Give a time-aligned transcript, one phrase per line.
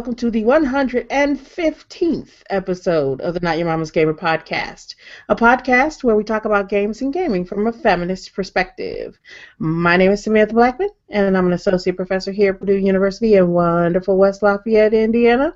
[0.00, 4.94] Welcome to the 115th episode of the Not Your Mama's Gamer podcast,
[5.28, 9.18] a podcast where we talk about games and gaming from a feminist perspective.
[9.58, 13.50] My name is Samantha Blackmon, and I'm an associate professor here at Purdue University in
[13.50, 15.54] wonderful West Lafayette, Indiana,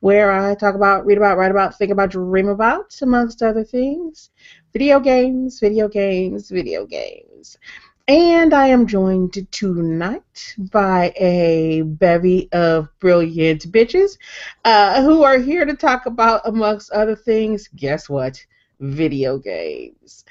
[0.00, 4.30] where I talk about, read about, write about, think about, dream about, amongst other things,
[4.72, 7.58] video games, video games, video games.
[8.06, 14.18] And I am joined tonight by a bevy of brilliant bitches
[14.66, 18.44] uh, who are here to talk about, amongst other things, guess what?
[18.78, 20.26] Video games.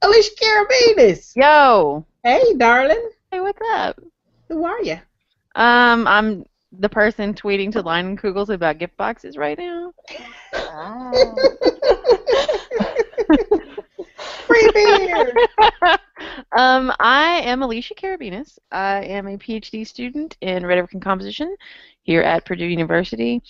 [0.00, 1.36] Alicia Carabinas.
[1.36, 2.06] Yo.
[2.24, 3.10] Hey, darling.
[3.30, 4.00] Hey, what's up?
[4.48, 4.98] Who are you?
[5.56, 9.92] Um, I'm the person tweeting to Leinenkugel's about gift boxes right now.
[14.46, 15.34] Free beer.
[16.56, 18.58] um, I am Alicia Carabinas.
[18.70, 21.54] I am a PhD student in rhetoric and composition
[22.02, 23.42] here at Purdue University,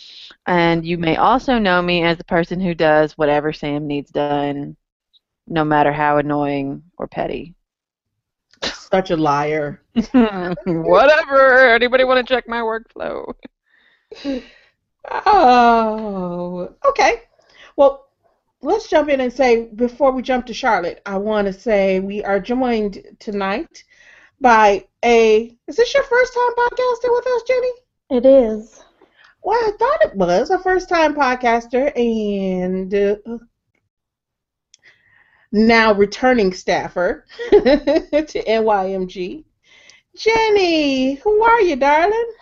[0.46, 4.76] and you may also know me as the person who does whatever Sam needs done,
[5.46, 7.54] no matter how annoying or petty.
[8.62, 9.82] Such a liar.
[10.64, 11.74] whatever.
[11.74, 13.34] Anybody want to check my workflow?
[15.10, 17.22] Oh, okay.
[17.76, 18.09] Well,
[18.62, 22.22] let's jump in and say before we jump to Charlotte, I want to say we
[22.24, 23.84] are joined tonight
[24.40, 25.56] by a.
[25.66, 27.72] Is this your first time podcasting with us, Jenny?
[28.10, 28.84] It is.
[29.42, 33.38] Well, I thought it was a first time podcaster and uh,
[35.52, 39.44] now returning staffer to NYMG.
[40.16, 42.32] Jenny, who are you, darling?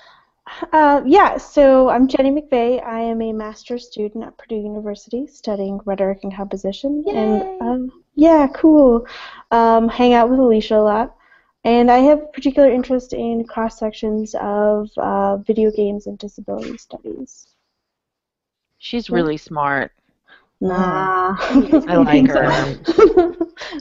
[0.72, 2.84] Uh, yeah, so I'm Jenny McVeigh.
[2.84, 7.04] I am a master's student at Purdue University studying rhetoric and composition.
[7.06, 7.16] Yay.
[7.16, 9.06] And um, yeah, cool.
[9.50, 11.16] Um, hang out with Alicia a lot.
[11.64, 17.48] And I have particular interest in cross sections of uh, video games and disability studies.
[18.78, 19.92] She's really smart.
[20.60, 21.36] Nah.
[21.40, 22.74] I like her.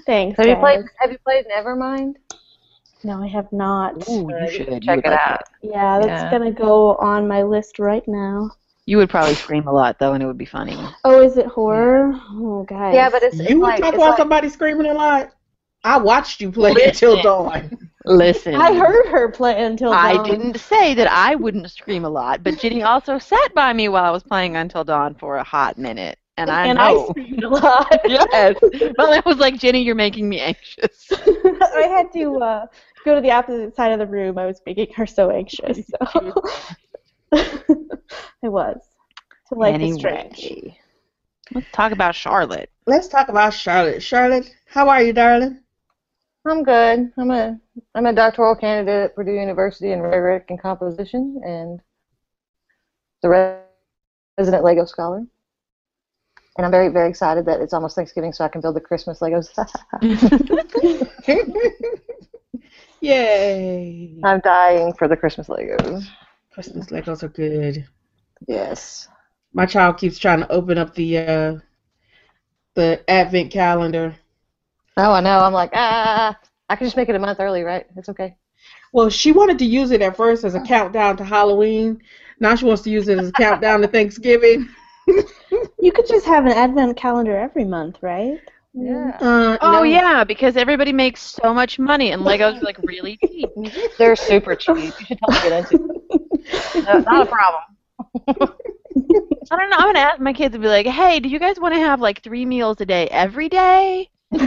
[0.06, 0.38] Thanks.
[0.38, 2.16] Have you played Have you played Nevermind?
[3.03, 4.08] No, I have not.
[4.09, 4.84] Ooh, you should.
[4.84, 5.44] Check would it like out.
[5.62, 6.31] Yeah, that's Yeah.
[6.31, 8.52] gonna go on my list right now.
[8.85, 10.78] You would probably scream a lot though, and it would be funny.
[11.03, 12.13] Oh, is it horror?
[12.31, 12.96] Oh, guys.
[12.96, 15.31] Yeah, but it's, it's You would like, talk about like somebody screaming a lot.
[15.84, 17.90] I watched you play until dawn.
[18.06, 18.56] Listen.
[18.56, 20.00] I heard her play until dawn.
[20.00, 23.90] I didn't say that I wouldn't scream a lot, but Jenny also sat by me
[23.90, 27.44] while I was playing Until Dawn for a hot minute, and I and I screamed
[27.44, 28.02] a lot.
[28.06, 28.56] yes.
[28.98, 31.08] Well, I was like, Jenny, you're making me anxious.
[31.12, 32.66] I had to uh,
[33.03, 34.38] go to the opposite side of the room.
[34.38, 35.81] I was making her so anxious.
[35.88, 36.34] So.
[37.34, 38.80] I was.
[39.48, 40.44] So life is strange.
[40.44, 40.80] Anyway,
[41.53, 42.69] let's talk about Charlotte.
[42.86, 44.02] Let's talk about Charlotte.
[44.02, 45.62] Charlotte, how are you, darling?
[46.46, 47.12] I'm good.
[47.18, 47.59] I'm a
[47.94, 51.81] I'm a doctoral candidate at Purdue University in rhetoric and composition, and
[53.22, 53.59] the re-
[54.38, 55.25] resident Lego scholar.
[56.57, 59.19] And I'm very very excited that it's almost Thanksgiving, so I can build the Christmas
[59.19, 59.50] Legos.
[63.01, 64.19] Yay!
[64.23, 66.07] I'm dying for the Christmas Legos.
[66.51, 67.88] Christmas Legos are good.
[68.47, 69.07] Yes.
[69.53, 71.56] My child keeps trying to open up the uh,
[72.74, 74.16] the advent calendar.
[74.97, 75.39] Oh, I know.
[75.39, 76.35] I'm like, ah,
[76.69, 77.85] I can just make it a month early, right?
[77.95, 78.35] It's okay.
[78.94, 82.01] Well, she wanted to use it at first as a countdown to Halloween.
[82.39, 84.68] Now she wants to use it as a countdown to Thanksgiving.
[85.79, 88.40] You could just have an advent calendar every month, right?
[88.73, 89.19] Yeah.
[89.19, 89.84] Uh, Oh no.
[89.84, 93.51] yeah, because everybody makes so much money, and Legos are like really cheap.
[93.98, 94.95] They're super cheap.
[95.00, 95.92] You should totally get into it.
[96.86, 97.63] No, not a problem.
[99.51, 99.77] I don't know.
[99.77, 102.00] I'm gonna ask my kids and be like, "Hey, do you guys want to have
[102.01, 104.09] like three meals a day every day,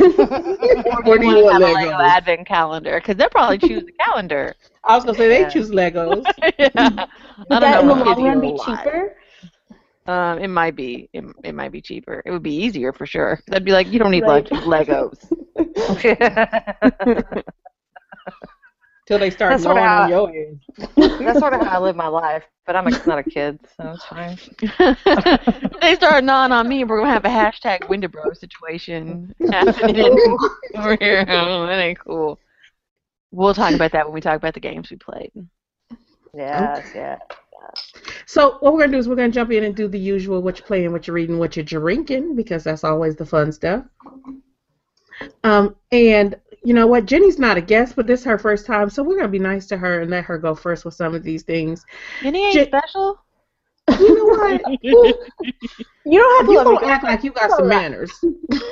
[1.05, 4.55] Or do you wanna have a Lego advent calendar?" Because they'll probably choose the calendar.
[4.85, 6.27] I was gonna say they choose Legos.
[6.59, 6.91] yeah.
[7.51, 8.89] I Would don't that in the long run be a lot.
[8.89, 9.17] cheaper?
[10.11, 11.09] Um, it might be.
[11.13, 12.23] It, it might be cheaper.
[12.25, 13.39] It would be easier for sure.
[13.53, 14.51] I'd be like, you don't need Right.
[14.51, 15.19] lunch, Legos.
[19.07, 20.61] Till they start That's gnawing what I- on your head.
[21.21, 23.93] That's sort of how I live my life, but I'm a, not a kid, so
[23.93, 24.39] it's fine.
[25.81, 26.83] They start gnawing on me.
[26.83, 30.37] And we're gonna have a hashtag Windabro situation happening
[30.77, 31.25] over here.
[31.29, 32.39] Oh, that ain't cool.
[33.33, 35.33] We'll talk about that when we talk about the games we played.
[36.35, 37.19] Yes, yeah.
[38.27, 40.59] So what we're gonna do is we're gonna jump in and do the usual: what
[40.59, 43.85] you're playing, what you're reading, what you're drinking, because that's always the fun stuff.
[45.45, 47.07] Um, and you know what?
[47.07, 49.67] Jenny's not a guest, but this is her first time, so we're gonna be nice
[49.69, 51.85] to her and let her go first with some of these things.
[52.23, 53.19] Jenny ain't J- special.
[53.99, 54.63] You know what?
[56.05, 58.11] You don't have to you let me don't act like you got some manners.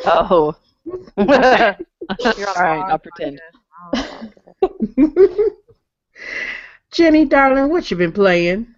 [0.06, 0.54] Oh.
[0.86, 0.98] You're
[1.28, 3.38] All right, I'll pretend.
[6.90, 8.74] Jenny, darling, what you been playing?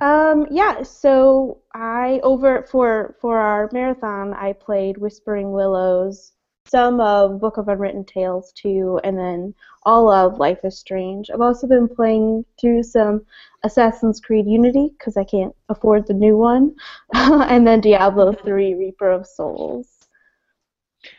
[0.00, 6.32] Um, yeah, so I over for for our marathon, I played Whispering Willows,
[6.66, 9.54] some of Book of Unwritten Tales too, and then
[9.84, 11.30] all of Life is Strange.
[11.30, 13.24] I've also been playing through some
[13.64, 16.74] Assassin's Creed Unity because I can't afford the new one,
[17.14, 20.08] and then Diablo 3 Reaper of Souls.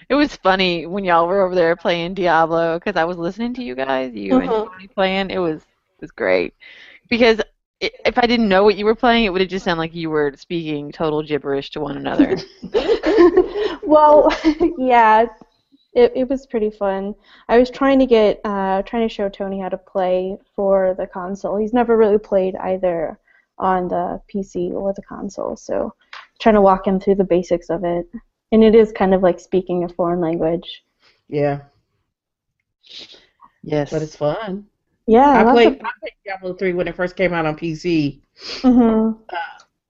[0.09, 3.63] It was funny when y'all were over there playing Diablo because I was listening to
[3.63, 4.57] you guys, you and Mhm.
[4.57, 5.29] Tony playing.
[5.31, 6.53] It was it was great
[7.09, 7.41] because
[7.81, 10.09] if I didn't know what you were playing, it would have just sounded like you
[10.09, 12.37] were speaking total gibberish to one another.
[13.83, 14.29] well,
[14.77, 15.25] yeah,
[15.93, 17.15] it, it was pretty fun.
[17.47, 21.07] I was trying to get uh, trying to show Tony how to play for the
[21.07, 21.57] console.
[21.57, 23.19] He's never really played either
[23.57, 25.93] on the PC or the console, so
[26.39, 28.07] trying to walk him through the basics of it.
[28.51, 30.83] And it is kind of like speaking a foreign language.
[31.27, 31.61] Yeah,
[33.63, 33.89] yes.
[33.89, 34.67] but it's fun.
[35.07, 38.21] Yeah, I played of- I played Diablo 3 when it first came out on PC,
[38.61, 39.17] Mhm.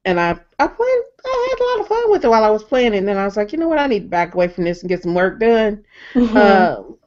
[0.05, 2.63] and I I played I had a lot of fun with it while I was
[2.63, 4.47] playing it, and then I was like, you know what, I need to back away
[4.47, 5.83] from this and get some work done.
[6.13, 6.35] Mhm.
[6.35, 6.97] Um,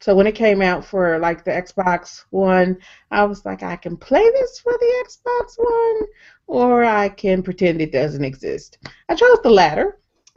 [0.00, 2.78] so when it came out for like the Xbox One,
[3.10, 6.08] I was like, I can play this for the Xbox One,
[6.46, 8.78] or I can pretend it doesn't exist.
[9.08, 9.98] I chose the latter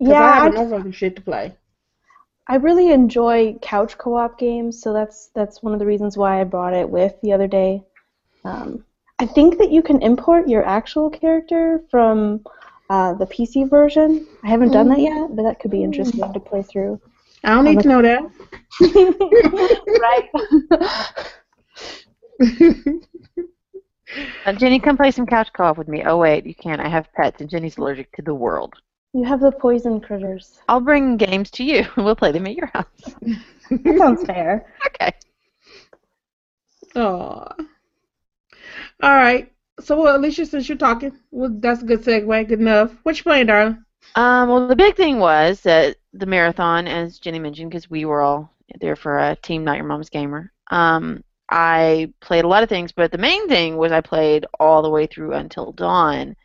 [0.00, 1.54] yeah, I I, have enough other shit to play.
[2.50, 6.44] I really enjoy couch co-op games, so that's that's one of the reasons why I
[6.44, 7.84] brought it with the other day.
[8.44, 8.84] Um,
[9.20, 12.44] I think that you can import your actual character from
[12.90, 14.26] uh, the PC version.
[14.42, 17.00] I haven't done that yet, but that could be interesting to play through.
[17.44, 18.22] I don't need to know that.
[22.40, 23.04] right.
[24.44, 26.02] Uh, Jenny, come play some couch co-op with me.
[26.04, 26.80] Oh wait, you can't.
[26.80, 28.74] I have pets, and Jenny's allergic to the world.
[29.12, 30.60] You have the poison critters.
[30.68, 31.86] I'll bring games to you.
[31.96, 32.86] We'll play them at your house.
[33.70, 34.66] That sounds fair.
[34.86, 35.12] Okay.
[36.96, 37.54] Aw.
[39.02, 39.52] All right.
[39.80, 42.48] So, well, Alicia, since you're talking, well, that's a good segue.
[42.48, 42.94] Good enough.
[43.02, 43.84] What you playing, darling?
[44.14, 48.20] Um, well, the big thing was that the marathon, as Jenny mentioned, because we were
[48.20, 50.52] all there for a team, not your mom's gamer.
[50.70, 54.82] Um, I played a lot of things, but the main thing was I played all
[54.82, 56.36] the way through until dawn.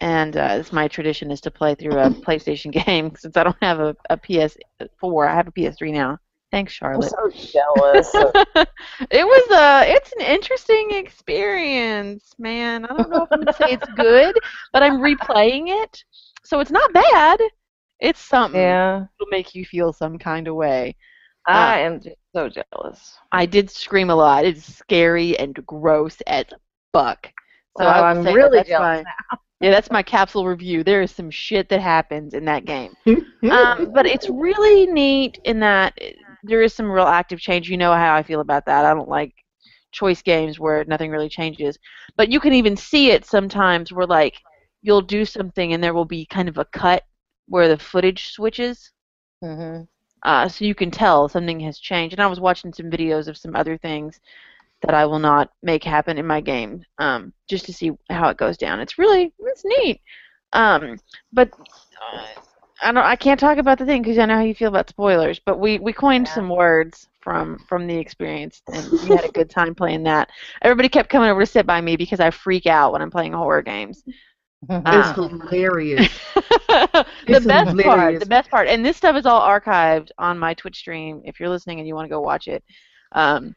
[0.00, 3.56] And uh, it's my tradition is to play through a PlayStation game since I don't
[3.62, 5.28] have a, a PS4.
[5.28, 6.18] I have a PS3 now.
[6.50, 7.10] Thanks, Charlotte.
[7.10, 8.10] so jealous.
[9.10, 12.86] it was a it's an interesting experience, man.
[12.86, 14.34] I don't know if I'm gonna say it's good,
[14.72, 16.02] but I'm replaying it,
[16.44, 17.40] so it's not bad.
[18.00, 20.96] It's something yeah, It'll make you feel some kind of way.
[21.46, 23.18] I am just so jealous.
[23.32, 24.44] I did scream a lot.
[24.44, 26.44] It's scary and gross as
[26.94, 27.30] fuck.
[27.78, 30.84] So I I'm really that's jealous my- Yeah, that's my capsule review.
[30.84, 32.94] There is some shit that happens in that game.
[33.50, 35.98] um, but it's really neat in that
[36.42, 37.68] there is some real active change.
[37.68, 38.84] You know how I feel about that.
[38.84, 39.34] I don't like
[39.92, 41.78] choice games where nothing really changes.
[42.16, 44.34] But you can even see it sometimes where like
[44.82, 47.04] you'll do something and there will be kind of a cut
[47.48, 48.92] where the footage switches.
[49.42, 49.88] hmm
[50.24, 52.14] Uh, so you can tell something has changed.
[52.14, 54.20] And I was watching some videos of some other things
[54.82, 58.36] that I will not make happen in my game, um, just to see how it
[58.38, 58.80] goes down.
[58.80, 60.00] It's really it's neat.
[60.52, 60.98] Um,
[61.32, 62.24] but uh,
[62.82, 64.88] I don't I can't talk about the thing because I know how you feel about
[64.88, 65.38] spoilers.
[65.40, 66.28] But we we coined Yeah.
[66.28, 70.28] some words from from the experience, and we had a good time playing that.
[70.62, 73.32] Everybody kept coming over to sit by me because I freak out when I'm playing
[73.32, 74.04] horror games.
[74.90, 76.20] It's Uh, hilarious.
[76.68, 80.54] the It's best part, the best part, and this stuff is all archived on my
[80.54, 81.20] Twitch stream.
[81.24, 82.62] If you're listening and you want to go watch it,
[83.12, 83.54] um,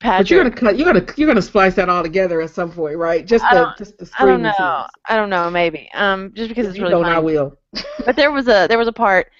[0.00, 0.78] But you're gonna cut.
[0.78, 3.26] You're gonna you're gonna splice that all together at some point, right?
[3.26, 4.90] Just the just the I don't know, scenes.
[5.06, 7.16] I don't know, maybe, um, just because If it's you really don't, funny.
[7.16, 7.58] I will.
[8.04, 9.30] But there was a there was a part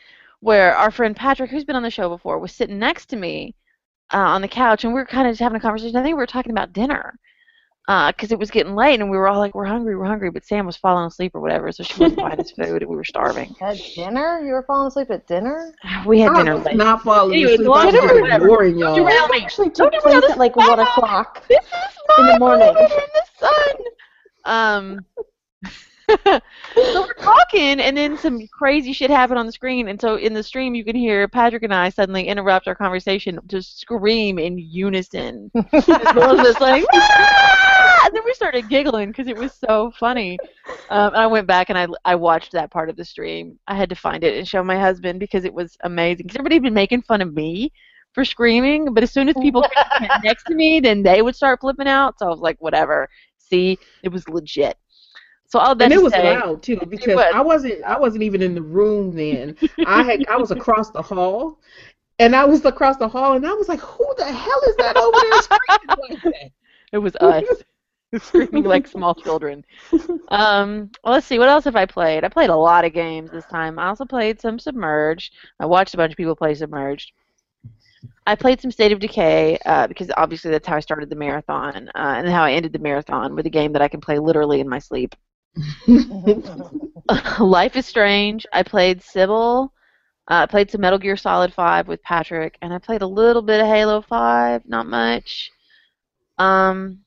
[0.41, 3.55] where our friend Patrick, who's been on the show before, was sitting next to me
[4.13, 5.97] uh, on the couch, and we were kind of just having a conversation.
[5.97, 7.19] I think we were talking about dinner
[7.89, 10.45] because it was getting late, and we were all like, "We're hungry, we're hungry," but
[10.45, 13.03] Sam was falling asleep or whatever, so she wasn't buying us food, and we were
[13.05, 13.55] starving.
[13.59, 14.41] Had dinner?
[14.45, 15.73] You were falling asleep at dinner?
[16.05, 16.77] We had I dinner was late.
[16.77, 17.67] not falling Anyway, asleep.
[17.67, 18.45] go I was dinner, just whatever.
[18.45, 18.95] ignoring y'all.
[18.95, 20.69] Don't It actually Don't took place at like now.
[20.69, 21.43] one o'clock.
[21.49, 22.67] This is In the my morning.
[22.75, 23.75] moment in the sun.
[24.45, 25.01] Um.
[26.25, 30.33] so we're talking, and then some crazy shit happened on the screen, and so in
[30.33, 34.57] the stream you can hear Patrick and I suddenly interrupt our conversation to scream in
[34.59, 35.51] unison.
[35.55, 37.68] As well as us like, "Ah!"
[38.05, 40.39] And then we started giggling because it was so funny.
[40.91, 43.59] Um, and I went back and I I watched that part of the stream.
[43.67, 46.27] I had to find it and show my husband because it was amazing.
[46.27, 47.73] Because everybody had been making fun of me
[48.13, 49.63] for screaming, but as soon as people
[49.99, 52.19] came next to me, then they would start flipping out.
[52.19, 53.09] So I was like, whatever.
[53.39, 54.77] See, it was legit.
[55.49, 57.33] So all that and it was say, loud too because was.
[57.35, 59.57] I wasn't I wasn't even in the room then.
[59.87, 61.59] I had I was across the hall,
[62.19, 64.97] and I was across the hall, and I was like, "Who the hell is that
[64.97, 66.51] over there screaming like that?"
[66.93, 67.45] it was us.
[68.19, 69.65] screaming like small children.
[70.31, 71.39] Um, well, let's see.
[71.39, 72.23] What else have I played?
[72.23, 73.79] I played a lot of games this time.
[73.79, 75.33] I also played some Submerged.
[75.59, 77.13] I watched a bunch of people play Submerged.
[78.27, 81.89] I played some State of Decay uh, because obviously that's how I started the marathon,
[81.95, 84.61] uh, and how I ended the marathon with a game that I can play literally
[84.61, 85.15] in my sleep.
[87.41, 88.47] Life is Strange.
[88.53, 89.73] I played Sybil.
[90.31, 93.41] Uh, I played some Metal Gear Solid 5 with Patrick, and I played a little
[93.41, 95.51] bit of Halo 5, not much.
[96.37, 97.01] Um,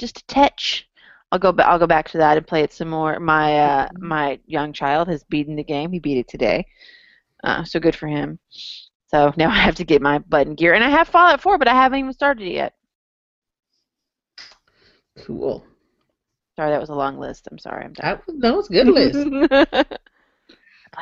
[0.00, 0.88] just a touch.
[1.30, 1.52] I'll go.
[1.52, 3.20] Ba- I'll go back to that and play it some more.
[3.20, 5.92] My uh, my young child has beaten the game.
[5.92, 6.66] He beat it today,
[7.44, 8.40] uh, so good for him.
[9.06, 11.68] So now I have to get my button gear, and I have Fallout 4, but
[11.68, 12.74] I haven't even started it yet.
[15.18, 15.64] Cool.
[16.56, 17.46] Sorry, that was a long list.
[17.50, 17.84] I'm sorry.
[17.84, 18.18] I'm done.
[18.18, 19.86] That was, that was a good list.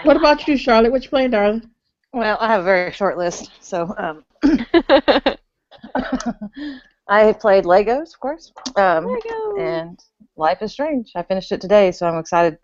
[0.04, 0.92] what about you, Charlotte?
[0.92, 1.70] What you playing, darling?
[2.12, 4.24] Well, I have a very short list, so um,
[7.08, 9.60] I played Legos, of course, um, Legos.
[9.60, 10.00] and
[10.36, 11.12] Life is Strange.
[11.16, 12.58] I finished it today, so I'm excited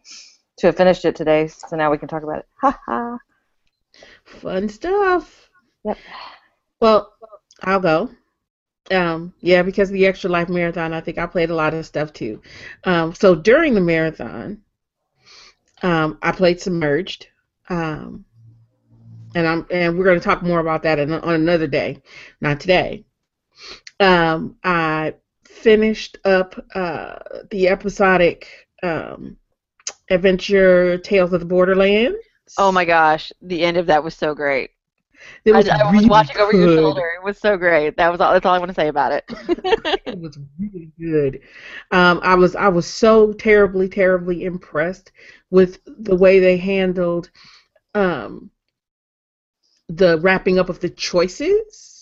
[0.58, 1.48] to have finished it today.
[1.48, 2.46] So now we can talk about it.
[2.60, 3.18] Ha ha.
[4.24, 5.50] Fun stuff.
[5.84, 5.98] Yep.
[6.80, 7.14] Well,
[7.62, 8.10] I'll go.
[8.90, 11.86] Um, yeah, because of the Extra Life Marathon, I think I played a lot of
[11.86, 12.42] stuff too.
[12.84, 14.60] Um, so during the marathon,
[15.82, 17.28] um, I played Submerged.
[17.70, 18.26] Um,
[19.34, 22.02] and I'm and we're going to talk more about that on another day,
[22.40, 23.04] not today.
[24.00, 27.18] Um, I finished up uh,
[27.50, 28.48] the episodic
[28.82, 29.36] um,
[30.10, 32.18] adventure Tales of the Borderlands.
[32.58, 34.70] oh my gosh, the end of that was so great.
[35.44, 37.10] It I, I was watching over your shoulder.
[37.16, 37.96] It was so great.
[37.96, 38.32] That was all.
[38.32, 39.24] That's all I want to say about it.
[40.06, 41.40] it was really good.
[41.90, 45.12] Um, I was I was so terribly terribly impressed
[45.50, 47.30] with the way they handled
[47.94, 48.50] um,
[49.88, 51.93] the wrapping up of the choices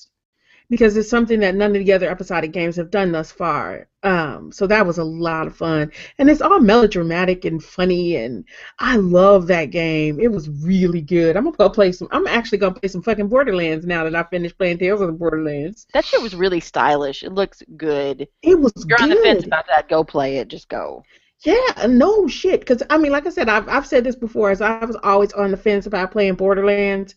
[0.71, 3.89] because it's something that none of the other episodic games have done thus far.
[4.03, 8.45] Um, so that was a lot of fun, and it's all melodramatic and funny, and
[8.79, 10.19] I love that game.
[10.19, 11.37] It was really good.
[11.37, 12.09] I'm gonna go play some.
[12.11, 15.13] I'm actually gonna play some fucking Borderlands now that I finished playing Tales of the
[15.13, 15.87] Borderlands.
[15.93, 17.23] that shit was really stylish.
[17.23, 18.27] It looks good.
[18.43, 19.03] It was If you're good.
[19.05, 20.49] on the fence about that, go play it.
[20.49, 21.05] Just go.
[21.45, 22.61] Yeah, no shit.
[22.61, 24.51] Because I mean, like I said, I've I've said this before.
[24.51, 27.15] As I was always on the fence about playing Borderlands,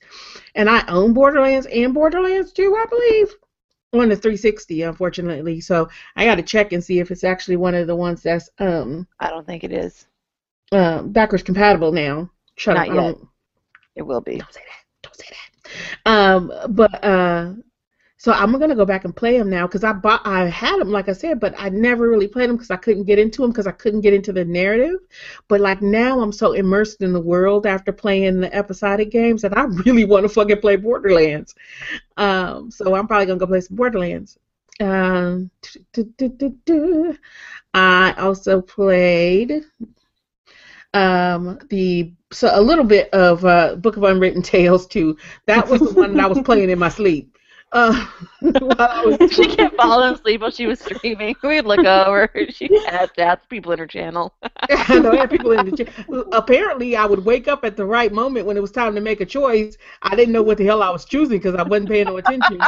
[0.55, 3.33] and I own Borderlands and Borderlands 2, I believe,
[3.93, 5.61] on the 360, unfortunately.
[5.61, 8.49] So I got to check and see if it's actually one of the ones that's
[8.59, 10.07] um I don't think it is.
[10.71, 12.29] um backwards compatible now.
[12.57, 12.95] Shut Not up.
[12.95, 13.17] Yet.
[13.95, 14.37] It will be.
[14.37, 15.03] don't say that.
[15.03, 16.11] Don't say that.
[16.11, 17.53] Um, but uh,
[18.25, 20.89] so I'm gonna go back and play them now because I bought, I had them
[20.89, 23.51] like I said, but I never really played them because I couldn't get into them
[23.51, 24.95] because I couldn't get into the narrative.
[25.47, 29.55] But like now, I'm so immersed in the world after playing the episodic games that
[29.55, 31.53] I really want to fucking play Borderlands.
[32.17, 34.39] Um, so I'm probably gonna go play some Borderlands.
[34.79, 35.51] Um.
[37.75, 39.65] I also played
[40.95, 45.15] um the so a little bit of uh book of unwritten tales too
[45.45, 47.34] that was the one that i was playing in my sleep
[47.75, 48.07] uh
[48.41, 51.35] was she kept falling asleep while she was streaming.
[51.43, 52.29] We'd look over.
[52.49, 54.33] She had that's people in her channel.
[54.69, 55.89] I know had people in the chat.
[56.31, 59.19] Apparently, I would wake up at the right moment when it was time to make
[59.19, 59.77] a choice.
[60.01, 62.59] I didn't know what the hell I was choosing because I wasn't paying no attention.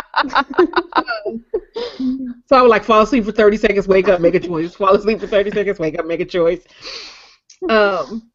[2.46, 4.76] so I would like fall asleep for 30 seconds, wake up, make a choice.
[4.76, 6.66] Fall asleep for 30 seconds, wake up, make a choice.
[7.70, 8.30] Um,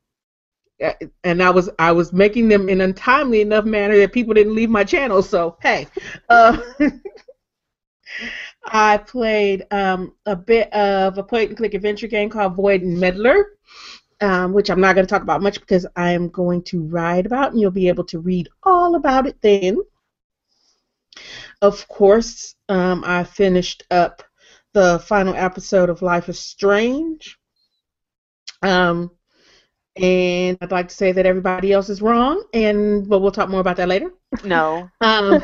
[1.25, 4.55] and I was I was making them in a timely enough manner that people didn't
[4.55, 5.23] leave my channel.
[5.23, 5.87] So hey,
[6.29, 6.59] uh,
[8.65, 13.47] I played um, a bit of a point and click adventure game called Void Meddler,
[14.21, 17.27] um, which I'm not going to talk about much because I am going to write
[17.27, 19.79] about, and you'll be able to read all about it then.
[21.61, 24.23] Of course, um, I finished up
[24.73, 27.39] the final episode of Life is Strange.
[28.63, 29.11] Um,
[29.97, 33.61] and I'd like to say that everybody else is wrong, and but we'll talk more
[33.61, 34.11] about that later.
[34.45, 34.91] No.
[35.01, 35.43] Um,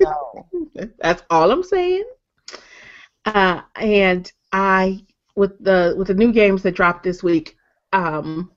[0.00, 0.46] No.
[0.98, 2.04] that's all I'm saying.
[3.24, 5.04] Uh, and I
[5.34, 7.56] with the with the new games that dropped this week,
[7.92, 8.52] um,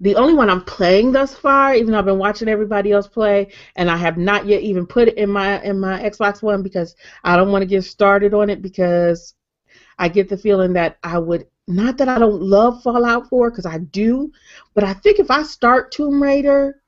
[0.00, 3.52] the only one I'm playing thus far, even though I've been watching everybody else play,
[3.76, 6.96] and I have not yet even put it in my in my Xbox One because
[7.22, 9.34] I don't want to get started on it because
[9.98, 13.66] I get the feeling that I would not that I don't love Fallout 4 because
[13.66, 14.32] I do,
[14.74, 16.82] but I think if I start Tomb Raider,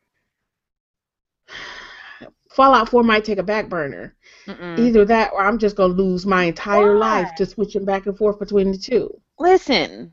[2.51, 4.15] Fallout 4 might take a back burner.
[4.47, 4.79] Mm-mm.
[4.79, 7.21] Either that or I'm just gonna lose my entire Why?
[7.21, 9.21] life to switching back and forth between the two.
[9.39, 10.13] Listen.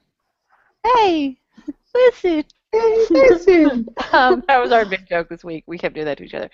[0.83, 1.37] Hey.
[1.95, 2.45] Listen.
[2.71, 3.85] Hey, listen.
[4.13, 5.65] um, that was our big joke this week.
[5.67, 6.49] We kept doing that to each other.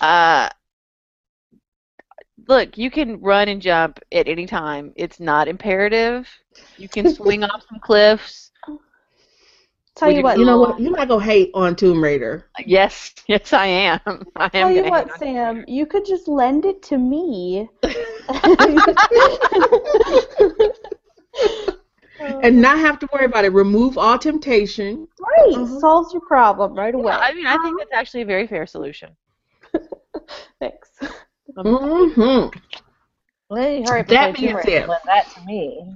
[0.00, 0.48] Uh,
[2.48, 4.92] look, you can run and jump at any time.
[4.96, 6.28] It's not imperative.
[6.76, 8.50] You can swing off some cliffs.
[9.94, 10.38] Tell you what.
[10.38, 10.80] You know what?
[10.80, 12.46] You're not gonna hate on Tomb Raider.
[12.66, 14.00] Yes, yes, I am.
[14.36, 14.50] I am.
[14.50, 15.18] Tell you what.
[15.18, 15.64] Sam.
[15.68, 17.68] You could just lend it to me.
[22.42, 23.52] And not have to worry about it.
[23.52, 25.08] Remove all temptation.
[25.20, 25.80] Right, Mhm.
[25.80, 27.12] solves your problem right away.
[27.12, 29.16] Yeah, I mean, I think that's actually a very fair solution.
[31.64, 32.14] Thanks.
[32.14, 32.46] hmm
[33.50, 35.94] Well, you hurry up That and play being said- that to me.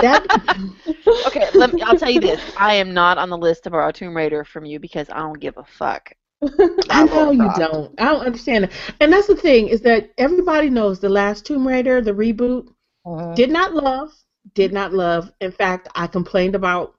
[0.00, 0.26] That
[1.26, 2.40] Okay, let me, I'll tell you this.
[2.56, 5.38] I am not on the list to borrow Tomb Raider from you because I don't
[5.38, 6.12] give a fuck.
[6.90, 7.92] I know you don't.
[8.00, 8.72] I don't understand it.
[9.00, 12.66] And that's the thing is that everybody knows the last Tomb Raider, the reboot,
[13.06, 13.34] Mhm.
[13.34, 14.10] did not love,
[14.54, 15.30] did not love.
[15.40, 16.94] In fact, I complained about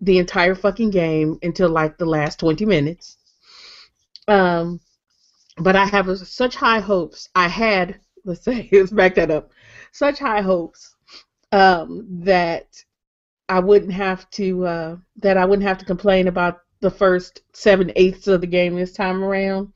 [0.00, 3.18] the entire fucking game until like the last 20 minutes.
[4.28, 4.80] Um,
[5.60, 7.28] but I have such high hopes.
[7.34, 9.52] I had, let's say, let's back that up,
[9.92, 10.96] such high hopes
[11.52, 12.66] um, that
[13.48, 17.92] I wouldn't have to uh, that I wouldn't have to complain about the first seven
[17.96, 19.72] eighths of the game this time around.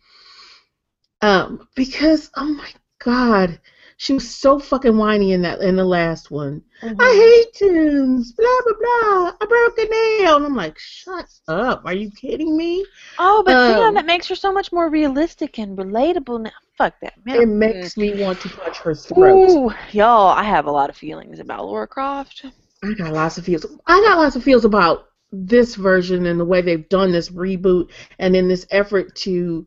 [1.21, 3.61] Um, because oh my god,
[3.97, 6.63] she was so fucking whiny in that in the last one.
[6.83, 6.97] Mhm.
[7.01, 9.33] I hate tunes, blah blah blah.
[9.41, 9.89] I broke a
[10.23, 11.83] nail, and I'm like, shut up.
[11.85, 12.85] Are you kidding me?
[13.19, 16.51] Oh, but Um, Sam, that makes her so much more realistic and relatable now.
[16.77, 17.43] Fuck that, man.
[17.43, 19.49] It makes me want to punch her throat.
[19.49, 22.45] Ooh, y'all, I have a lot of feelings about Laura Croft.
[22.83, 23.65] I got lots of feels.
[23.87, 27.91] I got lots of feels about this version and the way they've done this reboot,
[28.19, 29.67] and in this effort to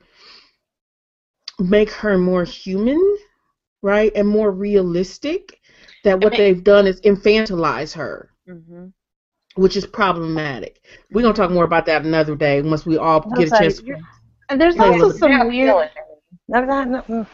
[1.60, 3.18] make her more human,
[3.82, 5.60] right, and more realistic.
[6.04, 8.88] That what mean- they've done is infantilize her, Mm-hmm.
[9.56, 10.84] which is problematic.
[11.12, 13.82] We're gonna talk more about that another day once we all I'll get a chance.
[13.82, 13.98] you,
[14.50, 15.90] And there's also some Yeah, weird.
[15.90, 15.90] feel.
[16.48, 17.28] No, no, no, mm.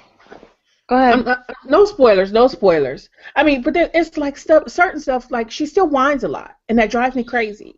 [0.89, 1.13] Go ahead.
[1.13, 3.09] Um, uh, no spoilers, no spoilers.
[3.35, 5.29] I mean, but there, it's like stuff, certain stuff.
[5.31, 7.75] Like she still whines a lot, and that drives me crazy.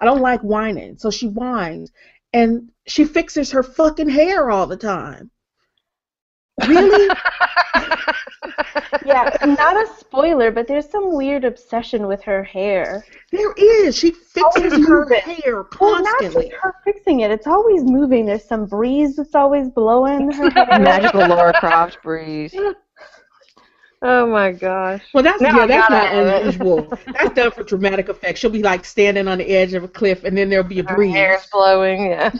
[0.00, 1.92] I don't like whining, so she whines,
[2.32, 5.30] and she fixes her fucking hair all the time.
[6.66, 7.08] Really?
[9.04, 13.04] Yeah, not a spoiler, but there's some weird obsession with her hair.
[13.32, 13.96] there is.
[13.96, 15.20] She fixes Always her moving.
[15.20, 16.50] hair Well, not constantly.
[16.50, 17.30] just her fixing it.
[17.30, 18.26] It's always moving.
[18.26, 20.78] There's some breeze that's always blowing her hair.
[20.78, 22.54] Magical Laura Croft breeze.
[24.02, 25.02] oh my gosh.
[25.14, 26.88] Well, that's Now yeah, I that's not unusual.
[27.06, 28.38] that's done for dramatic effect.
[28.38, 30.84] She'll be like standing on the edge of a cliff, and then there'll be a
[30.88, 31.12] Her breeze.
[31.14, 32.10] hair's blowing.
[32.10, 32.30] Yeah.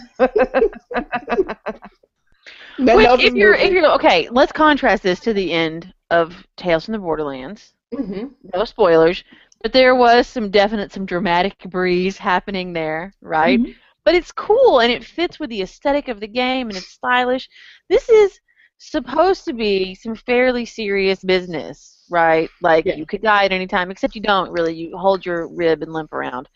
[2.78, 6.92] Which, if you're, if you're okay, let's contrast this to the end of Tales from
[6.92, 7.74] the Borderlands.
[7.92, 8.32] Mhm.
[8.54, 9.24] No spoilers,
[9.62, 13.58] but there was some definite, some dramatic breeze happening there, right?
[13.60, 13.72] Mm-hmm.
[14.04, 17.48] But it's cool and it fits with the aesthetic of the game and it's stylish.
[17.88, 18.40] This is
[18.78, 22.48] supposed to be some fairly serious business, right?
[22.62, 22.94] Like Yeah.
[22.94, 24.74] you could die at any time, except you don't really.
[24.74, 26.48] You hold your rib and limp around.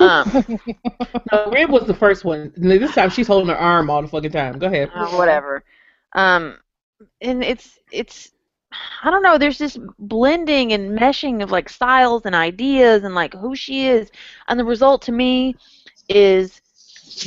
[0.00, 0.58] Um,
[1.32, 2.52] No, Rib was the first one.
[2.56, 4.58] This time she's holding her arm all the fucking time.
[4.58, 4.90] Go ahead.
[4.94, 5.64] uh, whatever.
[6.14, 6.58] Um,
[7.20, 8.32] and it's it's
[9.02, 9.38] I don't know.
[9.38, 14.10] There's this blending and meshing of like styles and ideas and like who she is,
[14.48, 15.54] and the result to me
[16.08, 16.60] is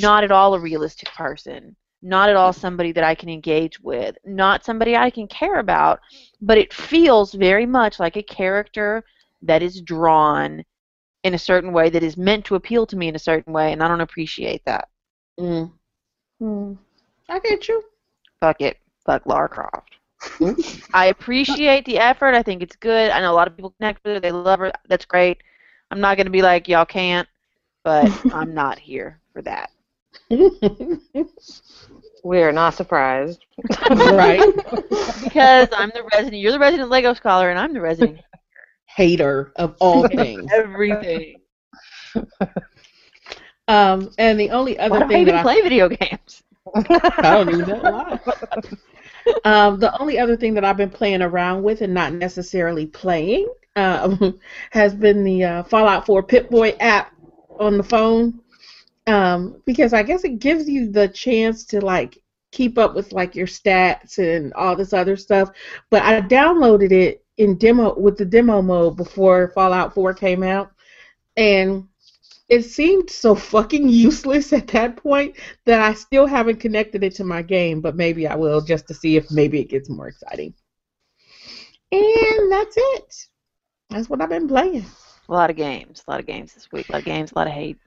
[0.02, 1.76] not at all a realistic person.
[2.02, 4.18] Not at all somebody that I can engage with.
[4.26, 6.00] Not somebody I can care about.
[6.42, 9.04] But it feels very much like a character
[9.42, 10.64] that is drawn
[11.24, 13.72] in a certain way that is meant to appeal to me in a certain way,
[13.74, 14.88] and I don't appreciate that.
[15.40, 15.72] Mm.
[16.40, 16.74] Hmm.
[17.28, 17.84] I get you.
[18.40, 19.96] fuck it, fuck Lara Croft.
[20.94, 22.34] I appreciate the effort.
[22.34, 23.12] I think it's good.
[23.12, 24.20] I know a lot of people connect with her.
[24.20, 24.72] They love her.
[24.88, 25.42] That's great.
[25.92, 27.28] I'm not gonna be like y'all can't,
[27.84, 29.72] but I'm not here for that.
[32.24, 33.46] We are not surprised.
[33.90, 34.42] right.
[35.24, 36.42] Because I'm the resident.
[36.42, 38.20] You're the resident Lego scholar, and I'm the resident
[39.00, 40.52] Hater of all things.
[40.54, 41.38] everything.
[43.70, 46.42] Um, and the only other Why do I thing even that I, play video games?
[46.76, 48.20] I don't even know why.
[49.46, 53.48] Um, the only other thing that I've been playing around with and not necessarily playing
[53.76, 54.40] um,
[54.72, 57.14] has been the uh, Fallout 4 Pip-Boy app
[57.60, 58.40] on the phone.
[59.06, 62.18] Um, because I guess it gives you the chance to like
[62.52, 65.52] keep up with like your stats and all this other stuff.
[65.92, 70.72] But I downloaded it in demo with the demo mode before Fallout 4 came out,
[71.38, 71.88] and
[72.50, 77.24] it seemed so fucking useless at that point that I still haven't connected it to
[77.24, 80.54] my game, but maybe I will just to see if maybe it gets more exciting.
[81.92, 83.28] And that's it.
[83.90, 84.86] That's what I've been playing.
[85.30, 86.04] A lot of games.
[86.08, 86.90] A lot of games this week.
[86.90, 87.32] A lot of games.
[87.32, 87.78] A lot of hate.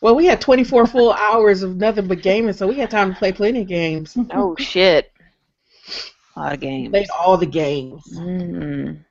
[0.00, 3.18] Well, we had 24 full hours of nothing but gaming, so we had time to
[3.18, 4.16] play plenty of games.
[4.32, 5.12] Oh shit.
[6.36, 6.90] A lot of games.
[6.90, 8.02] Played all the games.
[8.16, 9.04] Mm.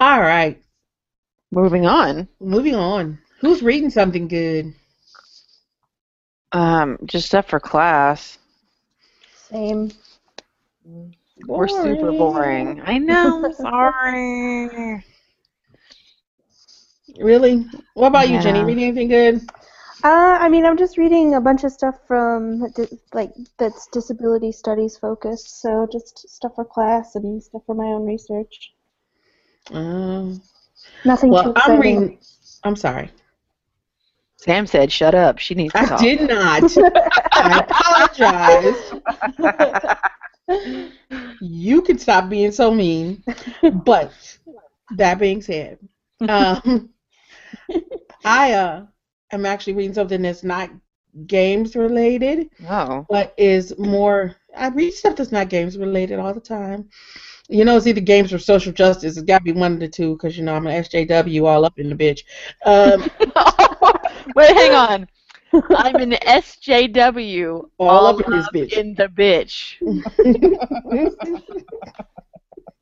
[0.00, 0.60] All right,
[1.52, 2.26] Moving on.
[2.40, 3.18] moving on.
[3.40, 4.74] Who's reading something good?
[6.52, 8.38] Um, just stuff for class.
[9.50, 9.90] Same.
[11.46, 12.80] We're super boring.
[12.84, 13.44] I know.
[13.44, 15.04] I'm sorry.
[17.18, 17.66] Really?
[17.94, 18.60] What about you, Jenny?
[18.60, 18.64] Yeah.
[18.64, 19.50] Reading anything good?
[20.04, 22.66] Uh, I mean, I'm just reading a bunch of stuff from
[23.12, 25.60] like that's disability studies focused.
[25.60, 28.72] So just stuff for class and stuff for my own research.
[29.70, 30.42] Um,
[31.04, 32.18] Nothing too well, I'm reading.
[32.64, 33.10] I'm sorry.
[34.38, 36.00] Sam said, "Shut up." She needs to I talk.
[36.00, 36.64] did not.
[37.32, 37.60] I
[38.18, 38.92] apologize.
[41.40, 43.22] You can stop being so mean.
[43.84, 44.12] But
[44.96, 45.78] that being said,
[46.28, 46.90] um,
[48.24, 48.86] I uh,
[49.32, 50.70] am actually reading something that's not
[51.26, 53.06] games related, Oh.
[53.08, 54.36] but is more.
[54.56, 56.88] I read stuff that's not games related all the time.
[57.48, 59.16] You know, it's either games or social justice.
[59.16, 61.64] It's got to be one of the two because you know I'm an SJW all
[61.64, 62.22] up in the bitch.
[62.64, 63.00] Um,
[64.36, 65.06] Wait, hang on.
[65.76, 67.68] I'm an SJW.
[67.78, 68.72] All up in this bitch.
[68.74, 69.76] In the bitch.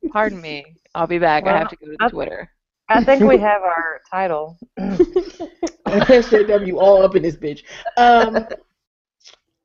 [0.11, 0.65] Pardon me.
[0.95, 1.47] I'll be back.
[1.47, 2.49] I have to go to the that's- Twitter.
[2.93, 4.57] I think we have our title.
[5.87, 7.63] SJW all up in this bitch.
[7.97, 8.47] Um,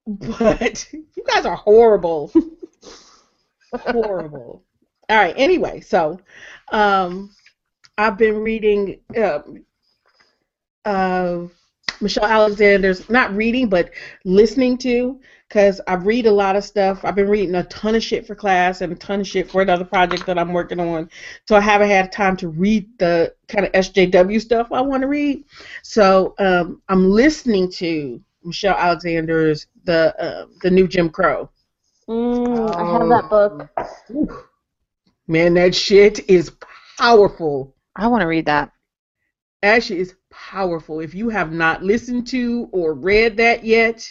[0.07, 2.33] but you guys are horrible.
[3.73, 4.63] horrible.
[5.09, 5.35] All right.
[5.37, 6.21] Anyway, so
[6.73, 7.31] um,
[7.99, 9.65] I've been reading um,
[10.85, 11.43] uh,
[12.01, 13.91] Michelle Alexander's, not reading, but
[14.25, 17.05] listening to, because I read a lot of stuff.
[17.05, 19.63] I've been reading a ton of shit for class and a ton of shit for
[19.63, 21.09] another project that I'm working on.
[21.47, 25.09] So I haven't had time to read the kind of SJW stuff I want to
[25.09, 25.45] read.
[25.83, 31.49] So um, I'm listening to Michelle Alexander's the uh, the new Jim Crow.
[32.09, 34.51] Mm, I have that book.
[35.29, 36.53] Man, that shit is
[36.99, 37.75] powerful.
[37.97, 38.73] I want to read that.
[39.65, 41.01] Shit is powerful.
[41.01, 44.09] If you have not listened to or read that yet,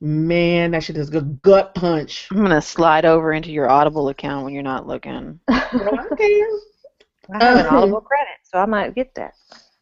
[0.00, 2.28] man, that shit is a gut punch.
[2.30, 5.40] I'm gonna slide over into your Audible account when you're not looking.
[5.48, 5.58] Well,
[7.32, 7.66] I have an.
[7.66, 9.34] Audible credit, so I might get that.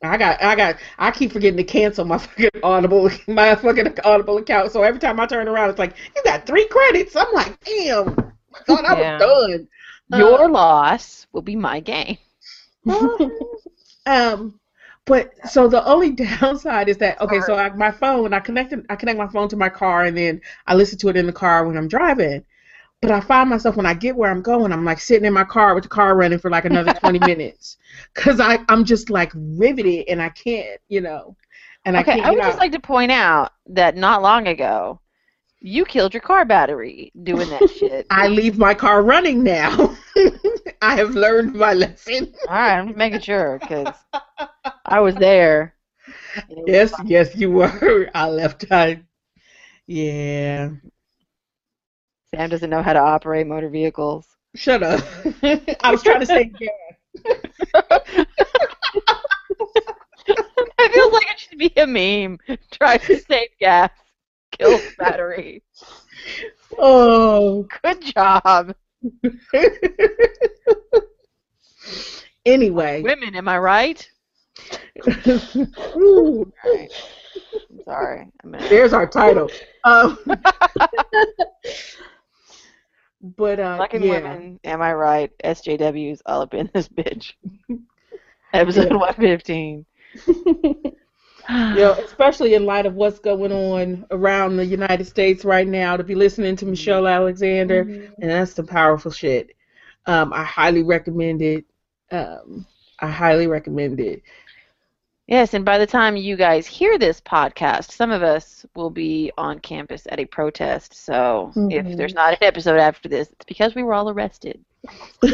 [0.02, 4.38] I got, I got, I keep forgetting to cancel my fucking Audible, my fucking Audible
[4.38, 4.72] account.
[4.72, 7.16] So every time I turn around, it's like you got three credits.
[7.16, 8.08] I'm like, damn,
[8.54, 9.18] I thought I Yeah.
[9.18, 9.68] was done.
[10.08, 12.18] Your loss will be my gain.
[14.06, 14.60] Um,
[15.06, 18.96] but so the only downside is that okay, so I, my phone, I connected, I
[18.96, 21.66] connect my phone to my car, and then I listen to it in the car
[21.66, 22.44] when I'm driving.
[23.02, 25.44] But I find myself when I get where I'm going, I'm like sitting in my
[25.44, 27.78] car with the car running for like another 20 minutes,
[28.14, 31.36] cause I I'm just like riveted and I can't, you know,
[31.84, 32.60] and I Okay, can't I would just out.
[32.60, 35.00] like to point out that not long ago,
[35.60, 38.06] you killed your car battery doing that shit.
[38.10, 39.96] I leave my car running now.
[40.82, 42.34] I have learned my lesson.
[42.48, 43.94] All right, I'm just making sure because
[44.84, 45.74] I was there.
[46.48, 48.10] Was Yes, yes, you were.
[48.14, 48.66] I left.
[48.70, 49.02] I,
[49.86, 50.70] yeah.
[52.34, 54.26] Sam doesn't know how to operate motor vehicles.
[54.54, 55.04] Shut up.
[55.42, 56.70] I was trying to say gas.
[60.78, 62.38] It feels like it should be a meme.
[62.70, 63.90] Tries to save gas,
[64.58, 65.62] kills battery.
[66.78, 67.66] Oh.
[67.82, 68.74] Good job.
[72.44, 73.02] anyway.
[73.02, 74.08] Women, am I right?
[75.96, 76.90] Ooh, right.
[77.70, 78.26] I'm sorry.
[78.42, 79.50] I'm there's our title.
[79.84, 80.18] Um,
[83.36, 84.10] but uh, Fucking yeah.
[84.10, 85.30] women, am I right?
[85.44, 87.32] SJW's all up in this bitch.
[88.52, 89.84] Episode 115.
[91.48, 95.96] You know, especially in light of what's going on around the United States right now,
[95.96, 99.50] to be listening to Michelle Alexander, and that's some powerful shit.
[100.06, 101.64] Um, I highly recommend it.
[102.10, 102.66] Um,
[103.00, 104.22] I highly recommend it.
[105.26, 109.32] Yes, and by the time you guys hear this podcast, some of us will be
[109.36, 110.94] on campus at a protest.
[110.94, 111.96] So if Mhm.
[111.96, 114.64] there's not an episode after this, it's because we were all arrested.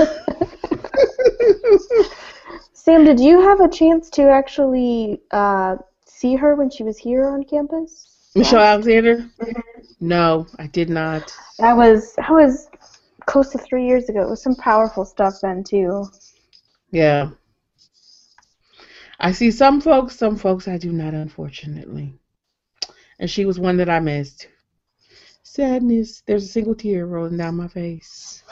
[2.72, 5.77] Sam, did you have a chance to actually uh,
[6.22, 8.30] see her when she was here on campus?
[8.37, 9.28] Michelle Alexander?
[10.00, 11.35] No, I did not.
[11.58, 12.68] That was that was
[13.26, 14.22] close to three years ago.
[14.22, 16.06] It was some powerful stuff then too.
[16.92, 17.30] Yeah.
[19.18, 22.14] I see some folks, some folks I do not, unfortunately.
[23.18, 24.48] And she was one that I missed.
[25.42, 26.22] Sadness.
[26.26, 28.42] There's a single tear rolling down my face.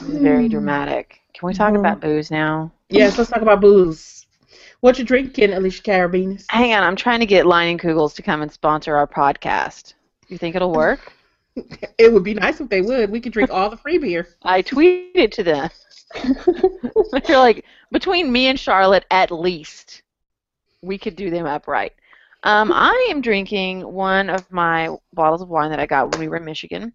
[0.00, 1.20] Very dramatic.
[1.34, 1.80] Can we talk Mhm.
[1.80, 2.72] about booze now?
[2.90, 4.13] Yes, let's talk about booze.
[4.84, 6.44] What you drinking, Alicia Carabinas?
[6.50, 9.94] Hang on, I'm trying to get Leinenkugel's to come and sponsor our podcast.
[10.28, 11.10] You think it'll work?
[11.96, 13.08] It would be nice if they would.
[13.10, 14.28] We could drink all the free beer.
[14.42, 15.70] I tweeted to them.
[17.26, 20.02] They're like, between me and Charlotte, at least,
[20.82, 21.94] we could do them upright.
[22.42, 26.28] Um, I am drinking one of my bottles of wine that I got when we
[26.28, 26.92] were in Michigan.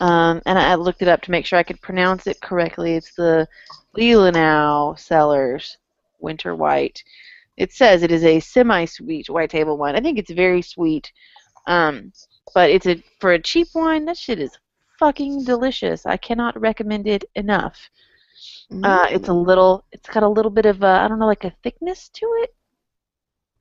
[0.00, 2.94] Um, and I looked it up to make sure I could pronounce it correctly.
[2.94, 3.46] It's the
[3.94, 5.76] Leelanau Cellars
[6.18, 7.02] Winter White.
[7.56, 9.96] It says it is a semi-sweet white table wine.
[9.96, 11.12] I think it's very sweet.
[11.66, 12.12] Um,
[12.54, 14.56] but it's a for a cheap wine, that shit is
[14.98, 16.06] fucking delicious.
[16.06, 17.76] I cannot recommend it enough.
[18.84, 21.44] Uh, it's a little, it's got a little bit of a, I don't know, like
[21.44, 22.54] a thickness to it.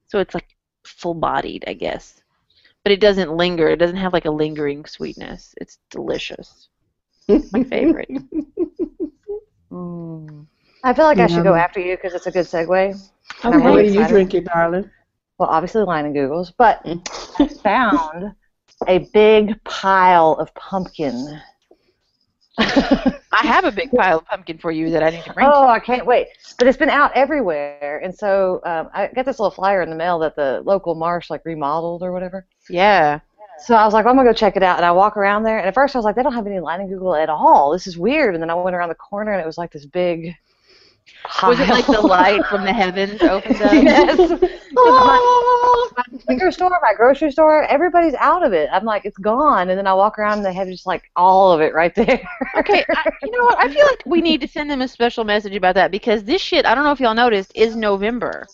[0.07, 0.47] So it's like
[0.83, 2.21] full-bodied, I guess.
[2.83, 3.69] But it doesn't linger.
[3.69, 5.55] It doesn't have like a lingering sweetness.
[5.59, 6.69] It's delicious.
[7.27, 8.09] My favorite.
[9.69, 10.47] Mm.
[10.83, 11.59] I feel like I should go Yum.
[11.59, 12.91] after you because it's a good segue.
[13.43, 13.65] And I'm Okay.
[13.65, 14.89] really What are you drinking, darling?
[15.37, 17.01] Well, obviously Leinenkugel's, but Mm.
[17.39, 18.35] I found
[18.87, 21.41] a big pile of pumpkin.
[22.59, 25.47] I have a big pile of pumpkin for you that I need to bring.
[25.47, 26.27] Oh, I can't wait!
[26.57, 29.95] But it's been out everywhere, and so um, I got this little flyer in the
[29.95, 32.47] mail that the local marsh like remodeled or whatever.
[32.69, 33.19] Yeah.
[33.59, 35.43] So I was like, well, I'm gonna go check it out, and I walk around
[35.43, 37.71] there, and at first I was like, they don't have any Leinenkugel at all.
[37.71, 38.33] This is weird.
[38.33, 40.33] And then I went around the corner, and it was like this big.
[41.23, 41.49] Pile.
[41.49, 43.73] Was it like the light from the heavens opened up?
[43.73, 44.17] yes.
[44.17, 45.89] 'Cause my, ah.
[45.97, 48.69] my liquor store, my grocery store, everybody's out of it.
[48.71, 49.69] I'm like, it's gone.
[49.69, 52.21] And then I walk around and they have just like all of it right there.
[52.57, 53.57] Okay, I, you know what?
[53.59, 56.41] I feel like we need to send them a special message about that because this
[56.41, 58.45] shit, I don't know if y'all noticed, is November.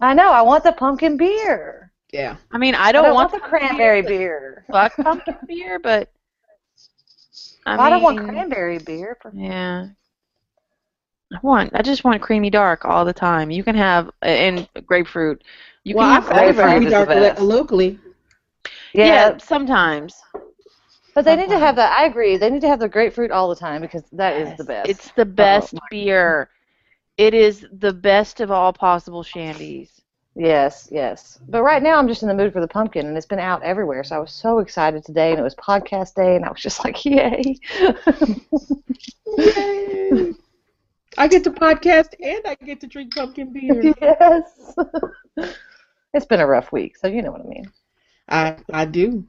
[0.00, 0.30] I know.
[0.32, 1.92] I want the pumpkin beer.
[2.12, 2.36] Yeah.
[2.50, 4.64] I mean, I I don't, don't want, want the cranberry beer.
[4.70, 6.10] fuck pumpkin beer, but
[7.66, 9.18] I, I, don't want cranberry beer.
[9.20, 9.30] For...
[9.34, 9.88] Yeah.
[11.32, 11.70] I want.
[11.74, 13.50] I just want creamy dark all the time.
[13.50, 15.42] You can have and grapefruit.
[15.84, 17.98] You well, can I've grapefruit Creamy Dark lo- locally.
[18.94, 20.14] Yeah, yeah, sometimes.
[21.14, 21.98] but they need to have that.
[21.98, 22.36] I agree.
[22.36, 24.88] They need to have the grapefruit all the time because that is the best.
[24.88, 26.48] It's the best my beer.
[27.18, 29.90] It is the best of all possible shandies.
[30.34, 31.38] Yes, yes.
[31.48, 33.62] But right now I'm just in the mood for the pumpkin, and it's been out
[33.62, 34.04] everywhere.
[34.04, 36.84] So I was so excited today, and it was podcast day, and I was just
[36.84, 37.56] like, yay!
[39.38, 40.34] Yay.
[41.16, 43.94] I get to podcast and I get to drink pumpkin beer.
[44.02, 44.74] yes.
[46.12, 47.72] it's been a rough week, so you know what I mean.
[48.28, 49.24] I I do.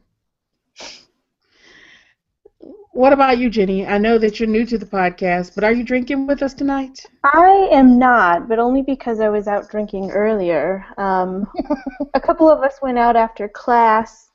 [2.92, 3.88] What about you, Jenny?
[3.88, 7.06] I know that you're new to the podcast, but are you drinking with us tonight?
[7.24, 10.86] I am not, but only because I was out drinking earlier.
[10.98, 11.48] Um,
[12.14, 14.32] a couple of us went out after class,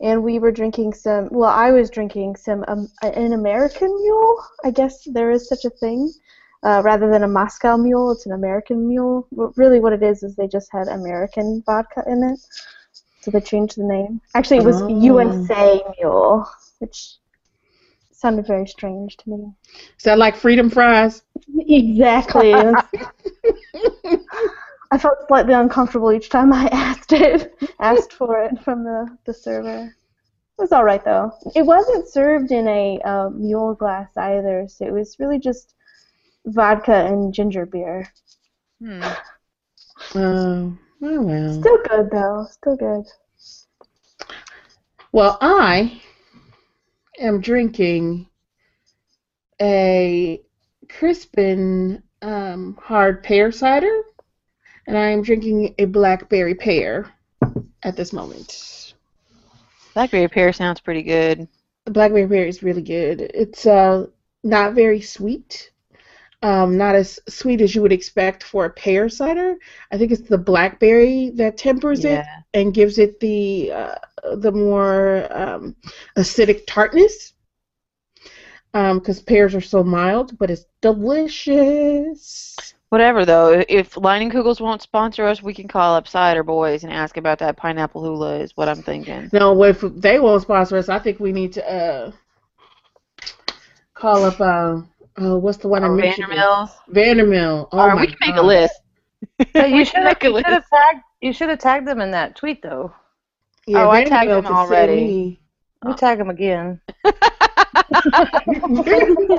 [0.00, 1.28] and we were drinking some.
[1.32, 4.44] Well, I was drinking some um, an American Mule.
[4.64, 6.12] I guess there is such a thing.
[6.64, 9.28] Uh, rather than a Moscow Mule, it's an American Mule.
[9.56, 12.40] Really, what it is is they just had American vodka in it,
[13.20, 14.20] so they changed the name.
[14.34, 14.88] Actually, it was Oh.
[14.88, 16.46] USA Mule,
[16.80, 17.18] which
[18.10, 19.52] sounded very strange to me.
[19.96, 21.22] Is that like freedom fries?
[21.56, 22.52] Exactly.
[24.90, 29.34] I felt slightly uncomfortable each time I asked it, asked for it from the, the
[29.34, 29.84] server.
[29.84, 31.30] It was all right though.
[31.54, 35.74] It wasn't served in a uh, mule glass either, so it was really just
[36.48, 38.10] vodka and ginger beer.
[38.80, 39.02] Hmm.
[40.14, 41.60] Oh, oh well.
[41.60, 42.46] Still good though.
[42.50, 43.04] Still good.
[45.12, 46.00] Well, I
[47.18, 48.28] am drinking
[49.60, 50.42] a
[50.88, 54.02] Crispin um, hard pear cider,
[54.86, 57.12] and I am drinking a blackberry pear
[57.82, 58.94] at this moment.
[59.94, 61.48] Blackberry pear sounds pretty good.
[61.86, 63.20] Blackberry pear is really good.
[63.20, 64.06] It's uh,
[64.44, 65.70] not very sweet,
[66.42, 69.56] um, not as sweet as you would expect for a pear cider.
[69.90, 72.24] I think it's the blackberry that tempers it
[72.54, 73.94] and gives it the uh,
[74.36, 75.76] the more um,
[76.16, 77.32] acidic tartness.
[78.72, 82.54] Because pears are so mild, but it's delicious.
[82.90, 87.16] Whatever though, if Leinenkugel's won't sponsor us, we can call up Cider Boys and ask
[87.16, 88.38] about that pineapple hula.
[88.38, 89.30] Is what I'm thinking.
[89.32, 92.12] No, if they won't sponsor us, I think we need to uh,
[93.94, 94.40] call up.
[94.40, 94.82] Uh,
[95.18, 96.30] oh, what's the one in Or Michigan?
[96.30, 96.70] Vandermills.
[96.90, 97.68] Vandermill.
[97.72, 98.36] Oh or my we can make God.
[98.36, 98.74] a list.
[99.54, 100.46] But you should should have make a you list.
[100.46, 102.92] should have tagged you should have tagged them in that tweet though.
[103.66, 104.96] Yeah, Oh, I tagged them could send already.
[104.96, 105.40] me.
[105.84, 106.80] We tag them again.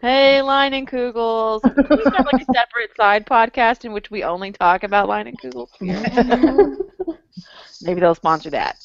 [0.00, 1.62] Hey, Leinenkugel's.
[1.62, 5.70] Can we start like a separate side podcast in which we only talk about Leinenkugel's?
[7.82, 8.76] Maybe they'll sponsor that.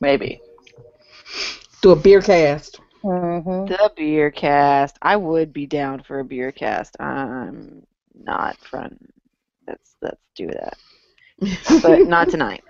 [0.00, 0.40] Maybe.
[1.82, 2.80] Do a beer cast.
[3.02, 4.98] Hmm The beer cast.
[5.02, 7.00] I would be down for a beer cast.
[7.00, 9.12] I'm not front.
[9.66, 10.76] Let's let's do that,
[11.82, 12.64] but not tonight.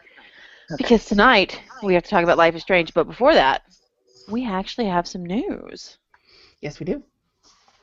[0.77, 3.63] Because tonight we have to talk about Life is Strange, but before that,
[4.31, 5.99] we actually have some news.
[6.61, 7.03] Yes, we do.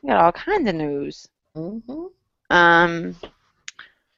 [0.04, 1.28] We got all kinds of news.
[1.56, 1.80] hmm
[2.52, 3.16] Um,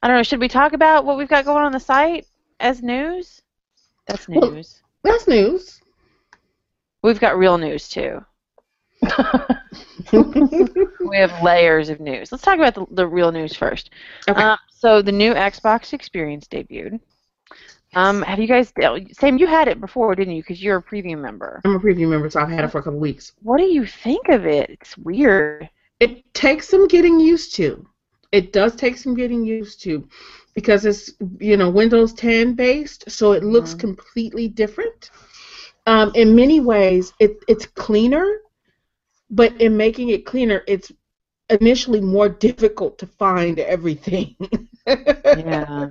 [0.02, 0.22] I don't know.
[0.22, 2.26] Should we talk about what we've got going on the site
[2.60, 3.40] as news?
[4.06, 4.82] That's Well- news.
[5.02, 5.80] That's news.
[7.02, 8.24] We've got real news too.
[10.12, 12.30] We have layers of news.
[12.32, 13.90] Let's talk about the, the real news first.
[14.28, 14.40] Okay.
[14.42, 17.00] Um, so the new Xbox Experience debuted.
[17.94, 18.72] Um, have you guys?
[19.12, 20.42] Sam, you had it before, didn't you?
[20.42, 21.60] Because you're a preview member.
[21.64, 23.32] I'm a preview member, so I've had it for a couple weeks.
[23.42, 24.70] What do you think of it?
[24.70, 25.68] It's weird.
[26.00, 27.86] It takes some getting used to.
[28.30, 30.06] It does take some getting used to
[30.54, 33.80] because it's you know Windows 10 based, so it looks Mhm.
[33.80, 35.10] completely different.
[35.88, 38.40] Um, in many ways, it, it's cleaner,
[39.30, 40.92] but in making it cleaner, it's
[41.48, 44.36] initially more difficult to find everything.
[44.86, 45.88] Yeah.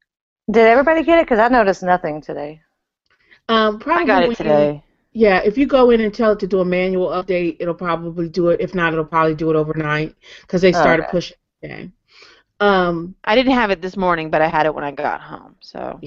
[0.50, 1.26] Did everybody get it?
[1.26, 2.60] Because I noticed nothing today.
[3.48, 4.82] um, probably I got when it you- today.
[5.14, 8.28] Yeah, if you go in and tell it to do a manual update, it'll probably
[8.28, 8.60] do it.
[8.60, 11.10] If not, it'll probably do it overnight because they started Okay.
[11.10, 11.90] pushing it today.
[12.60, 15.56] Um, I didn't have it this morning, but I had it when I got home.
[15.60, 15.98] So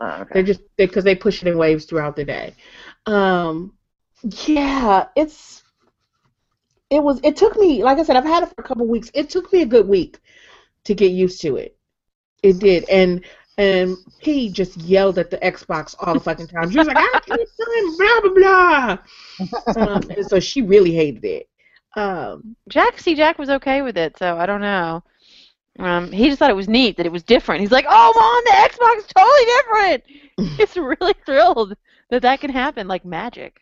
[0.00, 0.30] Oh, okay.
[0.34, 2.54] They're just because they, push it in waves throughout the day.
[3.06, 3.74] Um,
[4.22, 5.62] yeah, it's
[6.90, 9.10] it was it took me like I said I've had it for a couple weeks.
[9.14, 10.18] It took me a good week
[10.84, 11.76] to get used to it.
[12.42, 13.24] It did, and
[13.56, 16.70] and he just yelled at the Xbox all the fucking time.
[16.70, 18.98] She was like, "I keep doing blah blah
[19.76, 21.48] blah," um, and so she really hated it.
[21.96, 24.18] Um, Jack, see, Jack was okay with it.
[24.18, 25.04] So I don't know.
[25.78, 27.60] Um, he just thought it was neat that it was different.
[27.60, 30.04] He's like, "Oh, mom, the Xbox is totally different."
[30.58, 31.76] He's really thrilled
[32.10, 33.60] that that can happen like magic.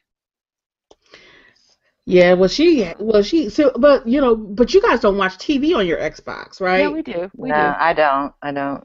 [2.05, 5.77] yeah, well she well she so but you know but you guys don't watch TV
[5.77, 6.81] on your Xbox, right?
[6.81, 7.31] Yeah, we do.
[7.37, 7.61] We no, do.
[7.79, 8.35] I don't.
[8.43, 8.85] I don't.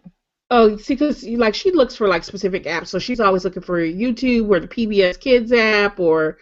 [0.50, 3.80] Oh, see, because like she looks for like specific apps, so she's always looking for
[3.82, 6.38] YouTube or the PBS Kids app, or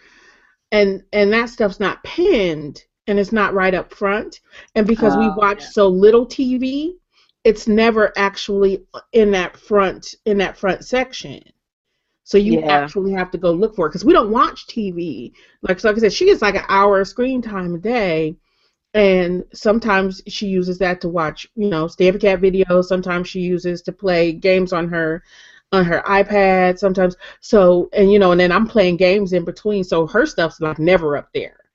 [0.70, 4.40] and and that stuff's not pinned and it's not right up front.
[4.74, 5.70] And because we Oh, watch yeah.
[5.72, 6.96] so little TV,
[7.44, 11.42] it's never actually in that front in that front section.
[12.24, 12.68] So you Yeah.
[12.68, 15.32] actually have to go look for it because we don't watch TV.
[15.62, 18.36] Like so like I said, she gets like an hour of screen time a day,
[18.94, 22.84] and sometimes she uses that to watch, you know, Stabby Cat videos.
[22.86, 25.22] Sometimes she uses to play games on her
[25.72, 26.78] on her iPad.
[26.78, 30.60] Sometimes so and you know, and then I'm playing games in between, so her stuff's
[30.60, 31.65] like never up there.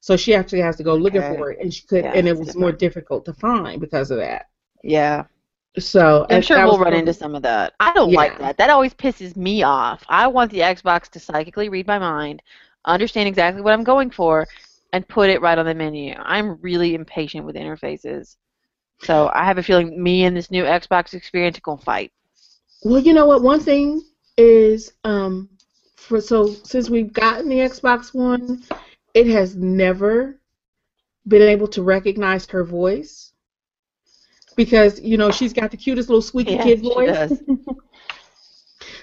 [0.00, 1.36] So she actually has to go looking Okay.
[1.36, 4.18] for it, and she could, Yeah, and it was more difficult to find because of
[4.18, 4.48] that.
[4.82, 5.24] Yeah.
[5.78, 7.74] So I'm sure we'll run into some of that.
[7.78, 8.56] I don't like that.
[8.56, 10.02] That always pisses me off.
[10.08, 12.42] I want the Xbox to psychically read my mind,
[12.86, 14.46] understand exactly what I'm going for,
[14.92, 16.14] and put it right on the menu.
[16.18, 18.36] I'm really impatient with interfaces.
[19.02, 22.10] So I have a feeling me and this new Xbox experience are gonna fight.
[22.82, 23.42] Well, you know what?
[23.42, 24.02] One thing
[24.36, 25.48] is, um,
[25.96, 28.62] for so since we've gotten the Xbox One,
[29.14, 30.40] it has never
[31.28, 33.32] been able to recognize her voice
[34.56, 37.02] because you know she's got the cutest little squeaky Yeah, kid she voice.
[37.02, 37.42] does.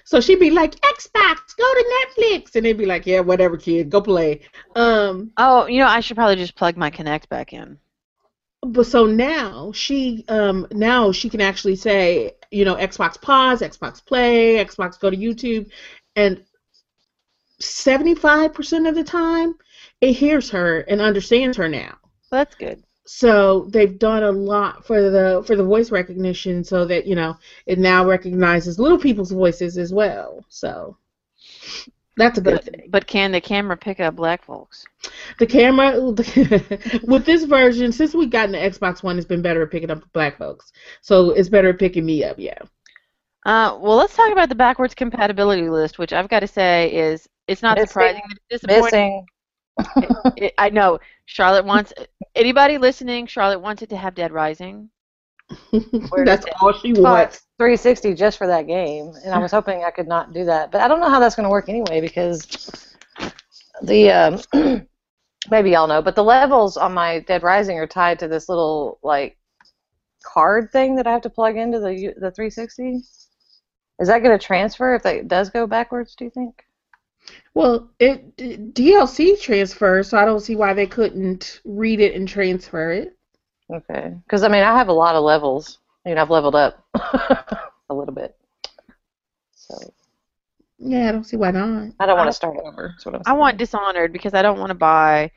[0.06, 1.86] So she'd be like, "Xbox, go to
[2.18, 4.42] Netflix," and they'd be like, "Yeah, whatever, kid, go play."
[4.76, 7.80] Um, Oh, you know, I should probably just plug my Kinect back in.
[8.64, 14.04] but so now she um now she can actually say you know Xbox pause, Xbox
[14.06, 15.70] play, Xbox go to YouTube,
[16.16, 16.44] and
[17.60, 19.56] seventy five percent of the time
[20.02, 21.98] it hears her and understands her now.
[22.32, 22.84] That's good.
[23.06, 27.38] So they've done a lot for the for the voice recognition so that you know
[27.66, 30.44] it now recognizes little people's voices as well.
[30.50, 30.98] So
[32.18, 32.90] that's a good But, thing.
[32.90, 34.86] but can the camera pick up black folks?
[35.40, 36.00] The camera
[37.06, 40.02] with this version, since we've gotten the Xbox One, it's been better at picking up
[40.14, 40.72] black folks.
[41.02, 42.58] So it's better at picking me up, yeah.
[43.46, 47.28] Uh, well, let's talk about the backwards compatibility list, which I've got to say is
[47.48, 47.88] it's not Missing.
[47.88, 49.12] surprising that it's disappointing.
[49.12, 49.26] Missing.
[50.38, 51.94] It, I know Charlotte wants
[52.36, 53.26] anybody listening.
[53.26, 54.90] Charlotte wants it to have Dead Rising.
[56.26, 57.48] That's does all she wants.
[57.58, 60.82] 360 just for that game, and I was hoping I could not do that, but
[60.82, 62.86] I don't know how that's going to work anyway because
[63.82, 64.42] the um,
[65.50, 69.00] maybe y'all know, but the levels on my Dead Rising are tied to this little
[69.02, 69.38] like
[70.24, 73.02] card thing that I have to plug into the the 360.
[74.00, 76.14] Is that going to transfer if that does go backwards?
[76.14, 76.67] Do you think?
[77.54, 82.28] Well, it d- DLC transfers, so I don't see why they couldn't read it and
[82.28, 83.18] transfer it.
[83.70, 85.80] Okay, because I mean I have a lot of levels.
[86.06, 88.36] I mean I've leveled up a little bit,
[89.56, 89.94] so
[90.80, 91.94] Yeah, I don't see why not.
[92.00, 92.90] I don't want to start over.
[92.94, 93.40] That's what I'm I saying.
[93.40, 95.32] want Dishonored because I don't want to buy.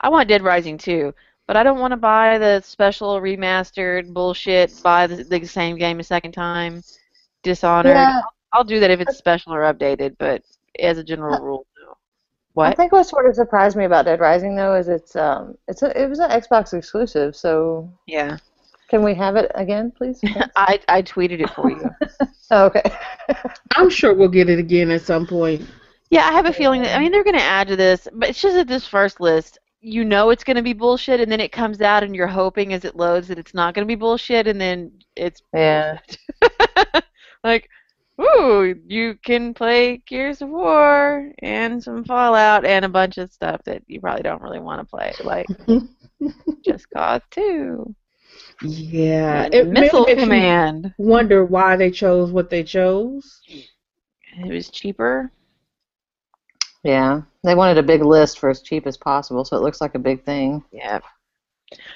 [0.00, 1.14] I want Dead Rising too,
[1.46, 4.72] but I don't want to buy the special remastered bullshit.
[4.82, 6.82] Buy the, the same game a second time.
[7.42, 7.94] Dishonored.
[7.94, 8.22] Yeah,
[8.52, 10.42] I'll do that if it's special or updated, but
[10.78, 11.96] as a general rule, no.
[12.62, 15.82] I think what sort of surprised me about Dead Rising though is it's um it's
[15.82, 18.38] a, it was an Xbox exclusive, so Yeah.
[18.88, 20.20] can we have it again, please?
[20.56, 21.90] I I tweeted it for you.
[22.50, 22.82] oh, okay.
[23.76, 25.66] I'm sure we'll get it again at some point.
[26.10, 28.30] Yeah, I have a feeling that I mean they're going to add to this, but
[28.30, 31.40] it's just that this first list, you know it's going to be bullshit, and then
[31.40, 33.94] it comes out, and you're hoping as it loads that it's not going to be
[33.94, 35.98] bullshit, and then it's yeah.
[37.44, 37.68] like,
[38.20, 43.62] ooh, you can play Gears of War and some Fallout and a bunch of stuff
[43.64, 45.46] that you probably don't really want to play, like
[46.64, 47.94] Just Cause 2,
[48.62, 50.94] Yeah, and it really Missile makes you Command.
[50.98, 53.42] wonder why they chose what they chose.
[53.46, 55.32] It was cheaper.
[56.82, 57.22] Yeah.
[57.44, 59.98] They wanted a big list for as cheap as possible, so it looks like a
[60.00, 60.64] big thing.
[60.72, 61.00] Yeah.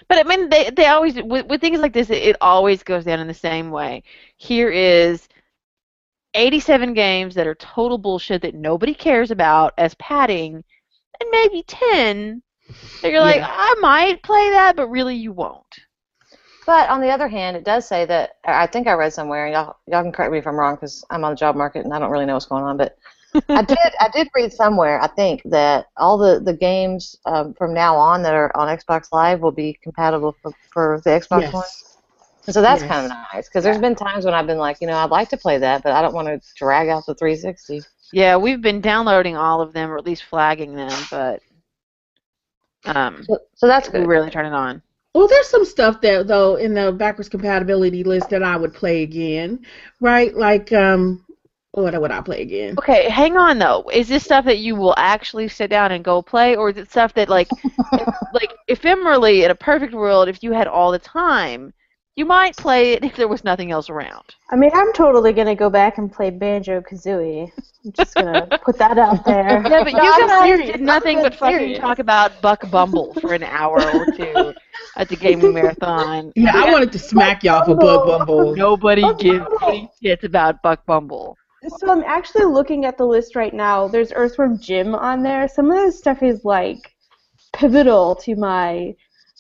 [0.09, 3.05] But I mean, they they always with, with things like this, it, it always goes
[3.05, 4.03] down in the same way.
[4.37, 5.29] Here is
[6.35, 10.55] 87 games that are total bullshit that nobody cares about as padding,
[11.21, 12.43] and maybe 10
[13.03, 13.49] that you're like, Yeah.
[13.51, 15.67] I might play that, but really you won't.
[16.65, 19.53] But on the other hand, it does say that I think I read somewhere, and
[19.55, 21.93] y'all y'all can correct me if I'm wrong because I'm on the job market and
[21.93, 22.77] I don't really know what's going on.
[22.77, 22.97] But
[23.49, 27.75] I did I did read somewhere I think that all the the games um, from
[27.75, 31.53] now on that are on Xbox Live will be compatible for, for the Xbox Yes.
[31.53, 31.65] One.
[32.47, 32.85] And so that's Yes.
[32.85, 35.29] kind of nice because there's been times when I've been like, you know, I'd like
[35.31, 37.83] to play that, but I don't want to drag out the 360.
[38.13, 41.43] Yeah, we've been downloading all of them or at least flagging them, but
[42.85, 44.07] um, So, so that's we good.
[44.07, 44.83] really turn it on.
[45.15, 49.03] Well, there's some stuff that though in the backwards compatibility list that I would play
[49.03, 49.65] again,
[50.01, 50.35] right?
[50.35, 51.25] Like um,
[51.73, 52.79] what would I play again?
[52.79, 53.89] Okay, hang on though.
[53.93, 56.91] Is this stuff that you will actually sit down and go play, or is it
[56.91, 57.55] stuff that like,
[58.33, 61.73] like ephemerally in a perfect world, if you had all the time,
[62.17, 64.35] you might play it if there was nothing else around?
[64.51, 67.51] I mean, I'm totally gonna go back and play Banjo Kazooie.
[67.85, 69.63] I'm just gonna put that out there.
[69.69, 70.71] Yeah, but you No, I'm guys serious.
[70.73, 71.79] did nothing I'm but fucking serious.
[71.79, 74.53] talk about Buck Bumble for an hour or two
[74.97, 76.33] at the gaming marathon.
[76.37, 78.55] Yeah, I wanted to smack y'all for Buck Bumble.
[78.55, 79.59] Nobody Buck gives Bumble.
[79.69, 81.37] any shits about Buck Bumble.
[81.79, 83.89] So I'm actually looking at the list right now.
[83.89, 85.49] There's Earthworm Jim on there.
[85.49, 86.95] Some of this stuff is like
[87.53, 88.95] pivotal to my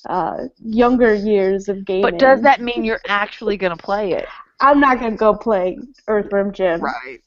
[0.09, 2.03] uh, younger years of gaming.
[2.03, 4.27] But does that mean you're actually gonna play it?
[4.61, 5.79] I'm not gonna go play
[6.09, 6.81] Earthworm Jim.
[6.81, 7.21] Right.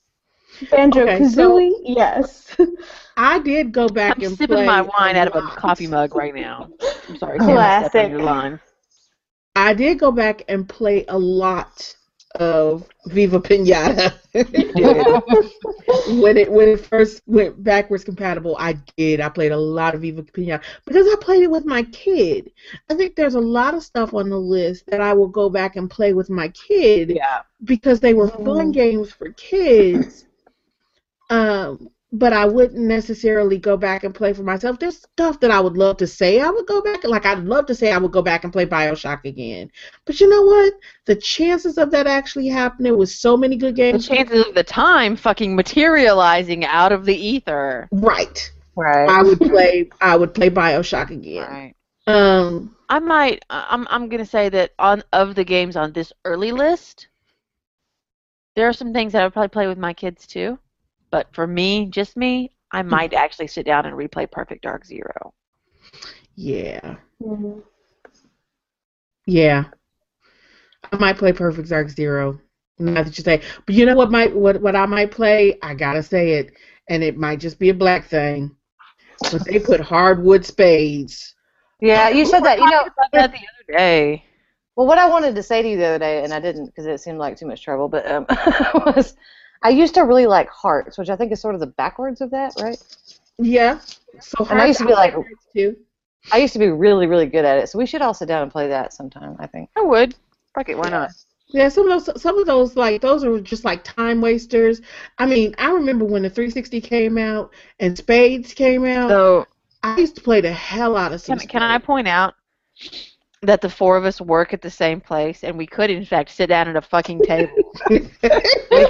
[0.71, 2.55] Banjo Okay, Kazooie, yes.
[3.17, 6.15] I did go back I'm and sipping play my wine out of a coffee mug
[6.15, 6.69] right now.
[7.09, 8.09] I'm sorry, Sam, I Classic.
[8.09, 8.59] your line.
[9.55, 11.95] I did go back and play a lot
[12.36, 14.13] of Viva Pinata.
[16.21, 19.21] when it when it first went backwards compatible, I did.
[19.21, 22.51] I played a lot of Viva Pinata because I played it with my kid.
[22.89, 25.75] I think there's a lot of stuff on the list that I will go back
[25.75, 27.41] and play with my kid Yeah.
[27.63, 30.25] because they were fun games for kids.
[31.29, 34.80] Um, but I wouldn't necessarily go back and play for myself.
[34.80, 37.66] There's stuff that I would love to say I would go back like I'd love
[37.66, 39.70] to say I would go back and play BioShock again.
[40.05, 40.74] But you know what?
[41.05, 44.07] The chances of that actually happening with so many good games.
[44.07, 47.89] The chances of the time fucking materializing out of the ether.
[47.91, 48.51] right.
[48.78, 49.09] Right.
[49.09, 51.43] I would play I would play BioShock again.
[51.43, 51.76] Right.
[52.07, 53.43] Um I might.
[53.49, 53.88] I'm.
[53.89, 57.07] I'm gonna say that on of the games on this early list,
[58.55, 60.59] there are some things that I would probably play with my kids too.
[61.16, 65.34] But for me, just me, I might actually sit down and replay Perfect Dark Zero.
[66.36, 66.97] yeah.
[67.24, 67.63] Mhm.
[69.26, 69.63] Yeah.
[70.91, 72.38] I might play Perfect Dark Zero.
[72.80, 73.41] Not that you say.
[73.66, 75.57] But you know what might what what I might play?
[75.61, 76.51] I gotta say it.
[76.89, 78.53] And it might just be a black thing.
[79.32, 81.34] But they put hardwood spades.
[81.80, 82.59] yeah, you said that.
[82.59, 84.26] You know, about that the other day.
[84.76, 86.86] Well, what I wanted to say to you the other day, and I didn't because
[86.86, 88.26] it seemed like too much trouble, but um,
[88.86, 89.16] was
[89.64, 92.32] I used to really like hearts, which I think is sort of the backwards of
[92.32, 92.78] that, right?
[93.38, 93.80] Yeah.
[94.20, 95.16] So And I used to be like-
[95.56, 95.76] too.
[96.32, 98.41] I used to be really, really good at it, so we should all sit down
[98.41, 99.36] and play that sometime.
[99.39, 99.70] I think.
[99.76, 100.16] I would.
[100.56, 100.78] Fuck it.
[100.78, 101.12] Why not?
[101.49, 104.82] Yeah, some of those some of those like those are just like time wasters.
[105.20, 109.10] I mean, I remember when the 360 came out and spades came out.
[109.10, 109.45] So
[109.84, 111.38] I used to play the hell out of some.
[111.38, 112.34] can, can I point out
[113.41, 116.29] that the four of us work at the same place, and we could in fact
[116.29, 117.53] sit down at a fucking table.
[117.89, 117.99] We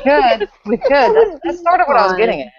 [0.02, 0.50] could.
[0.66, 0.90] We could.
[0.90, 2.52] That's, that's sort of what I was getting at.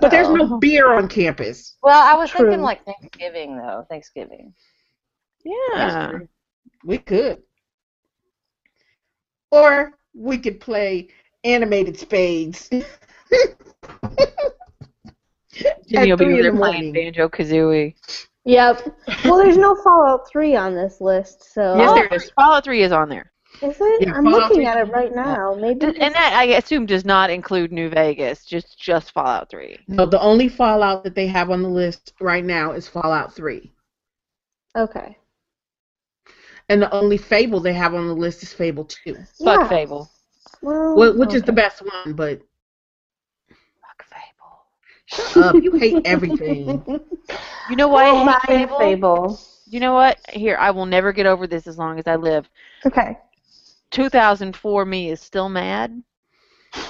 [0.00, 1.76] but there's no beer on campus.
[1.82, 2.46] Well, I was True.
[2.46, 3.84] thinking like Thanksgiving though.
[3.88, 4.54] Thanksgiving.
[5.44, 6.12] Yeah.
[6.84, 7.42] We could.
[9.50, 11.08] Or we could play
[11.44, 12.70] animated spades.
[15.88, 16.92] Jimmy will be there playing.
[16.92, 17.94] Banjo Kazooie.
[18.50, 18.96] Yep.
[19.24, 22.14] Well, there's no Fallout 3 on this list, so Yes, there oh.
[22.16, 22.30] is.
[22.30, 23.30] Fallout 3 is on there.
[23.62, 24.02] Is it?
[24.06, 25.54] Yeah, I'm Fallout looking 3 at it right now.
[25.54, 25.80] Maybe.
[25.80, 29.78] Does- And that I assume does not include New Vegas, just just Fallout 3.
[29.88, 33.72] No, the only Fallout that they have on the list right now is Fallout 3.
[34.76, 35.16] Okay.
[36.68, 39.14] And the only Fable they have on the list is Fable 2.
[39.14, 39.68] Fuck Yeah.
[39.68, 40.10] Fable.
[40.62, 42.40] Well, Wh- Which is the best one, but
[43.48, 44.29] Fuck Fable.
[45.10, 45.56] Shut up.
[45.62, 46.84] You hate everything.
[47.66, 48.76] You know why I hate Fable?
[48.78, 49.38] Fable.
[49.66, 50.18] You know what?
[50.30, 52.48] Here, I will never get over this as long as I live.
[52.86, 53.18] Okay.
[53.90, 56.02] 2004 me is still mad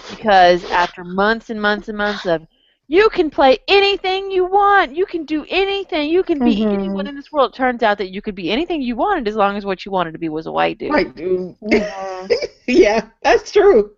[0.09, 2.47] because after months and months and months of
[2.89, 6.71] you can play anything you want, you can do anything, you can be Mhm.
[6.71, 7.53] anyone in this world.
[7.55, 9.93] It turns out that you could be anything you wanted as long as what you
[9.93, 10.91] wanted to be was a white dude.
[10.93, 11.57] White dude.
[11.63, 12.33] Mhm.
[12.67, 13.93] yeah, that's true.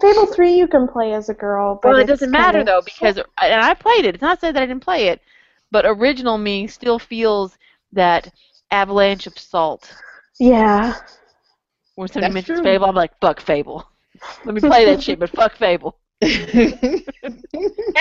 [0.00, 2.82] Fable 3 you can play as a girl, but Well, it doesn't matter kinda- though
[2.82, 4.14] because and I played it.
[4.14, 5.20] It's not said that I didn't play it,
[5.70, 7.56] but original me still feels
[7.92, 8.32] that
[8.70, 9.92] avalanche of salt.
[10.38, 10.94] Yeah.
[11.94, 12.64] When somebody That's mentions true.
[12.64, 13.88] Fable, I'm like, fuck Fable.
[14.44, 15.98] Let me play that shit, but fuck Fable.
[16.22, 17.04] Hand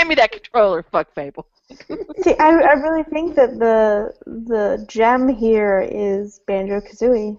[0.09, 1.47] me that controller, fuck Fable.
[2.23, 7.37] See, I, I really think that the the gem here is Banjo Kazooie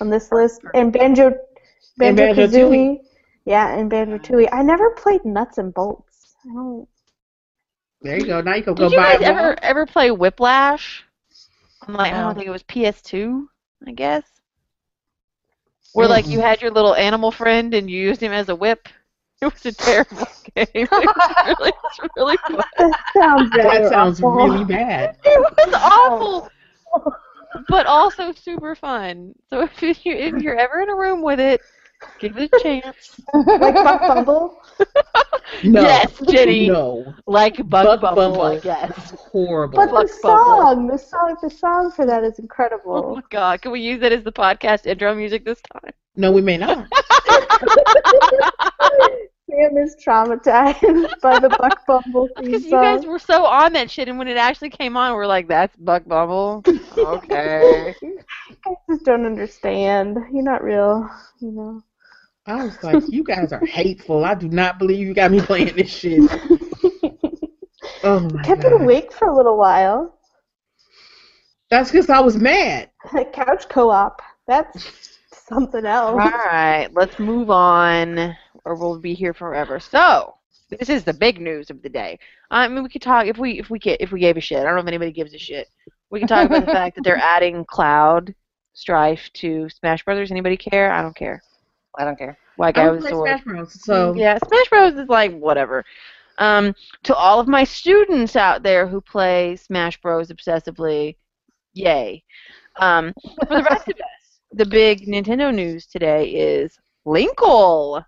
[0.00, 1.36] on this list, and Banjo And
[1.96, 2.98] Banjo Kazooie,
[3.44, 4.48] yeah, and Banjo Tooie.
[4.52, 6.36] I never played Nuts and Bolts.
[6.44, 6.88] I don't.
[8.02, 8.40] there you go.
[8.40, 11.04] Now you can go Did you buy guys a ever ever play Whiplash?
[11.86, 13.46] I'm like, I don't think it was PS2,
[13.86, 14.24] I guess.
[15.92, 18.88] Where like you had your little animal friend and you used him as a whip.
[19.42, 20.26] It was a terrible
[20.56, 20.66] game.
[20.72, 21.06] It was
[21.46, 22.62] really, it was really fun.
[22.78, 24.46] That sounds That sounds awful.
[24.46, 25.18] really bad.
[25.24, 26.50] It was oh.
[26.94, 27.12] awful,
[27.68, 29.34] but also super fun.
[29.50, 31.60] So if you if you're ever in a room with it,
[32.18, 33.20] give it a chance.
[33.34, 34.60] like Buck Bumble.
[35.62, 35.80] No.
[35.80, 36.68] Yes, Jenny.
[36.68, 37.14] No.
[37.26, 38.42] Like Bug Buck Bubble, Bumble.
[38.42, 39.10] I guess.
[39.32, 39.76] Horrible.
[39.76, 40.64] But the Buck Bumble.
[40.64, 42.92] song, the song, the song for that is incredible.
[42.92, 43.14] Oh incredible.
[43.16, 45.92] my god, can we use that as the podcast intro music this time?
[46.16, 46.86] no, we may not.
[49.48, 53.90] Sam is traumatized by the Buck Bumble theme Because you guys were so on that
[53.90, 56.64] shit, and when it actually came on, we're like, "That's Buck Bumble."
[56.96, 57.94] Okay.
[58.66, 60.16] I just don't understand.
[60.32, 61.08] You're not real,
[61.40, 61.82] you know.
[62.46, 64.24] I was like, you guys are hateful.
[64.24, 66.22] I do not believe you got me playing this shit.
[68.02, 68.72] Oh my Kept god.
[68.72, 70.18] it awake for a little while.
[71.70, 72.90] That's because I was mad.
[73.32, 74.22] Couch co-op.
[74.46, 76.12] That's something else.
[76.12, 78.36] All right, let's move on,
[78.66, 79.80] or we'll be here forever.
[79.80, 80.34] So,
[80.68, 82.18] this is the big news of the day.
[82.50, 84.58] I mean, we could talk if we if we get if we gave a shit.
[84.58, 85.68] I don't know if anybody gives a shit.
[86.10, 88.34] We can talk about the fact that they're adding Cloud
[88.74, 90.30] Strife to Smash Brothers.
[90.30, 90.92] Anybody care?
[90.92, 91.42] I don't care.
[91.96, 92.36] I don't care.
[92.56, 93.30] White I guy don't with a play.
[93.30, 93.84] Smash Bros.
[93.84, 95.84] So yeah, Smash Bros is like whatever.
[96.38, 101.16] Um, to all of my students out there who play Smash Bros obsessively,
[101.72, 102.22] yay.
[102.76, 103.14] Um,
[103.48, 108.04] for the rest of us, the big Nintendo news today is Linkle.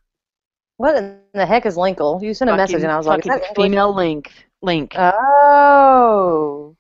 [0.78, 2.22] What in the heck is Linkle?
[2.22, 4.32] You sent a message and I was like, that female Link.
[4.62, 4.94] Link.
[4.96, 6.76] Oh.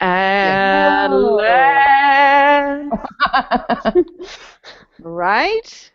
[0.00, 1.30] Alan.
[5.00, 5.90] right?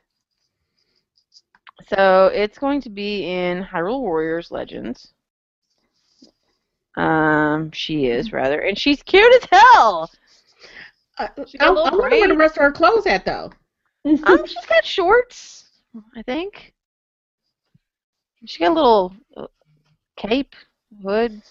[1.88, 5.14] So it's going to be in Hyrule Warriors Legends.
[6.96, 10.12] Um, she is rather, and she's cute as hell.
[11.18, 13.26] I, She I, got I a little wonder where the rest of her clothes at
[13.26, 13.52] though.
[14.06, 15.66] Um, she's got shorts,
[16.16, 16.73] I think.
[18.46, 19.48] She got a little uh,
[20.18, 20.56] cape,
[21.02, 21.42] hood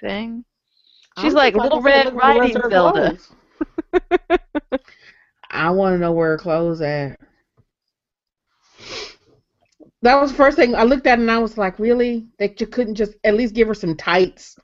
[0.00, 0.44] thing.
[1.18, 3.18] She's I'm like Little Red look at the rest Riding of Zelda.
[5.50, 7.18] I want to know where her clothes at.
[10.02, 12.26] That was the first thing I looked at, and I was like, "Really?
[12.38, 14.56] They you couldn't just at least give her some tights?"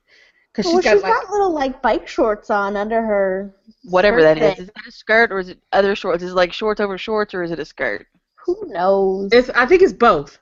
[0.53, 3.55] Because well, she's got she's like got little like bike shorts on under her.
[3.85, 4.55] Whatever skirt that is.
[4.55, 4.63] thing.
[4.65, 6.23] Is that a skirt or is it other shorts?
[6.23, 8.07] Is it like shorts over shorts or is it a skirt?
[8.47, 9.31] Who knows?
[9.33, 9.51] it's.
[9.51, 10.39] I think it's both,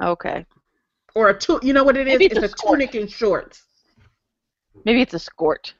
[0.00, 0.46] Okay.
[1.16, 2.14] Or a tu- You know what it is?
[2.14, 3.64] Maybe It's, it's a, a tunic and shorts.
[4.84, 5.74] Maybe it's a skirt.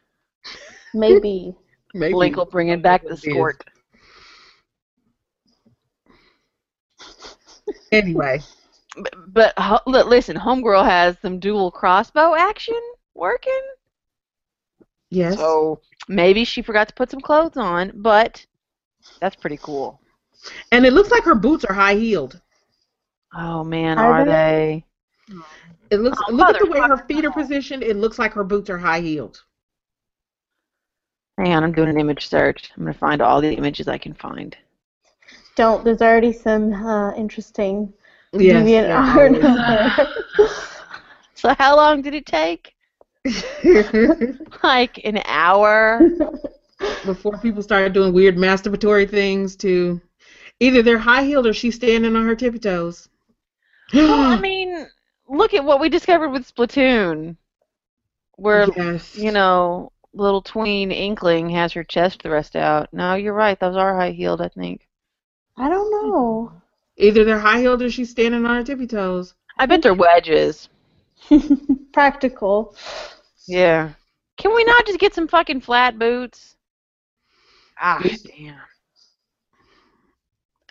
[0.95, 1.55] Maybe.
[1.95, 2.12] Maybe.
[2.14, 3.62] Blink will bring it back the skirt.
[7.93, 8.41] Anyway,
[9.28, 9.55] But,
[9.87, 12.80] but listen, Homegirl has some dual crossbow action
[13.14, 13.62] working.
[15.11, 15.37] yes.
[15.37, 18.45] So maybe she forgot to put some clothes on, but
[19.20, 20.01] that's pretty cool.
[20.72, 22.41] And it looks like her boots are high heeled.
[23.34, 24.86] Oh man, Are are they?
[25.28, 25.36] They?
[25.90, 26.18] It looks.
[26.28, 27.82] Oh, look at the way her feet are positioned.
[27.82, 29.42] It looks like her boots are high heeled.
[31.38, 32.70] Hang on, I'm doing an image search.
[32.76, 34.56] I'm gonna find all the images I can find.
[35.54, 35.84] Don't.
[35.84, 37.92] There's already some uh, interesting
[38.32, 38.64] Yes.
[38.66, 39.44] DeviantArt always.
[39.44, 40.48] out there.
[41.34, 42.72] So how long did it take?
[44.62, 46.00] Like an hour.
[47.04, 50.00] Before people started doing weird masturbatory things to
[50.60, 53.08] Either they're high heeled or she's standing on her tippy toes.
[53.92, 54.86] well, I mean,
[55.28, 57.36] look at what we discovered with Splatoon,
[58.36, 59.16] where yes.
[59.16, 62.88] you know little tween Inkling has her chest thrust out.
[62.92, 63.58] No, you're right.
[63.58, 64.86] Those are high heeled, I think.
[65.56, 66.52] I don't know.
[66.96, 69.34] Either they're high heeled or she's standing on her tippy toes.
[69.58, 70.68] I bet they're wedges.
[71.92, 72.74] Practical.
[73.46, 73.90] Yeah.
[74.36, 76.56] Can we not just get some fucking flat boots?
[77.80, 78.22] Ah, Yes.
[78.22, 78.56] damn.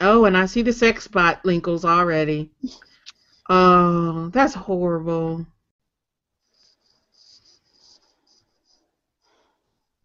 [0.01, 2.51] Oh, and I see the sex bot linkles already.
[3.49, 5.45] Oh, that's horrible.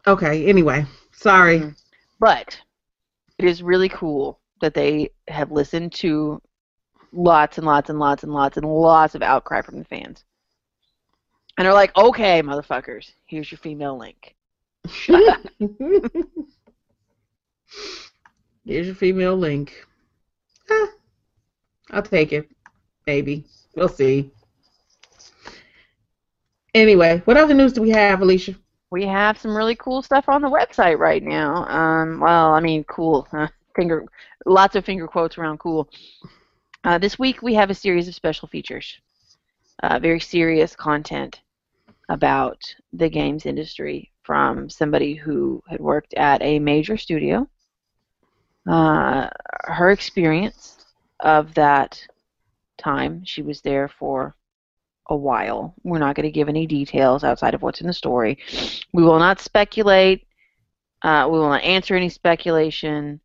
[0.07, 0.85] Okay, anyway.
[1.13, 1.61] Sorry.
[1.61, 1.77] Mm.
[2.19, 2.61] But
[3.39, 6.41] it is really cool that they have listened to
[7.13, 10.25] lots and lots and lots and lots and lots of outcry from the fans.
[11.57, 14.35] And they're like, okay, motherfuckers, here's your female link.
[18.65, 19.87] Here's your female link.
[20.71, 20.89] Ah,
[21.91, 22.49] I'll take it.
[23.11, 23.45] Maybe.
[23.75, 24.31] We'll see.
[26.75, 28.55] Anyway, what other news do we have, Alicia?
[28.93, 31.65] We have some really cool stuff on the website right now.
[31.67, 33.27] Um, well, I mean, cool.
[33.33, 33.49] Huh?
[33.75, 34.07] Finger,
[34.47, 35.89] lots of finger quotes around cool.
[36.85, 39.01] Uh, this week we have a series of special features,
[39.83, 41.41] uh, very serious content
[42.11, 47.49] about the games industry from somebody who had worked at a major studio.
[48.69, 49.29] Uh,
[49.65, 50.85] her experience
[51.19, 52.01] of that
[52.81, 54.35] time, she was there for
[55.09, 55.75] a while.
[55.85, 58.39] We're not going to give any details outside of what's in the story.
[58.93, 60.27] We will not speculate.
[61.03, 63.21] Uh, we will not answer any speculation.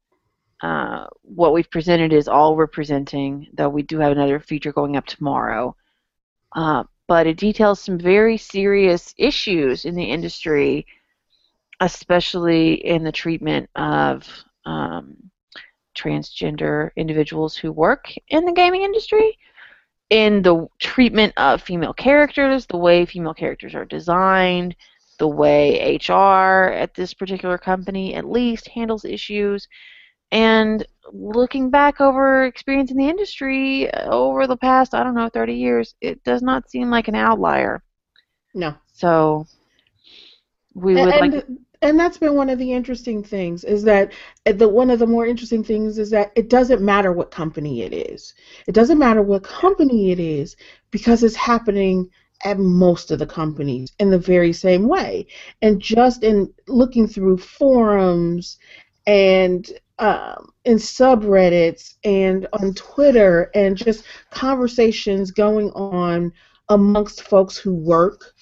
[0.62, 4.97] Uh, what we've presented is all we're presenting, though we do have another feature going
[4.97, 5.76] up tomorrow.
[6.56, 10.88] Uh, but it details some very serious issues in the industry,
[11.82, 14.28] especially in the treatment of
[14.66, 15.30] um,
[15.96, 19.38] transgender individuals who work in the gaming industry,
[20.10, 24.76] in the treatment of female characters, the way female characters are designed,
[25.18, 29.68] the way HR at this particular company at least handles issues,
[30.32, 35.30] and looking back over experience in the industry uh, over the past, I don't know,
[35.30, 37.84] 30 years, it does not seem like an outlier.
[38.54, 38.76] No.
[38.93, 39.46] So
[40.74, 41.46] we and, would like
[41.86, 44.12] and, that's been one of the interesting things is that
[44.46, 47.84] uh, the one of the more interesting things is that it doesn't matter what company
[47.84, 48.34] it is.
[48.68, 50.56] It doesn't matter what company it is
[50.92, 52.10] because it's happening
[52.44, 55.28] at most of the companies in the very same way.
[55.62, 58.58] And just in looking through forums
[59.08, 59.70] and
[60.00, 66.34] um, in subreddits and on Twitter and just conversations going on
[66.70, 68.34] amongst folks who work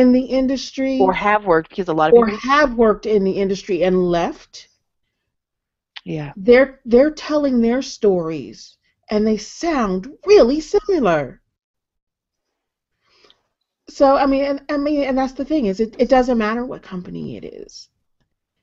[0.00, 3.22] in the industry or have worked because a lot of or people have worked in
[3.22, 4.68] the industry and left
[6.04, 8.78] yeah they're they're telling their stories
[9.10, 11.40] and they sound really similar
[13.88, 16.64] so i mean and, i mean and that's the thing is it, it doesn't matter
[16.64, 17.88] what company it is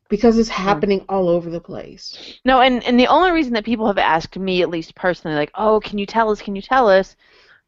[0.10, 3.88] because it's happening all over the place No, and, and the only reason that people
[3.88, 6.42] have asked me, at least personally, like, oh, can you tell us?
[6.42, 7.16] Can you tell us?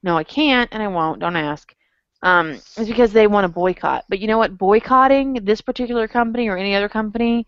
[0.02, 1.20] No, I can't, and I won't.
[1.20, 1.76] Don't ask.
[2.22, 4.06] Um, is because they want to boycott.
[4.10, 4.58] But you know what?
[4.58, 7.48] Boycotting this particular company or any other company,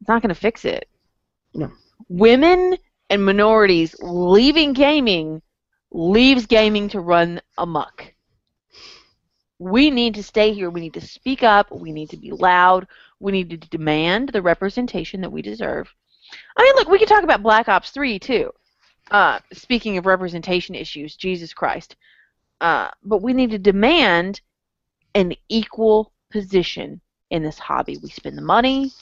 [0.00, 0.88] it's not going to fix it.
[1.54, 1.70] No.
[2.08, 2.76] Women
[3.10, 5.42] and minorities leaving gaming
[5.90, 8.14] leaves gaming to run amok.
[9.58, 10.70] We need to stay here.
[10.70, 11.70] We need to speak up.
[11.72, 12.86] We need to be loud.
[13.20, 15.92] We need to demand the representation that we deserve.
[16.56, 18.52] I mean, look, we could talk about Black Ops 3 too.
[19.10, 21.96] Uh, speaking of representation issues, Jesus Christ.
[22.60, 24.40] Uh, but we need to demand
[25.14, 27.00] an equal position
[27.30, 27.98] in this hobby.
[28.02, 28.92] We spend the money.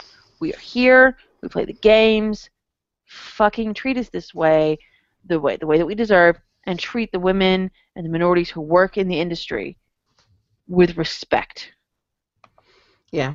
[0.40, 1.16] We are here.
[1.42, 2.50] We play the games.
[3.07, 4.78] Fucking treat us this way,
[5.26, 8.61] the way the way that we deserve, and treat the women and the minorities who
[8.61, 9.78] work in the industry
[10.68, 11.72] with respect.
[13.12, 13.34] yeah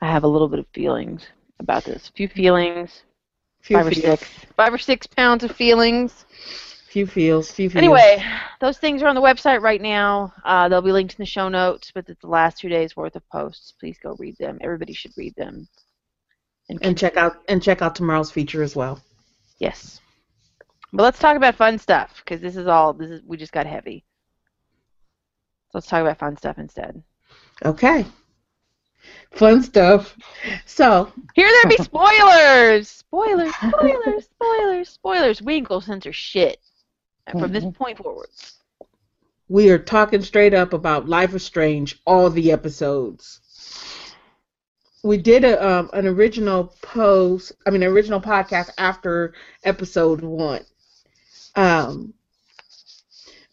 [0.00, 1.26] I have a little bit of feelings
[1.60, 2.08] about this.
[2.08, 3.04] A few feelings,
[3.64, 6.26] few five or six, five or six pounds of feelings.
[6.88, 8.22] few feels few feels Anyway,
[8.60, 10.32] those things are on the website right now.
[10.44, 13.16] Uh, they'll be linked in the show notes, but it's the last two days worth
[13.16, 13.72] of posts.
[13.80, 14.58] Please go read them.
[14.60, 15.66] Everybody should read them.
[16.82, 19.00] and check out and check out tomorrow's feature as well
[19.58, 20.00] Yes.
[20.92, 23.66] But let's talk about fun stuff because this is all this is we just got
[23.66, 24.04] heavy.
[25.70, 27.02] So let's talk about fun stuff instead.
[27.64, 28.04] okay
[29.32, 30.16] fun stuff
[30.66, 32.88] so Here there be spoilers.
[33.14, 33.54] Spoilers.
[33.54, 34.24] Spoilers.
[34.24, 34.88] Spoilers.
[34.88, 35.42] Spoilers.
[35.42, 36.60] We ain't gonna censor shit
[37.30, 38.28] from this point forward.
[39.48, 43.40] we are talking straight up about life is strange all the episodes
[45.04, 47.52] we did a um, an original post.
[47.66, 50.64] I mean, original podcast after episode one.
[51.54, 52.14] Um,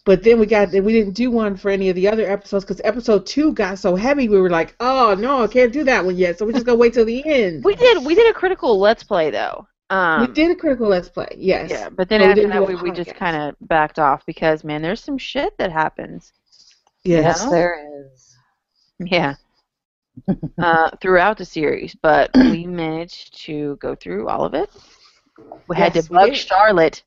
[0.04, 2.82] but then we got we didn't do one for any of the other episodes because
[2.84, 4.30] episode two got so heavy.
[4.30, 6.40] We were like, oh no, I can't do that one yet.
[6.40, 7.64] So we just gonna wait till the end.
[7.64, 9.68] We did we did a critical let's play though.
[9.92, 11.70] Um, we did a critical let's play, yes.
[11.70, 14.64] Yeah, but then But after didn't that we, we just kind of backed off because
[14.64, 16.32] man, there's some shit that happens.
[17.04, 17.42] Yes.
[17.44, 17.50] Yeah.
[17.50, 18.36] there is.
[19.00, 19.36] Yeah.
[20.58, 24.70] uh, throughout the series, but we managed to go through all of it.
[25.68, 26.36] We had to we bug.
[26.36, 27.04] Charlotte.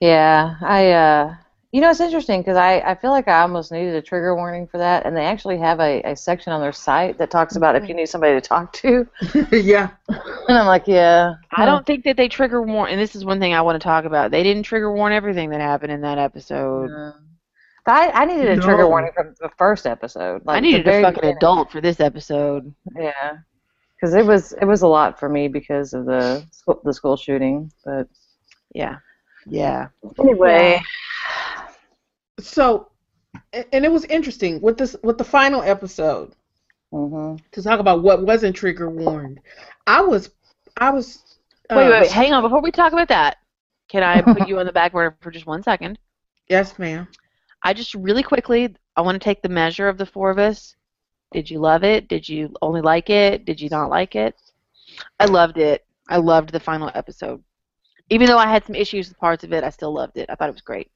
[0.00, 0.90] Yeah, I.
[0.92, 1.34] uh
[1.72, 4.66] You know, it's interesting because I, I feel like I almost needed a trigger warning
[4.66, 7.76] for that, and they actually have a, a section on their site that talks about
[7.76, 9.06] if you need somebody to talk to.
[9.52, 9.90] yeah.
[10.48, 11.34] And I'm like, yeah.
[11.52, 13.84] I don't think that they trigger warn, and this is one thing I want to
[13.84, 14.30] talk about.
[14.30, 16.88] They didn't trigger warn everything that happened in that episode.
[16.88, 17.14] No.
[17.84, 20.42] But I, I needed a trigger warning from the first episode.
[20.44, 21.36] Like I needed a fucking beginning.
[21.36, 22.72] adult for this episode.
[22.96, 23.38] Yeah,
[23.96, 27.16] because it was it was a lot for me because of the school, the school
[27.16, 27.70] shooting.
[27.84, 28.08] But
[28.74, 28.98] Yeah.
[29.46, 29.88] Yeah.
[30.18, 30.80] anyway,
[32.40, 32.90] So,
[33.52, 36.34] and it was interesting with this with the final episode
[36.92, 39.40] hmm to talk about what wasn't trigger warned.
[39.86, 40.30] I was,
[40.76, 41.22] I was.
[41.74, 42.42] Wait, wait, uh, wait, hang on.
[42.42, 43.38] Before we talk about that,
[43.88, 45.88] can I put you on the back burner for just one second?
[46.48, 47.08] Yes, ma'am.
[47.62, 50.74] I just really quickly, I want to take the measure of the four of us.
[51.32, 52.08] Did you love it?
[52.08, 53.44] Did you only like it?
[53.44, 54.34] Did you not like it?
[55.18, 55.84] I loved it.
[56.08, 57.42] I loved the final episode.
[58.10, 60.30] Even though I had some issues with parts of it, I still loved it.
[60.30, 60.90] I thought it was great.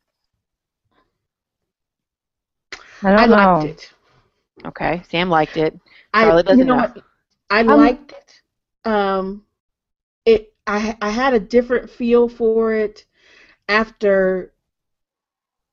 [3.03, 3.55] I don't I know.
[3.59, 3.93] liked it.
[4.67, 5.79] Okay, Sam liked it.
[6.13, 6.83] I, Charlotte doesn't you know know.
[6.83, 7.05] what?
[7.51, 8.43] I liked it.
[8.91, 9.45] Um,
[10.25, 10.55] it.
[10.67, 13.07] I I had a different feel for it
[13.69, 14.53] after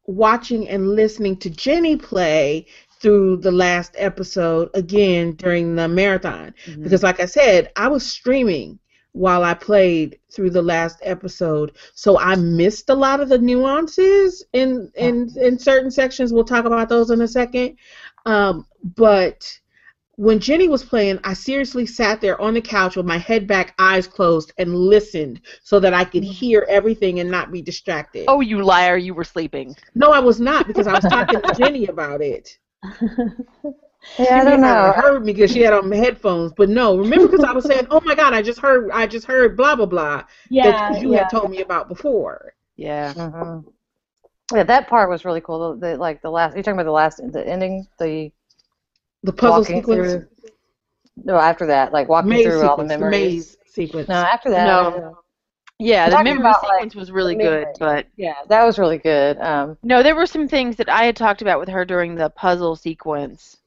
[0.05, 2.65] watching and listening to Jenny play
[2.99, 6.53] through the last episode again during the marathon.
[6.65, 6.83] Mm-hmm.
[6.83, 8.79] because like I said, I was streaming
[9.17, 14.45] while I played through the last episode, so I missed a lot of the nuances
[14.53, 16.31] in in in certain sections.
[16.31, 17.77] We'll talk about those in a second.
[18.25, 19.59] Um, but
[20.17, 23.75] when Jenny was playing, I seriously sat there on the couch with my head back,
[23.79, 28.25] eyes closed, and listened so that I could hear everything and not be distracted.
[28.27, 28.97] Oh, you liar!
[28.97, 29.75] You were sleeping.
[29.95, 32.57] no, I was not because I was talking to Jenny about it.
[34.19, 34.93] Yeah, I She don't may not have know.
[34.95, 38.01] heard me because she had on headphones, but no, remember because I was saying, "Oh
[38.03, 41.19] my God, I just heard, I just heard blah blah blah." Yeah, that you yeah.
[41.19, 42.53] had told me about before.
[42.75, 43.13] Yeah.
[43.15, 43.59] hmm
[44.53, 45.75] Yeah, that part was really cool.
[45.77, 46.55] The, the like the last.
[46.55, 48.31] You're talking about the last, the ending, the
[49.23, 50.27] The puzzle sequence, through.
[51.17, 53.05] No, after that, like walking maze through all the sequence, the memories.
[53.05, 54.09] maze sequence.
[54.09, 54.63] No, after that.
[54.63, 55.17] No.
[55.79, 58.79] Yeah, the talking memory about, like, sequence was really the good, but Yeah, that was
[58.79, 59.37] really good.
[59.39, 62.29] Um, No, there were some things that I had talked about with her during the
[62.29, 63.57] puzzle sequence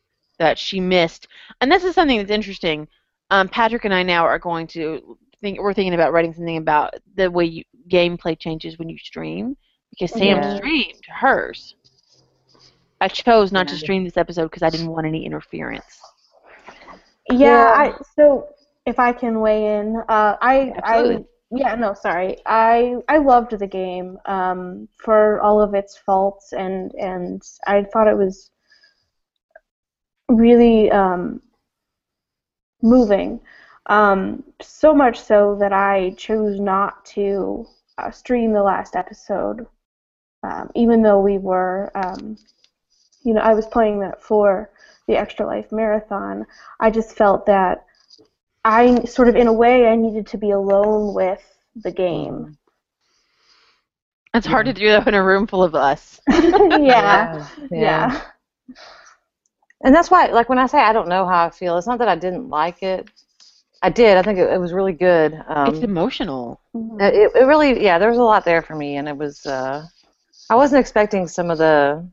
[0.41, 1.29] that she missed,
[1.63, 2.89] and this is something that's interesting.
[3.31, 6.95] Um, Patrick and I now are going to think we're thinking about writing something about
[7.17, 9.57] the way you, gameplay changes when you stream
[9.91, 10.53] because Sam Yeah.
[10.53, 11.77] streamed hers.
[13.01, 16.01] I chose not to stream this episode because I didn't want any interference.
[17.31, 17.71] Yeah, Yeah.
[17.75, 18.49] I so
[18.87, 21.19] if I can weigh in, uh, I Absolutely.
[21.23, 26.53] I yeah no sorry I I loved the game um, for all of its faults
[26.53, 28.51] and and I thought it was
[30.31, 31.41] really um,
[32.83, 33.41] moving.
[33.87, 37.67] Um, so much so that I chose not to
[37.99, 39.67] uh, stream the last episode,
[40.43, 42.37] um, even though we were, um,
[43.23, 44.71] you know, I was playing that for
[45.07, 46.47] the Extra Life Marathon.
[46.79, 47.85] I just felt that
[48.65, 51.43] I sort of, in a way, I needed to be alone with
[51.75, 52.57] the game.
[54.33, 56.21] It's hard to do that in a room full of us.
[56.29, 58.21] yeah, yeah.
[59.83, 61.99] And that's why, like, when I say I don't know how I feel, it's not
[62.01, 63.09] that I didn't like it.
[63.83, 64.17] I did.
[64.17, 65.35] I think it, it was really good.
[65.49, 66.61] Um, it's emotional.
[66.77, 67.01] Mhm.
[67.01, 69.45] it, it really, yeah, there was a lot there for me, and it was.
[69.47, 69.87] Uh,
[70.51, 72.07] I wasn't expecting some of the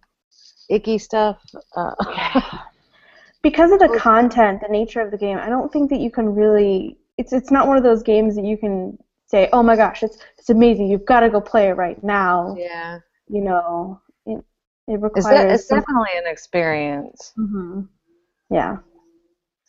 [0.70, 1.40] icky stuff.
[1.76, 1.94] Uh,
[3.44, 6.34] because of the content, the nature of the game, I don't think that you can
[6.36, 6.98] really.
[7.18, 10.18] It's it's not one of those games that you can say, "Oh my gosh, it's
[10.38, 10.88] it's amazing.
[10.88, 13.00] You've got to go play it right now." yeah,
[13.30, 14.02] You know,
[14.88, 17.34] it it it's, de- it's definitely an experience.
[17.38, 17.88] Mhm.
[18.50, 18.78] Yeah.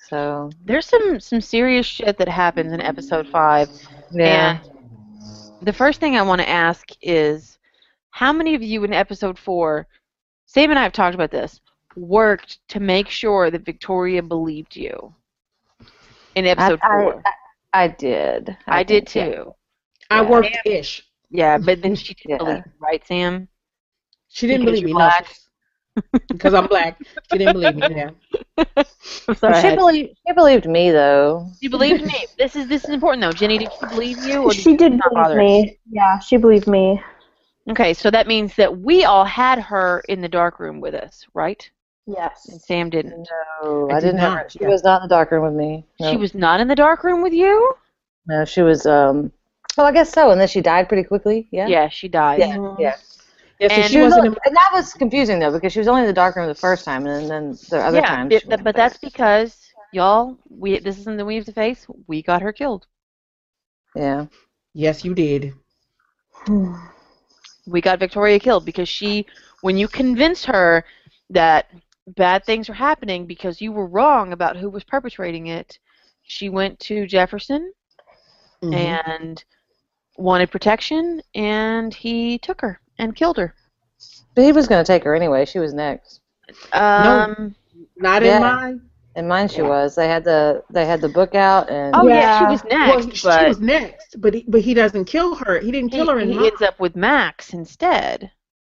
[0.09, 3.69] So There's some some serious shit that happens in episode five
[4.13, 7.59] yeah, And the first thing I want to ask is
[8.11, 9.87] how many of you in episode four,
[10.47, 11.61] Sam and I have talked about this,
[11.97, 15.15] worked to make sure that Victoria believed you
[16.37, 17.23] in episode I, four?
[17.27, 18.57] I, I did.
[18.67, 19.35] I, did think, yeah.
[19.43, 19.55] too.
[20.11, 21.05] I worked ish.
[21.31, 22.39] Yeah, but then she didn't Yeah.
[22.39, 23.49] believe right, Sam?
[24.29, 24.91] She didn't Because believe me.
[24.91, 25.37] you're No, black.
[26.29, 26.99] because I'm black.
[27.31, 27.89] She didn't believe me.
[27.91, 28.11] Yeah.
[29.29, 29.61] I'm sorry.
[29.61, 30.17] She believed.
[30.27, 31.47] She believed me though.
[31.61, 32.27] She believed me.
[32.39, 33.33] This is this is important though.
[33.33, 35.79] Jenny, did she believe you or She did not believe me.
[35.91, 37.03] Yeah, she believed me.
[37.71, 41.27] Okay, so that means that we all had her in the dark room with us,
[41.35, 41.69] right?
[42.07, 42.49] Yes.
[42.49, 43.29] And Sam didn't.
[43.63, 44.49] No, I I, did didn't have not, her.
[44.49, 44.69] She yeah.
[44.69, 45.85] was not in the dark room with me.
[46.01, 46.11] No.
[46.11, 47.75] She was not in the dark room with you?
[48.27, 48.87] No, she was.
[48.87, 49.33] Um.
[49.77, 50.31] Well, I guess so.
[50.31, 51.49] And then she died pretty quickly.
[51.51, 51.67] Yeah.
[51.67, 52.41] Yeah, she died.
[52.41, 52.57] Yeah.
[52.57, 52.79] Mhm.
[52.79, 52.97] Yeah.
[53.59, 53.69] Yeah.
[53.69, 54.19] So And she She was wasn't.
[54.19, 56.55] only- and that was confusing though because she was only in the dark room the
[56.55, 58.47] first time, and then, then the other yeah, times.
[58.51, 61.87] it- but that's because y'all, we this is something we have to face.
[62.07, 62.87] We got her killed.
[63.95, 64.27] yeah.
[64.75, 65.55] yes, you did.
[67.67, 69.27] We got Victoria killed because she,
[69.61, 70.85] when you convinced her
[71.31, 71.67] that
[72.07, 75.79] bad things were happening because you were wrong about who was perpetrating it,
[76.23, 77.73] she went to Jefferson
[78.63, 78.99] Mhm.
[79.03, 79.45] and
[80.17, 83.55] wanted protection, and he took her and killed her.
[84.35, 85.45] But he was going to take her anyway.
[85.45, 86.21] She was next.
[86.73, 87.55] Um,
[87.97, 88.37] Not Yeah.
[88.37, 88.81] in mine.
[89.17, 89.97] In mine, she was.
[89.97, 92.39] They had the they had the book out, and oh yeah, Yeah.
[92.39, 95.35] she was Well, next, he- she but was next, but he, but he doesn't kill
[95.35, 95.59] her.
[95.59, 96.47] He didn't he, kill her in he mine.
[96.47, 98.31] ends up with Max instead.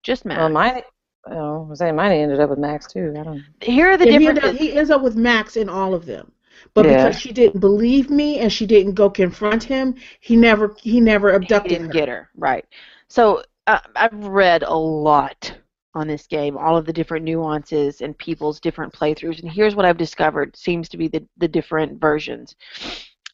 [0.02, 0.40] Just Max.
[0.40, 0.82] well, mine.
[1.30, 3.14] Oh, I was saying mine ended up with Max too.
[3.20, 3.44] I don't.
[3.62, 4.68] Here are the Yeah, he, ended differences.
[4.68, 6.32] he ends up with Max in all of them.
[6.74, 7.04] But Yeah.
[7.08, 11.32] because she didn't believe me and she didn't go confront him, he never he never
[11.32, 11.94] He abducted didn't her.
[11.94, 12.66] get her right.
[13.10, 15.54] So uh, I've read a lot
[15.94, 19.86] on this game, all of the different nuances and people's different playthroughs, and here's what
[19.86, 22.56] I've discovered seems to be the the different versions.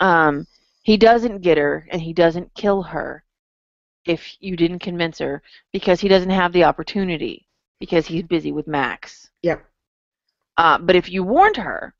[0.02, 0.46] Um,
[0.84, 3.24] he doesn't get her, and he doesn't kill her
[4.06, 7.48] if you didn't convince her because he doesn't have the opportunity
[7.80, 9.30] because he's busy with Max.
[9.42, 9.66] Yep.
[10.58, 11.94] Uh, but if you warned her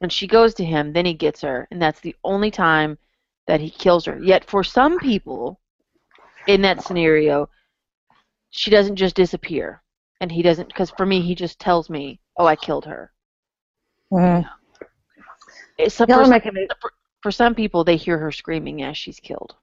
[0.00, 2.96] and she goes to him, then he gets her, and that's the only time
[3.48, 4.18] that he kills her.
[4.22, 5.60] Yet for some people
[6.46, 7.48] in that scenario,
[8.52, 9.82] she doesn't just disappear,
[10.20, 13.10] and he doesn't because for me he just tells me, "Oh, I killed her."
[14.12, 14.46] Mm-hmm.
[15.78, 16.68] It's some, Y'all for, are some, making me.
[17.22, 19.56] for, some people, they hear her screaming as she's killed.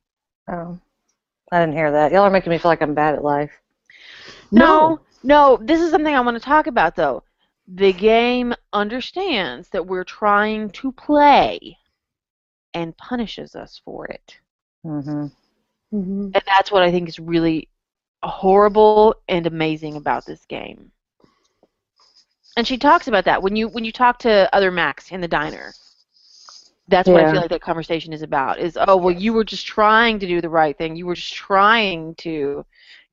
[0.51, 0.79] Oh,
[1.51, 2.11] I didn't hear that.
[2.11, 3.51] Y'all are making me feel like I'm bad at life.
[4.51, 7.23] No, no, this is something I want to talk about though.
[7.67, 11.77] The game understands that we're trying to play
[12.73, 14.39] and punishes us for it.
[14.83, 15.27] Mm-hmm.
[15.95, 16.29] Mm-hmm.
[16.33, 17.69] And that's what I think is really
[18.23, 20.91] horrible and amazing about this game.
[22.57, 25.27] And she talks about that when you when you talk to other Max in the
[25.27, 25.73] diner.
[26.87, 28.59] That's what I feel like that conversation is about.
[28.59, 30.95] Is oh well you were just trying to do the right thing.
[30.95, 32.65] You were just trying to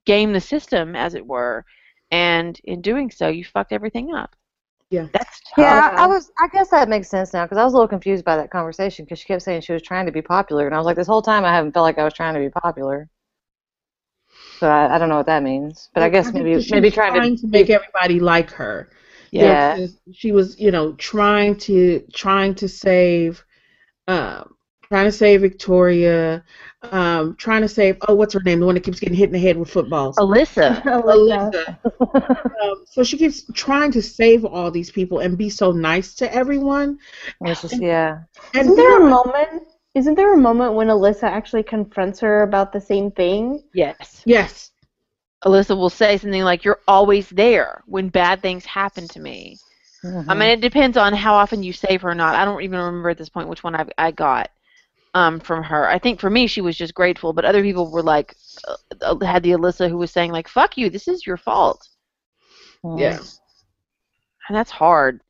[0.07, 1.64] game the system as it were.
[2.11, 4.34] And in doing so you fucked everything up.
[4.90, 5.07] Yeah.
[5.12, 5.59] That's tough.
[5.59, 6.30] Yeah, I, I was.
[6.40, 9.04] I guess that makes sense now because I was a little confused by that conversation
[9.04, 11.09] because she kept saying she was trying to be popular, and I was like, this
[11.09, 13.09] whole time I haven't felt like I was trying to be popular.
[14.59, 16.94] So I, I don't know what that means, but I guess maybe she maybe was
[16.94, 17.46] trying to.
[17.46, 18.90] make everybody like her.
[19.30, 19.74] Yeah.
[19.74, 23.44] There was- she was, you know, trying to trying to save,
[24.09, 26.44] um, trying to save Victoria,
[26.92, 27.96] um, trying to save.
[28.09, 28.61] Oh, what's her name?
[28.61, 30.16] The one that keeps getting hit in the head with footballs.
[30.18, 30.80] Alyssa.
[30.82, 31.78] Alyssa.
[32.62, 36.32] um, so she keeps trying to save all these people and be so nice to
[36.32, 36.98] everyone.
[37.42, 38.20] It's just yeah.
[38.54, 39.62] And Isn't there a you moment?
[39.97, 43.62] Isn't there a moment when Alyssa actually confronts her about the same thing?
[43.72, 44.22] Yes.
[44.26, 44.70] yes,
[45.42, 49.59] Alyssa will say something like, You're always there when bad things happen to me.
[50.05, 50.26] Mhm.
[50.28, 52.34] I mean, it depends on how often you save her or not.
[52.34, 54.51] I don't even remember at this point which one I, I got
[55.14, 55.88] um, from her.
[55.88, 58.36] I think for me, she was just grateful, but other people were like,
[58.68, 61.88] uh, uh, had the Alyssa who was saying, like, fuck you, this is your fault.
[62.84, 63.01] Mhm.
[63.01, 63.18] yeah.
[64.49, 65.22] And that's hard.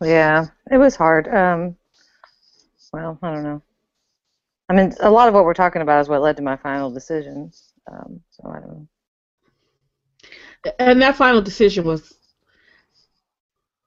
[0.00, 1.26] Yeah, it was hard.
[1.28, 1.76] Um,
[2.92, 3.62] well, I don't know.
[4.70, 6.92] I mean, a lot of what we're talking about is what led to my final
[6.92, 7.50] decision.
[7.90, 8.88] Um, so I don't know.
[10.78, 12.14] And that final decision was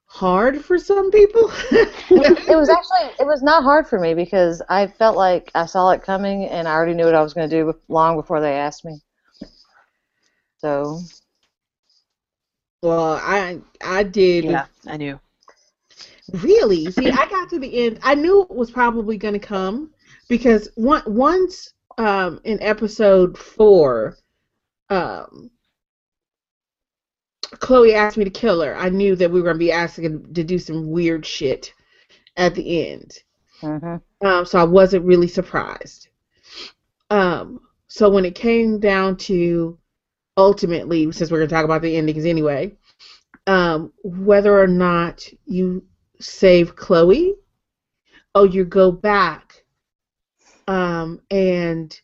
[0.04, 1.50] hard for some people.
[2.10, 5.90] It was actually it was not hard for me because I felt like I saw
[5.92, 8.52] it coming and I already knew what I was going to do long before they
[8.52, 9.00] asked me.
[10.58, 11.00] So
[12.82, 15.18] well, I I did Yeah, I knew.
[16.42, 16.90] Really?
[16.90, 18.00] See, I got to the end.
[18.02, 19.93] I knew it was probably going to come
[20.28, 24.16] because one, once um, in episode four,
[24.90, 25.50] um,
[27.60, 28.76] Chloe asked me to kill her.
[28.76, 31.72] I knew that we were going to be asking to do some weird shit
[32.36, 33.12] at the end.
[33.62, 34.02] mhm.
[34.24, 36.08] Um, so I wasn't really surprised.
[37.10, 39.78] Um, so when it came down to
[40.36, 42.76] ultimately, since we're going to talk about the endings anyway,
[43.46, 45.84] um, whether or not you
[46.20, 47.34] save Chloe
[48.34, 49.53] or you go back
[50.68, 52.00] um, and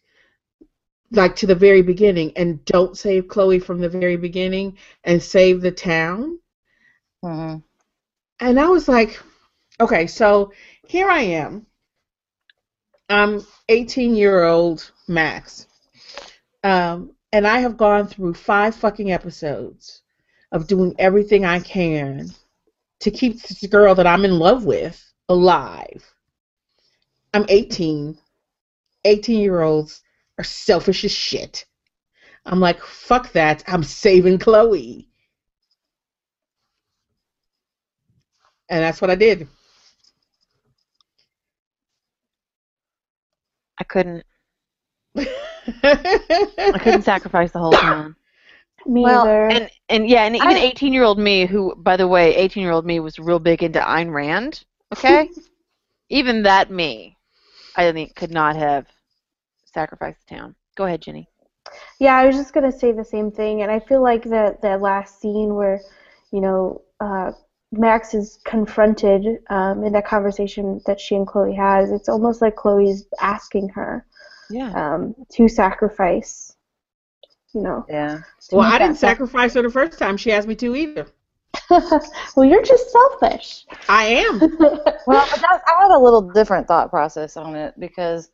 [1.12, 5.61] like to the very beginning and don't save Chloe from the very beginning and save
[5.61, 6.38] the town
[7.22, 7.56] hmm
[8.40, 9.20] And I was like,
[9.80, 10.52] okay, so
[10.86, 11.66] here I am.
[13.11, 15.66] I'm 18 year old Max.
[16.64, 20.02] Um, and I have gone through five fucking episodes
[20.52, 22.30] of doing everything I can
[23.00, 26.04] to keep this girl that I'm in love with alive.
[27.34, 28.18] I'm 18.
[29.05, 30.03] 18 year olds
[30.38, 31.66] are selfish as shit.
[32.46, 33.62] I'm like, fuck that.
[33.66, 35.09] I'm saving Chloe.
[38.68, 39.48] And that's what I did.
[43.78, 44.24] I couldn't.
[45.16, 48.14] I couldn't sacrifice the whole town.
[48.86, 49.48] Me Well, either.
[49.48, 52.62] And and yeah, and even I- 18 year old me, who by the way, 18
[52.62, 54.64] year old me was real big into Ayn Rand.
[54.92, 55.30] Okay,
[56.09, 57.16] even that me,
[57.88, 58.86] I think could not have
[59.64, 60.54] sacrificed the town.
[60.76, 61.28] Go ahead, Jenny.
[61.98, 64.80] Yeah, I was just gonna say the same thing, and I feel like that that
[64.80, 65.80] last scene where,
[66.32, 67.32] you know, uh,
[67.72, 71.90] Max is confronted um, in that conversation that she and Chloe has.
[71.92, 74.04] It's almost like Chloe's asking her
[74.50, 74.72] Yeah.
[74.72, 76.56] um, to sacrifice.
[77.54, 77.84] You know.
[77.88, 78.20] Yeah.
[78.52, 81.06] well, I didn't sacrifice her the first time she asked me to either.
[81.68, 82.03] Sac-
[82.36, 83.64] well, you're just selfish.
[83.88, 84.40] I am.
[85.07, 88.30] Well, but that, I had a little different thought process on it because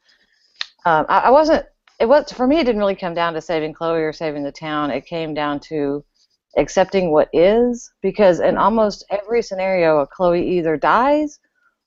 [0.84, 1.64] um, I, I wasn't.
[1.98, 2.58] It was for me.
[2.58, 4.90] It didn't really come down to saving Chloe or saving the town.
[4.90, 6.04] It came down to
[6.58, 11.38] accepting what is because in almost every scenario, Chloe either dies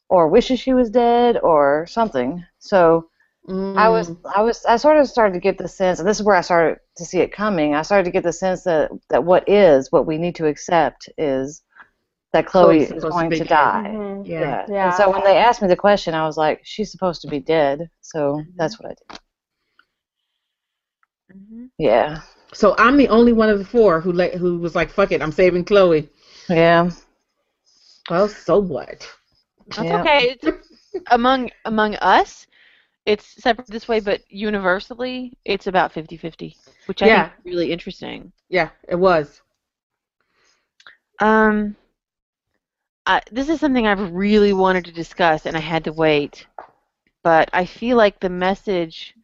[0.08, 2.44] or wishes she was dead or something.
[2.60, 3.09] So
[3.48, 6.26] I was, I was, I sort of started to get the sense, and this is
[6.26, 7.76] where I started to see it coming.
[7.76, 11.10] I started to get the sense that that what is, what we need to accept,
[11.18, 11.64] is
[12.34, 13.50] that Chloe Chloe's is supposed to going to dead.
[13.50, 13.98] die.
[13.98, 14.28] Mhm.
[14.28, 14.42] Yeah.
[14.42, 14.68] Yeah.
[14.68, 14.86] Yeah.
[14.86, 17.40] And so when they asked me the question, I was like, she's supposed to be
[17.40, 17.90] dead.
[18.02, 18.58] So Mm-hmm.
[18.58, 19.20] that's what I did.
[21.32, 22.22] hmm Yeah.
[22.54, 25.22] So I'm the only one of the four who let, who was like, "Fuck it,
[25.22, 26.10] I'm saving Chloe."
[26.50, 26.92] Yeah.
[28.10, 29.08] Well, so what?
[29.76, 29.94] That's Yeah.
[29.94, 30.32] okay.
[30.32, 30.48] It's,
[31.12, 32.48] among among us,
[33.10, 36.56] it's separate this way, but universally, it's about 50-50,
[36.88, 37.24] which I Yeah.
[37.24, 38.32] think is really interesting.
[38.50, 39.42] Yeah, it was.
[41.20, 41.76] Um,
[43.06, 46.48] I, this is something I've really wanted to discuss, and I had to wait.
[47.24, 49.16] But I feel like the message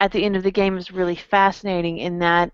[0.00, 2.52] at the end of the game is really fascinating in that,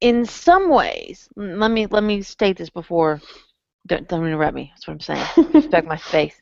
[0.00, 3.20] in some ways, let me let me state this before.
[3.86, 4.70] Don't, don't interrupt me.
[4.74, 5.26] That's what I'm saying.
[5.54, 6.40] Respect my space.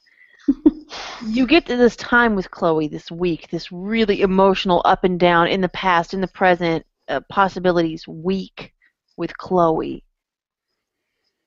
[1.26, 5.48] You get to this time with Chloe this week, this really emotional up and down
[5.48, 8.72] in the past, in the present, uh, possibilities week
[9.16, 10.04] with Chloe.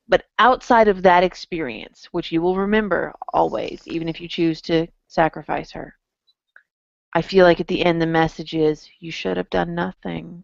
[0.08, 4.88] But outside of that experience, which you will remember always, even if you choose to
[5.08, 5.96] sacrifice her,
[7.14, 10.44] I feel like at the end the message is you should have done nothing.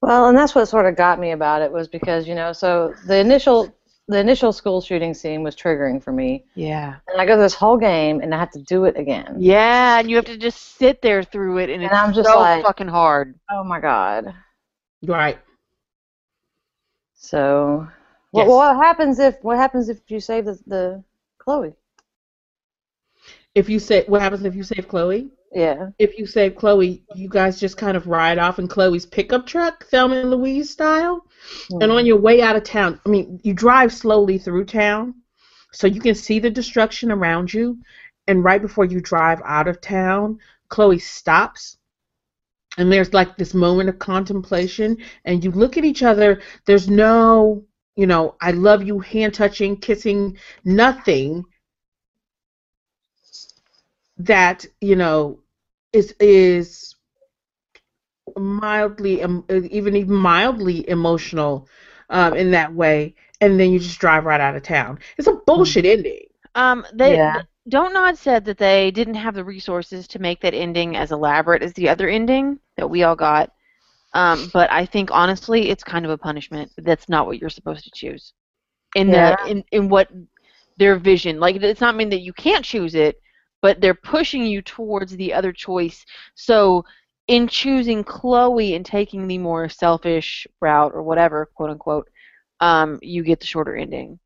[0.00, 2.94] Well, and that's what sort of got me about it was because you know, so
[3.06, 3.74] the initial
[4.08, 6.96] the initial school shooting scene was triggering for me, Yeah.
[7.08, 9.36] and I go this whole game and I have to do it again.
[9.38, 12.28] Yeah, and you have to just sit there through it, and, And it's I'm just
[12.28, 13.34] so like- fucking hard.
[13.50, 14.34] Oh my god.
[15.06, 15.38] Right.
[17.14, 17.86] So,
[18.32, 18.46] Yes.
[18.46, 21.04] what what happens if what happens if you save the, the
[21.38, 21.74] Chloe?
[23.54, 25.30] If you say, what happens if you save Chloe?
[25.52, 25.90] Yeah.
[25.98, 29.86] If you save Chloe, you guys just kind of ride off in Chloe's pickup truck,
[29.86, 31.24] Thelma and Louise style.
[31.70, 35.14] And on your way out of town, I mean, you drive slowly through town
[35.72, 37.78] so you can see the destruction around you.
[38.26, 40.38] And right before you drive out of town,
[40.68, 41.78] Chloe stops.
[42.76, 44.98] And there's like this moment of contemplation.
[45.24, 46.40] And you look at each other.
[46.66, 47.64] There's no,
[47.96, 51.44] you know, I love you, hand touching, kissing, nothing
[54.18, 55.40] that, you know,
[55.92, 56.94] is, is
[58.38, 61.68] mildly, um, even even mildly emotional
[62.10, 64.98] um, in that way, and then you just drive right out of town.
[65.18, 66.26] It's a bullshit ending.
[66.54, 67.42] Um, they Yeah.
[67.68, 71.72] DONTNOD said that they didn't have the resources to make that ending as elaborate as
[71.74, 73.52] the other ending that we all got.
[74.14, 76.72] Um, but I think honestly, it's kind of a punishment.
[76.78, 78.32] That's not what you're supposed to choose.
[78.94, 79.36] In Yeah.
[79.36, 80.10] the in, in what
[80.78, 83.20] their vision, like it's not mean that you can't choose it,
[83.62, 86.04] but they're pushing you towards the other choice.
[86.34, 86.84] So
[87.28, 92.08] in choosing Chloe and taking the more selfish route or whatever, quote unquote,
[92.60, 94.18] um, you get the shorter ending.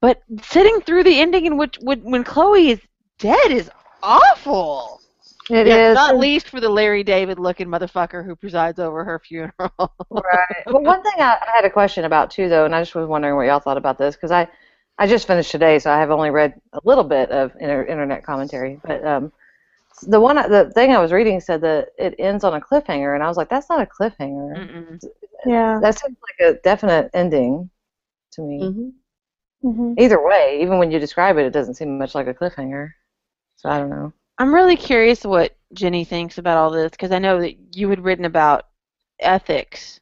[0.00, 2.80] But sitting through the ending in which when, when Chloe is
[3.18, 3.70] dead is
[4.02, 5.00] awful.
[5.50, 5.68] It is.
[5.68, 9.52] Yeah, Not least for the Larry David looking motherfucker who presides over her funeral.
[10.10, 10.64] Right.
[10.66, 13.06] Well, one thing I, I had a question about too, though, and I just was
[13.06, 14.48] wondering what y'all thought about this because I,
[14.98, 18.24] I just finished today, so I have only read a little bit of inter- internet
[18.24, 18.80] commentary.
[18.84, 19.32] But um,
[20.02, 23.22] the one, the thing I was reading said that it ends on a cliffhanger, and
[23.22, 24.56] I was like, that's not a cliffhanger.
[24.56, 25.04] Mm-mm.
[25.46, 25.78] Yeah.
[25.80, 27.70] That seems like a definite ending
[28.32, 28.60] to me.
[28.62, 28.92] Mhm.
[29.62, 32.90] hmm Either way, even when you describe it, it doesn't seem much like a cliffhanger.
[33.56, 34.12] So I don't know.
[34.38, 38.02] I'm really curious what Jenny thinks about all this because I know that you had
[38.02, 38.66] written about
[39.20, 40.00] ethics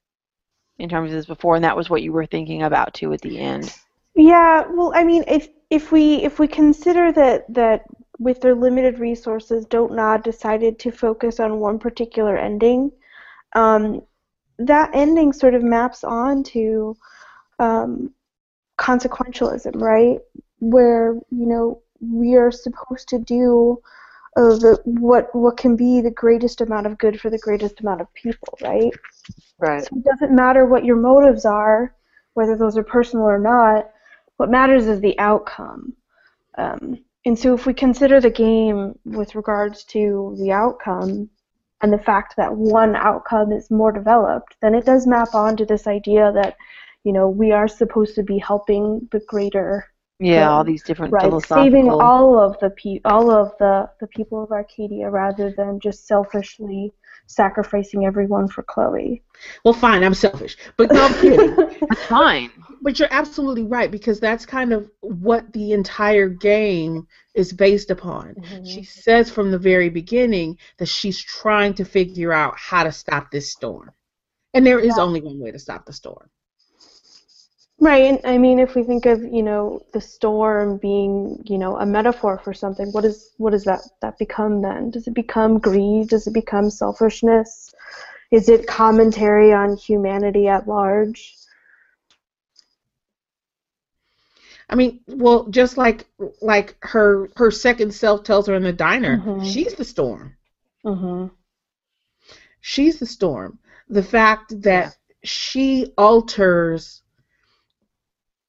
[0.79, 3.21] in terms of this before, and that was what you were thinking about too at
[3.21, 3.75] the end.
[4.15, 7.83] Yeah, well, I mean, if if we if we consider that that
[8.19, 12.91] with their limited resources, DONTNOD decided to focus on one particular ending,
[13.55, 14.03] um,
[14.59, 16.97] that ending sort of maps on to
[17.59, 18.13] um,
[18.79, 20.19] consequentialism, right?
[20.59, 23.81] Where you know we are supposed to do
[24.37, 28.01] uh, the what what can be the greatest amount of good for the greatest amount
[28.01, 28.93] of people, right?
[29.59, 29.83] Right.
[29.83, 31.95] So it doesn't matter what your motives are,
[32.35, 33.91] whether those are personal or not.
[34.37, 35.95] What matters is the outcome.
[36.57, 36.99] Um,
[37.29, 41.29] and so if we consider the game with regards to the outcome
[41.83, 45.87] and the fact that one outcome is more developed, then it does map onto this
[45.87, 46.57] idea that,
[47.05, 49.85] you know, we are supposed to be helping the greater
[50.19, 51.65] Yeah, all these different right, philosophical.
[51.65, 56.07] saving all of the pe- all of the, the people of Arcadia rather than just
[56.07, 56.95] selfishly
[57.27, 59.23] sacrificing everyone for Chloe.
[59.65, 61.55] Well, fine, I'm selfish, but no, I'm kidding.
[61.89, 62.51] That's fine.
[62.81, 68.35] But you're absolutely right because that's kind of what the entire game is based upon.
[68.35, 68.65] Mm-hmm.
[68.65, 73.31] She says from the very beginning that she's trying to figure out how to stop
[73.31, 73.91] this storm.
[74.55, 76.31] And there is only one way to stop the storm.
[77.81, 81.77] Right, and I mean, if we think of you know the storm being you know
[81.77, 84.91] a metaphor for something, what is what does that that become then?
[84.91, 86.09] Does it become greed?
[86.09, 87.73] Does it become selfishness?
[88.33, 91.37] Is it commentary on humanity at large?
[94.71, 96.07] I mean, well, just like
[96.43, 99.51] like her her second self tells her in the diner, Mhm.
[99.51, 100.37] she's the storm.
[100.85, 101.29] Mm-hmm.
[102.61, 103.59] She's the storm.
[103.89, 107.03] The fact that she alters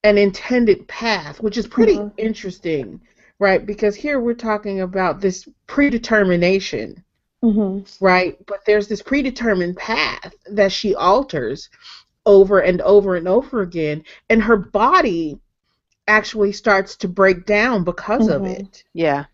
[0.04, 2.12] an intended path, which is pretty Mhm.
[2.18, 3.00] interesting,
[3.38, 3.64] right?
[3.64, 7.02] Because here we're talking about this predetermination,
[7.42, 8.04] Mm-hmm.
[8.04, 8.36] right?
[8.46, 11.70] But there's this predetermined path that she alters
[12.26, 15.38] over and over and over again, and her body
[16.10, 18.46] actually starts to break down because of Mhm.
[18.46, 18.84] it.
[18.94, 19.26] Yeah.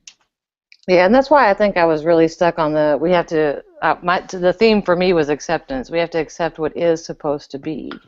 [0.89, 2.99] Yeah, and that's why I think I was really stuck on the.
[3.01, 3.63] We have to.
[3.83, 5.91] Uh, my the theme for me was acceptance.
[5.91, 8.01] We have to accept what is supposed to be.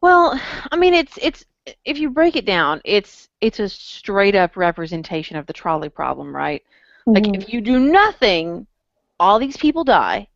[0.00, 0.38] Well,
[0.70, 1.44] I mean, it's it's
[1.84, 6.34] if you break it down, it's it's a straight up representation of the trolley problem,
[6.34, 6.62] right?
[7.14, 7.40] Like Mm-hmm.
[7.40, 8.66] if you do nothing,
[9.18, 10.28] all these people die.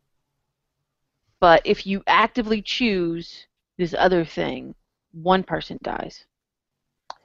[1.41, 3.47] But if you actively choose
[3.77, 4.75] this other thing,
[5.13, 6.27] one person dies.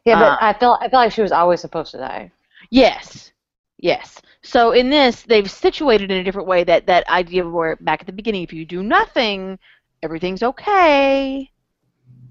[0.05, 0.37] Yeah, but Uh.
[0.41, 2.31] I felt I felt like she was always supposed to die.
[2.69, 3.31] Yes.
[3.79, 4.21] Yes.
[4.41, 8.07] So in this, they've situated in a different way that that idea where back at
[8.07, 9.59] the beginning, if you do nothing,
[10.01, 11.49] everything's okay.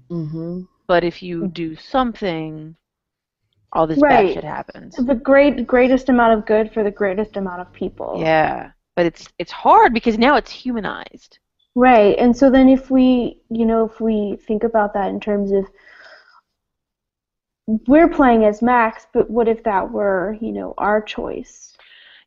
[0.09, 0.61] Mm-hmm.
[0.87, 2.75] But if you do something,
[3.71, 4.27] all this Right.
[4.27, 4.95] bad shit happens.
[4.95, 8.17] The great greatest amount of good for the greatest amount of people.
[8.19, 8.71] Yeah.
[8.95, 11.39] But it's it's hard because now it's humanized.
[11.75, 15.51] Right, and so then if we, you know, if we think about that in terms
[15.51, 15.65] of
[17.67, 21.73] we're playing as Max, but what if that were, you know, our choice?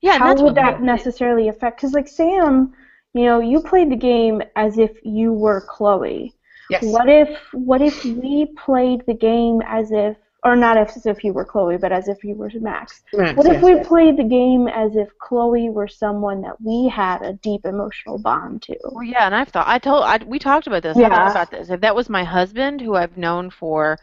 [0.01, 1.79] Yeah, How would that necessarily affect?
[1.79, 2.75] Because like Sam,
[3.15, 6.35] you know, you played the game as if you were Chloe.
[6.71, 6.83] Yes.
[6.85, 11.33] What if what if we played the game as if or not as if you
[11.33, 13.03] were Chloe, but as if you were Max?
[13.13, 13.65] Max, What if yes.
[13.65, 18.19] we played the game as if Chloe were someone that we had a deep emotional
[18.19, 18.77] bond to?
[18.85, 21.01] Well, yeah, and I've thought I told I, we talked about this.
[21.01, 21.09] I Yeah.
[21.09, 21.71] thought about this.
[21.71, 23.99] If that was my husband, who I've known for,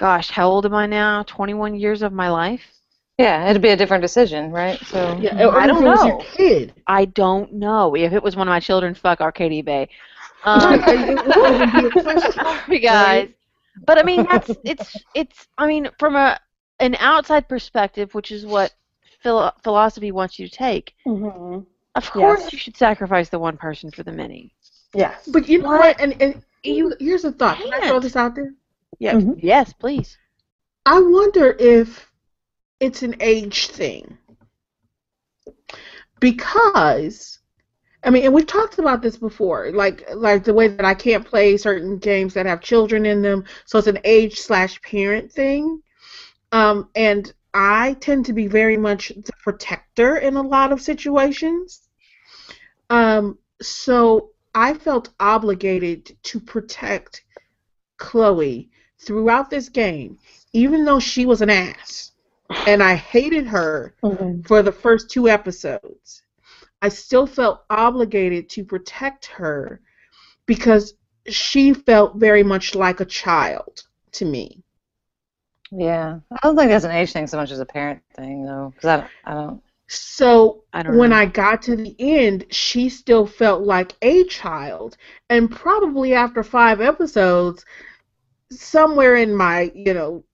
[0.00, 1.22] gosh, how old am I now?
[1.24, 2.62] Twenty-one years of my life.
[3.18, 4.80] Yeah, it'd be a different decision, right?
[4.86, 6.24] So Yeah, I don't it was your know.
[6.36, 6.74] kid.
[6.86, 8.94] I don't know if it was one of my children.
[8.94, 9.88] Fuck Arcadia Bay.
[10.44, 12.32] Um, it wouldn't even be a question.
[12.32, 13.28] sorry, guys.
[13.86, 15.48] But I mean, that's it's it's.
[15.58, 16.40] I mean, from a
[16.80, 18.72] an outside perspective, which is what
[19.22, 20.94] philo- philosophy wants you to take.
[21.06, 21.60] Mm-hmm.
[21.94, 22.52] Of course, Yes.
[22.54, 24.54] you should sacrifice the one person for the many.
[24.94, 25.28] Yes.
[25.28, 25.80] But you know What?
[25.80, 26.00] what?
[26.00, 27.58] And, and You here's a thought.
[27.58, 28.54] Can I throw this out there?
[29.00, 29.14] Yeah.
[29.14, 29.40] Mhm.
[29.42, 30.16] Yes, please.
[30.86, 32.10] I wonder if
[32.78, 34.16] it's an age thing.
[36.20, 37.38] Because
[38.02, 41.26] I mean, and we've talked about this before, like like the way that I can't
[41.26, 45.82] play certain games that have children in them, so it's an age slash parent thing.
[46.52, 51.88] Um, and I tend to be very much the protector in a lot of situations.
[52.90, 57.22] Um, so I felt obligated to protect
[57.98, 58.70] Chloe
[59.00, 60.18] throughout this game,
[60.52, 62.12] even though she was an ass,
[62.66, 64.42] and I hated her Mm-hmm.
[64.42, 66.22] for the first two episodes.
[66.82, 69.80] I still felt obligated to protect her
[70.46, 70.94] because
[71.28, 73.82] she felt very much like a child
[74.12, 74.62] to me.
[75.70, 78.72] Yeah, I don't think that's an age thing so much as a parent thing, though,
[78.74, 79.62] because I, don't- I don't.
[79.92, 81.16] So I don't when know.
[81.16, 84.96] I got to the end, she still felt like a child,
[85.28, 87.64] and probably after five episodes,
[88.50, 90.24] somewhere in my, you know,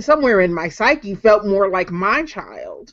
[0.00, 2.92] somewhere in my psyche felt more like my child,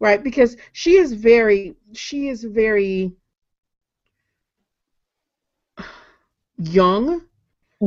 [0.00, 0.22] right?
[0.22, 3.12] Because she is very, she is very
[6.58, 7.22] young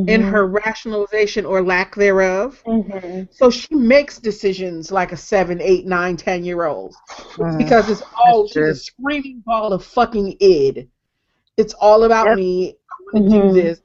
[0.08, 2.64] in her rationalization or lack thereof.
[2.66, 6.96] hmm So she makes decisions like a seven, eight, nine, ten year old
[7.38, 7.58] Mhm.
[7.58, 10.90] because it's all she's a screaming ball of fucking id.
[11.58, 12.34] It's all about Yep.
[12.34, 12.70] me.
[12.92, 13.30] I'm gonna Mhm.
[13.30, 13.82] do this.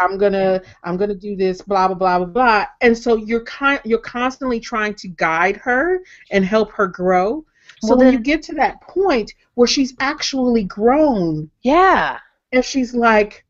[0.00, 1.60] I'm gonna I'm gonna do this.
[1.62, 2.66] Blah blah blah blah blah.
[2.80, 6.00] And so you're kind you're constantly trying to guide her
[6.30, 7.44] and help her grow.
[7.80, 12.18] So Well, when then- you get to that point where she's actually grown Yeah.
[12.52, 13.44] and she's like,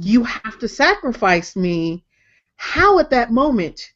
[0.00, 2.04] "You have to sacrifice me."
[2.56, 3.92] How at that moment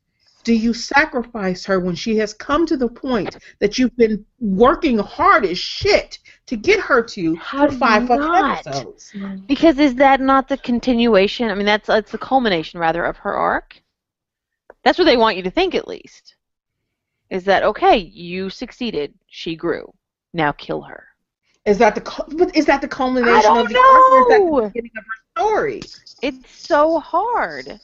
[0.47, 4.97] do you sacrifice her when she has come to the point that you've been working
[4.97, 8.65] hard as shit to get her to How for five you fucking not?
[8.65, 9.13] episodes?
[9.49, 11.51] Because is that not the continuation?
[11.51, 13.83] I mean, that's that's the culmination rather of her arc.
[14.85, 16.37] That's what they want you to think, at least.
[17.29, 17.97] Is that okay?
[17.97, 19.15] You succeeded.
[19.27, 19.93] She grew.
[20.33, 21.09] Now kill her.
[21.65, 24.69] Is that the is that the culmination don't of the arc or is that the
[24.69, 25.83] beginning of her story?
[26.23, 27.81] It's so hard.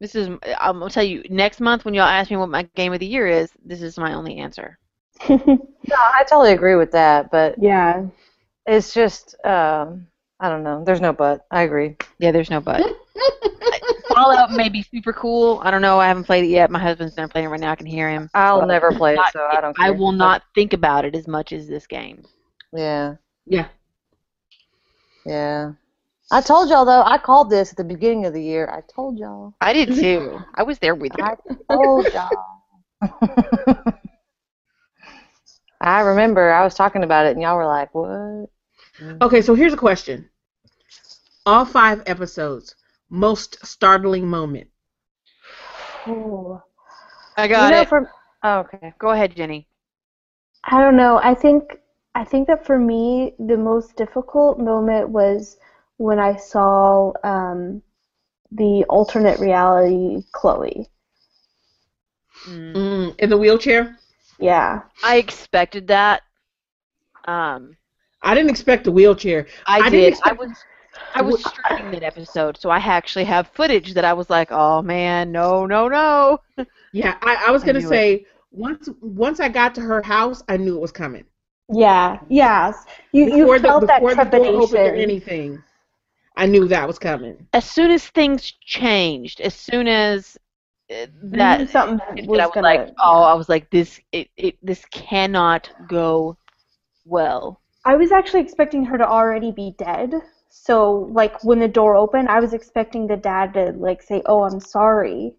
[0.00, 0.28] This is.
[0.58, 3.06] I'm gonna tell you next month when y'all ask me what my game of the
[3.06, 3.42] year is.
[3.64, 4.78] This is my only answer.
[5.28, 8.06] No, I totally agree with that, but yeah.
[8.66, 10.06] it's just, um,
[10.40, 10.84] I don't know.
[10.84, 11.46] There's no but.
[11.50, 11.96] I agree.
[12.18, 12.82] Yeah, there's no but.
[14.14, 15.60] Fallout may be super cool.
[15.64, 15.98] I don't know.
[15.98, 16.70] I haven't played it yet.
[16.70, 17.72] My husband's not playing it right now.
[17.72, 18.30] I can hear him.
[18.34, 19.86] I'll But never play it, so I don't care.
[19.86, 22.24] I will not think about it as much as this game.
[22.72, 23.16] Yeah,
[23.46, 23.68] Yeah.
[25.24, 25.72] yeah.
[26.30, 27.02] I told y'all though.
[27.02, 28.68] I called this at the beginning of the year.
[28.70, 29.54] I told y'all.
[29.60, 30.42] I did too.
[30.54, 31.24] I was there with you.
[31.24, 31.34] I
[31.70, 32.62] told y'all.
[35.80, 38.50] I remember I was talking about it, and y'all were like, "What?"
[39.00, 39.22] Mm-hmm.
[39.22, 40.28] Okay, so here's a question.
[41.46, 42.76] All five episodes,
[43.10, 44.68] most startling moment.
[46.08, 46.60] Ooh.
[47.36, 47.84] I You got know, it.
[47.84, 48.06] from
[48.42, 48.92] oh, okay.
[48.98, 49.68] Go ahead, Jenny.
[50.64, 51.18] I don't know.
[51.22, 51.78] I think
[52.14, 55.56] I think that for me the most difficult moment was
[55.98, 57.82] when I saw um,
[58.52, 60.88] the alternate reality Chloe.
[62.46, 62.74] Mm.
[62.74, 63.98] Mm, in the wheelchair?
[64.38, 64.82] Yeah.
[65.02, 66.22] I expected that.
[67.26, 67.76] Um,
[68.22, 69.46] I didn't expect the wheelchair.
[69.66, 70.18] I, I didn't did.
[70.24, 70.66] I was.
[71.14, 74.82] I was streaming that episode, so I actually have footage that I was like, "Oh
[74.82, 76.38] man, no, no, no."
[76.92, 78.08] Yeah, I, I was gonna knew it.
[78.10, 81.26] say once once I got to her house, I knew it was coming.
[81.72, 82.20] Yeah.
[82.28, 82.84] Yes.
[83.12, 84.94] You Before you the felt that before the door opened or trepidation.
[84.94, 85.62] anything,
[86.38, 87.48] I knew that was coming.
[87.52, 90.38] As soon as things changed, as soon as
[90.90, 92.62] uh, that something that was I was gonna.
[92.62, 96.38] like, oh, I was like, this, it, it, this cannot go
[97.04, 97.60] well.
[97.84, 100.14] I was actually expecting her to already be dead.
[100.48, 104.44] So like when the door opened, I was expecting the dad to like say, "Oh,
[104.44, 105.36] I'm sorry."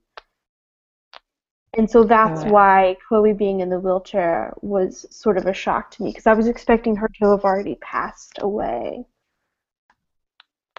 [1.78, 2.52] And so that's Yeah.
[2.52, 6.34] why Chloe being in the wheelchair was sort of a shock to me because I
[6.34, 9.06] was expecting her to have already passed away.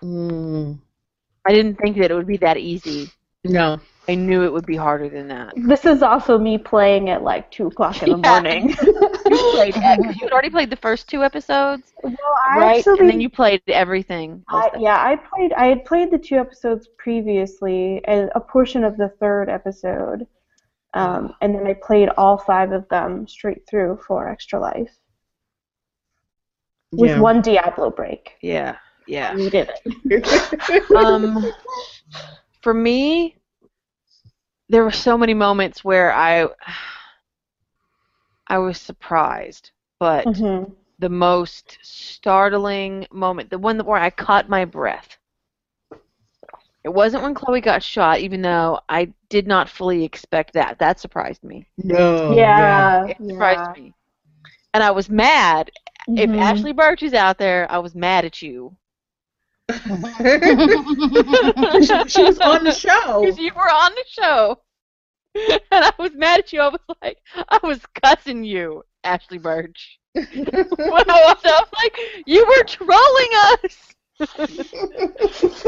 [0.02, 0.78] Mm,
[1.46, 3.12] I didn't think that it would be that easy.
[3.44, 3.80] no.
[4.08, 5.54] I knew it would be harder than that.
[5.54, 8.18] This is also me playing at like two o'clock in the Yeah.
[8.18, 8.74] morning.
[9.28, 12.14] You played, because you had already played the first two episodes, well,
[12.52, 12.76] I right?
[12.76, 14.44] actually and then you played everything.
[14.48, 15.52] I, yeah, I played.
[15.52, 20.26] I had played the two episodes previously, and a portion of the third episode,
[20.94, 24.96] um, and then I played all five of them straight through for Extra Life
[26.96, 27.16] with Yeah.
[27.16, 28.32] one Diablo break.
[28.42, 29.36] yeah, yeah.
[29.36, 29.80] We did it.
[30.94, 31.52] um,
[32.62, 33.36] for me,
[34.68, 36.48] there were so many moments where I,
[38.48, 40.74] I was surprised, but Mhm.
[40.98, 45.18] the most startling moment, the one where I caught my breath.
[46.84, 50.78] It wasn't when Chloe got shot, even though I did not fully expect that.
[50.78, 51.68] That surprised me.
[51.78, 52.52] no.
[52.56, 53.28] yeah, It yeah.
[53.28, 53.94] surprised me.
[54.74, 55.70] And I was mad.
[56.16, 56.38] If Mhm.
[56.38, 58.76] Ashley Burch is out there, I was mad at you.
[61.82, 63.22] She, she was on the show.
[63.38, 64.60] You were on the show.
[65.34, 66.60] and I was mad at you.
[66.60, 67.18] I was like,
[67.48, 69.98] I was cussing you, Ashley Burch.
[70.14, 73.30] when I watched it, I was like, you were trolling
[73.64, 73.94] us.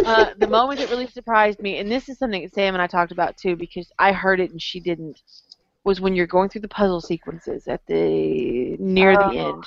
[0.05, 2.87] uh, the moment that really surprised me, and this is something that Sam and I
[2.87, 5.21] talked about too, because I heard it and she didn't,
[5.85, 9.31] was when you're going through the puzzle sequences at the near the Oh.
[9.55, 9.65] end.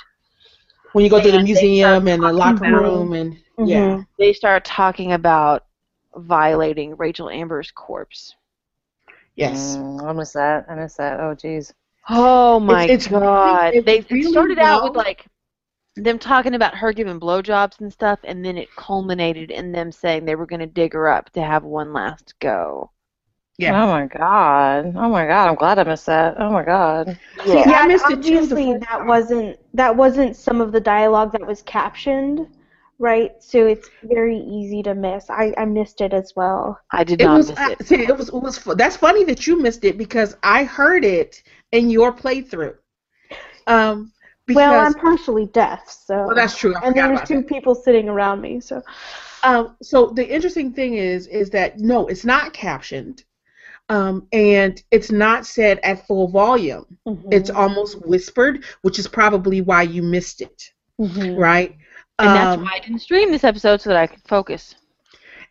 [0.96, 4.64] When you go to the museum and the locker about- room and yeah, They start
[4.64, 5.66] talking about
[6.16, 8.34] violating Rachel Amber's corpse.
[9.34, 9.76] yes.
[9.76, 10.64] Mm, I miss that.
[10.70, 11.20] I miss that.
[11.20, 11.74] Oh, jeez.
[12.08, 13.74] Oh my it's really- god!
[13.74, 15.26] it's they really started out with like
[15.96, 20.24] them talking about her giving blowjobs and stuff, and then it culminated in them saying
[20.24, 22.90] they were going to dig her up to have one last go.
[23.58, 23.80] Yeah.
[23.82, 24.94] Oh my god.
[24.96, 25.48] Oh my god.
[25.48, 26.36] I'm glad I missed that.
[26.38, 27.18] Oh my god.
[27.46, 31.32] See, Yeah, I missed it too obviously that wasn't that wasn't some of the dialogue
[31.32, 32.46] that was captioned,
[32.98, 33.32] right?
[33.42, 35.30] So it's very easy to miss.
[35.30, 36.80] I, I missed it as well.
[36.92, 37.78] I did It not was miss uh, it.
[37.82, 41.42] see, it was it was that's funny that you missed it because I heard it
[41.72, 42.76] in your playthrough.
[43.66, 44.12] Um,
[44.46, 46.74] because well, I'm partially deaf, so well, that's true.
[46.76, 47.44] I and there's two that.
[47.44, 48.82] people sitting around me, so
[49.42, 53.24] Um, so the interesting thing is, is that no, it's not captioned,
[53.88, 56.98] um, and it's not said at full volume.
[57.30, 57.56] It's Mm-hmm.
[57.56, 61.36] almost whispered, which is probably why you missed it, Mhm.
[61.36, 61.76] right?
[62.20, 64.74] And that's Um, why I didn't stream this episode so that I could focus.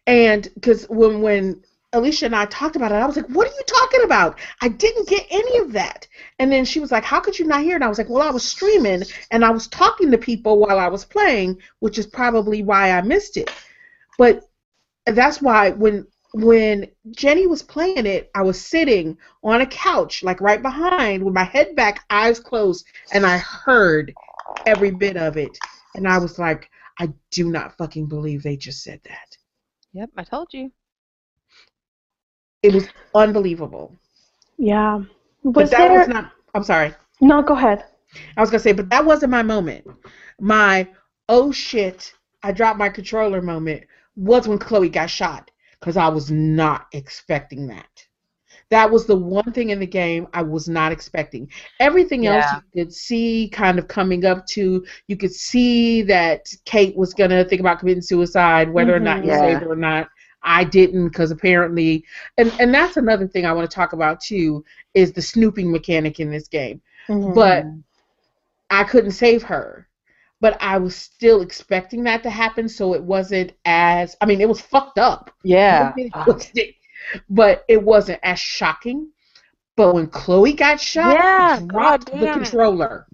[0.07, 1.61] And because when when
[1.93, 4.37] Alicia and I talked about it, I was like, "What are you talking about?
[4.61, 6.07] I didn't get any of that."
[6.39, 7.75] And then she was like, "How could you not hear?
[7.75, 10.79] And I was like, "Well, I was streaming and I was talking to people while
[10.79, 13.51] I was playing, which is probably why I missed it."
[14.17, 14.43] But
[15.05, 20.41] that's why when when Jenny was playing it, I was sitting on a couch, like
[20.41, 24.13] right behind, with my head back, eyes closed, and I heard
[24.65, 25.57] every bit of it,
[25.95, 29.37] and I was like, "I do not fucking believe they just said that."
[29.93, 30.71] Yep, I told you.
[32.63, 33.95] It was unbelievable.
[34.57, 35.03] yeah.
[35.43, 35.99] Was But that there?
[35.99, 36.31] was not.
[36.53, 36.93] I'm sorry.
[37.21, 37.85] No, go ahead.
[38.35, 39.85] I was gonna say, but that wasn't my moment.
[40.39, 40.87] My
[41.29, 42.13] oh shit,
[42.43, 43.85] I dropped my controller moment
[44.17, 45.51] was when Chloe got shot
[45.85, 48.03] because I was not expecting that.
[48.69, 51.47] That was the one thing in the game I was not expecting.
[51.79, 54.83] Everything else you could see kind of coming up to.
[55.05, 59.31] You could see that Kate was gonna think about committing suicide, whether or not you
[59.31, 59.39] Mhm.
[59.39, 60.09] saved her or not.
[60.41, 62.03] I didn't because apparently,
[62.39, 66.19] and and that's another thing I want to talk about too is the snooping mechanic
[66.19, 66.81] in this game.
[67.07, 67.35] Mhm.
[67.35, 67.65] But
[68.71, 69.87] I couldn't save her.
[70.41, 74.49] But I was still expecting that to happen, so it wasn't as I mean, it
[74.49, 75.31] was fucked up.
[75.43, 75.93] Yeah.
[75.97, 76.75] It
[77.29, 79.09] but it wasn't as shocking.
[79.75, 83.07] But when Chloe got shot, Yeah, I dropped God the controller.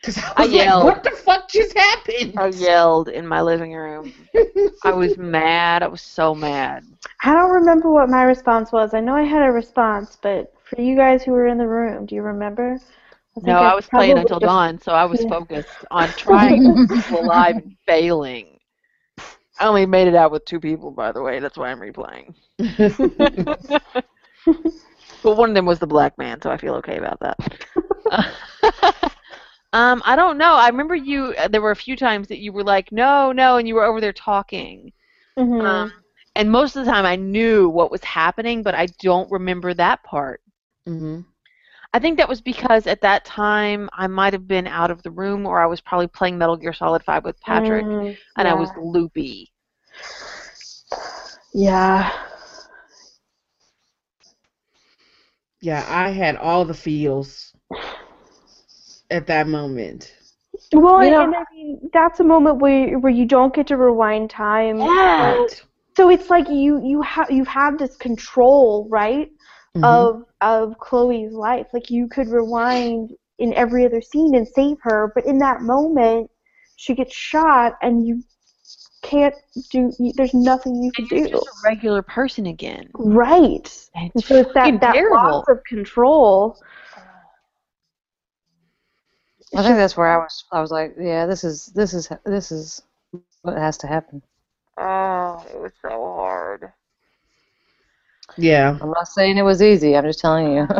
[0.00, 0.84] Because I I was like, yelled.
[0.84, 2.34] what the fuck just happened?
[2.38, 4.12] I yelled in my living room.
[4.84, 5.82] I was mad.
[5.82, 6.84] I was so mad.
[7.22, 8.94] I don't remember what my response was.
[8.94, 12.06] I know I had a response, but for you guys who were in the room,
[12.06, 12.78] do you remember?
[13.40, 15.24] Think No, I was playing until just- dawn, so I was Yeah.
[15.24, 18.58] focused on trying to keep alive and failing.
[19.58, 21.38] I only made it out with two people, by the way.
[21.40, 22.34] That's why I'm replaying.
[25.22, 27.36] but one of them was the black man, so I feel okay about that.
[29.72, 30.54] um, I don't know.
[30.54, 31.34] I remember you.
[31.38, 33.84] uh, There were a few times that you were like, "No, no," and you were
[33.84, 34.92] over there talking.
[35.38, 35.62] Mhm.
[35.64, 35.92] Um,
[36.36, 40.02] and most of the time, I knew what was happening, but I don't remember that
[40.04, 40.40] part.
[40.86, 41.20] hmm
[41.94, 45.12] I think that was because at that time I might have been out of the
[45.12, 48.52] room, or I was probably playing Metal Gear Solid 5 with Patrick, Mm, and I
[48.54, 49.52] was loopy.
[51.54, 52.10] Yeah.
[55.60, 57.54] Yeah, I had all the feels
[59.08, 60.12] at that moment.
[60.72, 63.76] Well, You know- and I mean that's a moment where where you don't get to
[63.76, 64.78] rewind time.
[64.78, 65.46] Yeah.
[65.48, 65.54] So,
[65.96, 69.30] so it's like you you have you have this control, right,
[69.76, 69.82] Mhm.
[69.82, 71.66] of of Chloe's life.
[71.72, 76.30] Like you could rewind in every other scene and save her, but in that moment,
[76.76, 78.22] she gets shot, and you
[79.02, 79.34] can't
[79.70, 79.92] do.
[79.98, 81.28] You, there's nothing you can do.
[81.28, 82.88] just a regular person again.
[82.94, 83.68] Right.
[83.94, 85.38] And And so it's that that terrible.
[85.38, 86.56] loss of control.
[89.56, 90.44] I think that's where I was.
[90.52, 92.82] I was like, yeah, this is this is this is
[93.42, 94.22] what has to happen.
[94.78, 96.72] Oh, it was so hard.
[98.36, 98.78] Yeah.
[98.80, 99.96] I'm not saying it was easy.
[99.96, 100.66] I'm just telling you.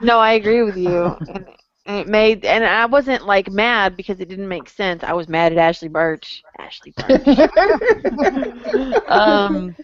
[0.00, 1.16] No, I agree with you.
[1.26, 1.46] And
[1.86, 5.02] and it made, and I wasn't like mad because it didn't make sense.
[5.04, 6.44] I was mad at Ashley Burch.
[6.58, 7.48] Ashley Burch.
[9.08, 9.76] um,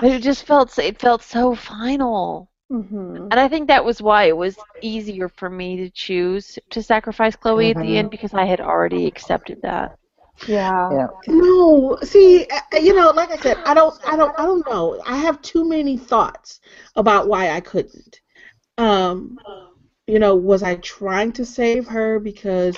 [0.00, 2.50] but it just felt, it felt so final.
[2.70, 6.82] hmm And I think that was why it was easier for me to choose to
[6.82, 7.80] sacrifice Chloe at Mhm.
[7.80, 9.92] the end because I had already accepted that.
[10.46, 10.90] Yeah.
[10.90, 11.08] yeah.
[11.26, 15.00] No, see, uh, you know, like I said, I don't, I don't, I don't know.
[15.06, 16.60] I have too many thoughts
[16.96, 18.20] about why I couldn't.
[18.78, 19.40] Um,
[20.06, 22.76] you know, was I trying to save her because,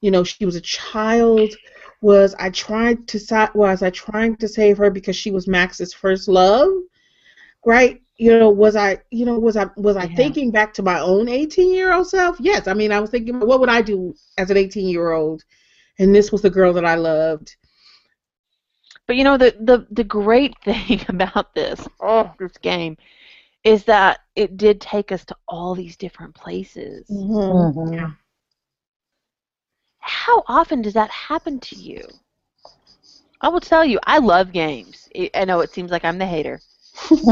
[0.00, 1.54] you know, she was a child?
[2.02, 5.92] Was I trying to sa- was I trying to save her because she was Max's
[5.94, 6.70] first love?
[7.64, 8.00] Right?
[8.18, 10.16] you know, was I, you know, was I, was I Yeah.
[10.16, 12.36] thinking back to my own 18 year old self?
[12.40, 12.68] Yes.
[12.68, 15.42] I mean, I was thinking, what would I do as an 18 year old?
[16.00, 17.56] And this was the girl that I loved.
[19.06, 22.96] But you know the the the great thing about this oh this game
[23.64, 27.08] is that it did take us to all these different places.
[27.10, 27.72] Mhm.
[27.84, 28.16] Mhm.
[30.00, 32.20] How often does that happen to you?
[33.40, 35.08] I will tell you, I love games.
[35.16, 36.62] I I know it seems like I'm the hater,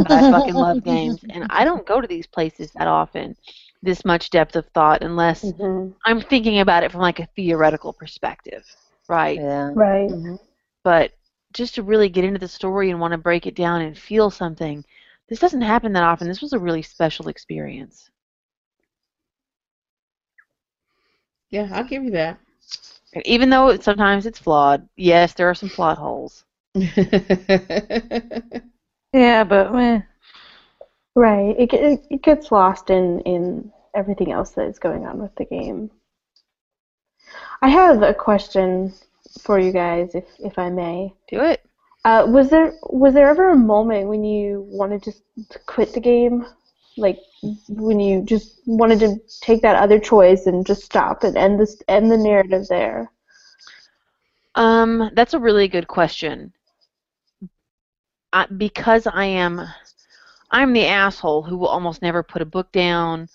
[0.03, 3.36] but I fucking love games, and I don't go to these places that often.
[3.83, 5.95] This much depth of thought, unless Mhm.
[6.05, 8.65] I'm thinking about it from like a theoretical perspective,
[9.09, 9.43] right?
[9.43, 9.75] Yeah.
[9.75, 10.11] Right.
[10.85, 11.13] But
[11.53, 14.31] just to really get into the story and want to break it down and feel
[14.31, 14.85] something,
[15.29, 16.27] this doesn't happen that often.
[16.29, 18.11] This was a really special experience.
[21.51, 22.39] Yeah, I'll give you that.
[23.15, 26.45] And even though it, sometimes it's flawed, yes, there are some plot holes.
[29.13, 30.03] Yeah, but meh.
[31.19, 31.57] Right.
[31.59, 35.47] It, it it gets lost in in everything else that is going on with the
[35.47, 35.90] game.
[37.61, 38.95] I have a question
[39.43, 41.12] for you guys, if if I may.
[41.28, 41.61] Do it.
[42.05, 45.12] Uh, was there was there ever a moment when you wanted to,
[45.51, 46.47] to quit the game,
[46.97, 47.19] like
[47.69, 51.82] when you just wanted to take that other choice and just stop and end this
[51.89, 53.11] end the narrative there?
[54.55, 56.53] Um, that's a really good question.
[58.32, 59.66] I, because I am,
[60.51, 63.29] I'm the asshole who will almost never put a book down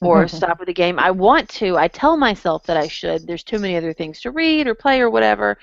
[0.00, 0.98] or stop with a game.
[0.98, 1.76] I want to.
[1.76, 3.26] I tell myself that I should.
[3.26, 5.58] There's too many other things to read or play or whatever,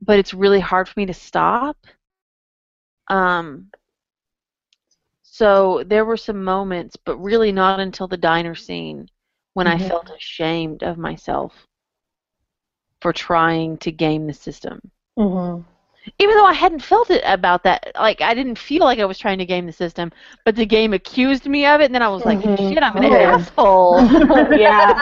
[0.00, 1.76] but it's really hard for me to stop.
[3.08, 3.70] Um.
[5.24, 9.02] So there were some moments, but really not until the diner scene
[9.54, 9.78] when I Mhm.
[9.78, 11.66] felt ashamed of myself
[13.00, 14.90] for trying to game the system.
[15.18, 15.62] Mm-hmm.
[16.18, 19.18] Even though I hadn't felt it about that, like I didn't feel like I was
[19.18, 20.10] trying to game the system,
[20.44, 22.56] but the game accused me of it, and then I was like, Mhm.
[22.68, 23.34] "Shit, I'm an Yeah.
[23.34, 24.00] asshole."
[24.56, 25.00] yeah.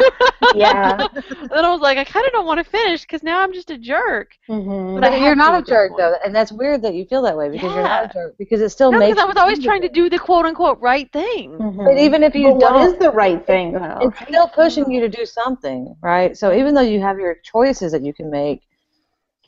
[0.54, 1.00] Yeah.
[1.00, 1.08] And
[1.50, 3.70] then I was like, "I kind of don't want to finish because now I'm just
[3.70, 5.00] a jerk." Mm-hmm.
[5.00, 7.48] But But you're not a jerk though, and that's weird that you feel that way
[7.48, 9.12] because you're not a jerk because it still No, makes.
[9.14, 11.56] because I was always do trying to do the quote unquote right thing.
[11.58, 14.08] But even if you But don't, is the right thing though?
[14.08, 16.36] it's still pushing you to do something, right?
[16.36, 18.62] So even though you have your choices that you can make,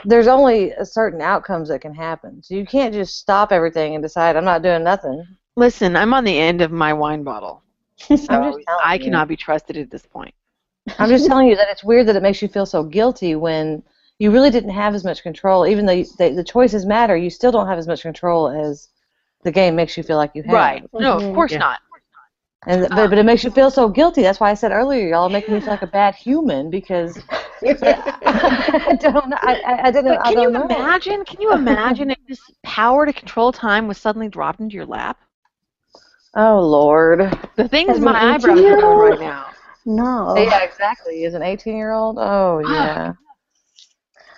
[0.05, 2.43] there's only a certain outcomes that can happen.
[2.43, 5.27] So you can't just stop everything and decide I'm not doing nothing.
[5.57, 7.63] Listen, I'm on the end of my wine bottle,
[7.97, 9.05] so I'm just I you.
[9.05, 10.35] cannot be trusted at this point.
[10.99, 13.83] I'm just telling you that it's weird that it makes you feel so guilty when
[14.19, 15.67] you really didn't have as much control.
[15.67, 18.89] Even though you, the, the choices matter, you still don't have as much control as
[19.43, 20.55] the game makes you feel like you have.
[20.55, 20.85] Right?
[20.95, 21.35] No, of Mhm.
[21.35, 21.59] course Yeah.
[21.59, 21.81] not.
[22.67, 24.23] And but, but it um, makes you feel so guilty.
[24.23, 27.19] That's why I said earlier, y'all are making me feel like a bad human because
[27.65, 29.33] I don't.
[29.35, 30.15] I, I, I didn't.
[30.15, 30.77] But I can you don't know.
[30.77, 31.25] imagine?
[31.25, 35.19] Can you imagine if this power to control time was suddenly dropped into your lap?
[36.35, 37.37] Oh Lord.
[37.57, 39.47] The things As my eyebrows are doing right now.
[39.85, 40.37] no.
[40.37, 41.25] Yeah, exactly.
[41.25, 42.19] As an 18-year-old.
[42.19, 42.73] Oh ah.
[42.73, 43.13] yeah.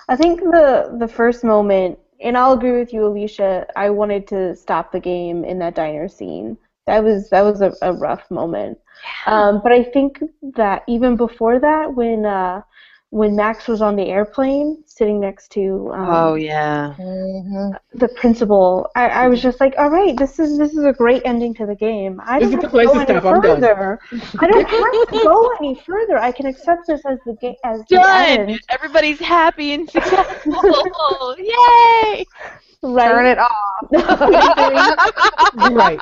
[0.08, 3.66] I think the the first moment, and I'll agree with you, Alicia.
[3.76, 6.56] I wanted to stop the game in that diner scene.
[6.86, 8.78] That was that was a, a rough moment.
[9.26, 10.20] Um, but I think
[10.56, 12.62] that even before that, when uh,
[13.10, 16.94] when Max was on the airplane sitting next to um, Oh yeah.
[16.96, 20.92] hmm the principal, I, I was just like, all right, this is this is a
[20.92, 22.20] great ending to the game.
[22.24, 23.22] I don't is have the to go any stop.
[23.22, 23.98] Further.
[24.40, 26.18] I don't have to go any further.
[26.18, 28.48] I can accept this as the game as the Done.
[28.48, 28.60] end.
[28.68, 31.36] Everybody's happy and successful.
[31.38, 32.24] Yay!
[32.82, 33.04] Right?
[33.04, 33.86] Turn it off.
[35.52, 36.00] right.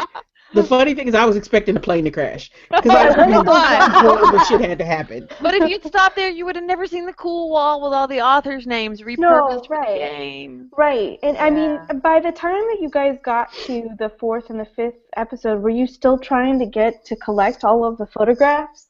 [0.54, 3.48] The funny thing is, I was expecting the plane to crash because I was Come
[3.48, 3.90] on.
[3.90, 5.28] horrible shit had to happen.
[5.40, 8.06] But if you'd stopped there, you would have never seen the cool wall with all
[8.06, 9.98] the authors' names repurposed No, for right.
[9.98, 10.70] game.
[10.76, 11.18] Right.
[11.22, 14.64] And I mean, by the time that you guys got to the fourth and the
[14.64, 18.88] fifth episode, were you still trying to get to collect all of the photographs?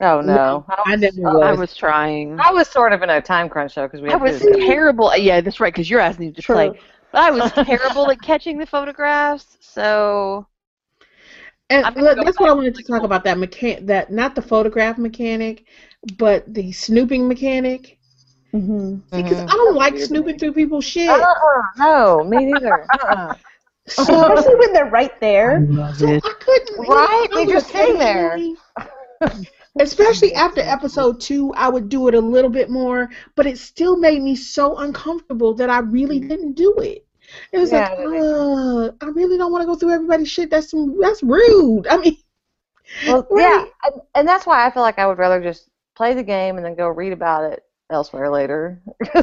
[0.00, 0.64] Oh no.
[0.84, 1.34] I never was.
[1.34, 1.42] was.
[1.42, 2.38] I was trying.
[2.40, 5.16] I was sort of in a time crunch though because we I was to terrible.
[5.16, 6.54] Yeah, that's right, because your ass needed to True.
[6.56, 6.80] play.
[7.12, 10.46] But I was terrible at catching the photographs, so
[11.70, 14.98] And look, that's what I wanted to talk about that mechan that not the photograph
[14.98, 15.64] mechanic,
[16.18, 17.98] but the snooping mechanic.
[18.52, 18.96] Mm-hmm.
[19.16, 19.48] Because Mhm.
[19.48, 21.08] I don't like snooping through people's shit.
[21.08, 21.62] Uh-uh.
[21.78, 22.86] No, me neither.
[23.02, 23.34] Uh-uh.
[23.88, 25.66] So, Especially when they're right there.
[25.96, 26.88] so I couldn't.
[26.88, 27.26] Right?
[27.32, 28.38] They're just sitting there.
[29.80, 33.96] Especially after episode two, I would do it a little bit more, but it still
[33.96, 37.06] made me so uncomfortable that I really didn't do it.
[37.52, 40.50] It was Yeah, like, uh, I really don't want to go through everybody's shit.
[40.50, 41.86] That's some, that's rude.
[41.88, 42.16] I mean,
[43.04, 43.36] Well, Right.
[43.36, 46.56] yeah, and, and that's why I feel like I would rather just play the game
[46.56, 48.80] and then go read about it elsewhere later.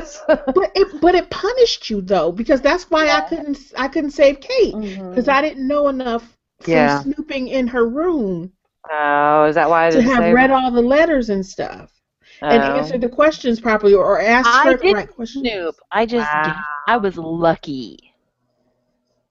[0.53, 4.41] but it but it punished you though because that's why I couldn't I couldn't save
[4.41, 5.10] Kate Mm-hmm.
[5.10, 6.90] because I didn't know enough from Yeah.
[6.90, 8.53] snooping in her room
[8.91, 11.99] Oh, is that why I to didn't have read all the letters and stuff
[12.41, 12.76] and Oh.
[12.78, 15.41] answered the questions properly or, or asked I her the right questions.
[15.48, 15.76] Snoop.
[15.91, 16.64] I just Wow.
[16.88, 18.14] I was lucky.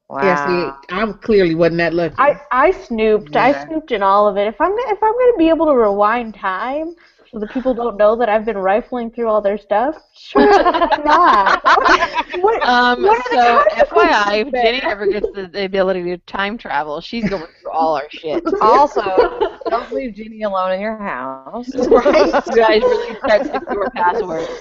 [0.09, 0.21] Wow.
[0.23, 2.15] Yeah, see, I clearly wasn't that lucky.
[2.19, 3.37] I, I snooped.
[3.37, 4.47] I snooped in all of it.
[4.47, 6.95] If I'm if I'm going to be able to rewind time
[7.33, 10.65] so that people don't know that I've been rifling through all their stuff, sure,
[11.05, 11.61] not?
[12.33, 14.55] What, Um, what so FYI, if of?
[14.55, 18.45] Jenny ever gets the, the ability to time travel, she's going through all our shit.
[18.61, 21.75] Also, don't leave Jeannie alone in your house.
[21.91, 22.35] right?
[22.47, 24.53] you guys really set secure passwords.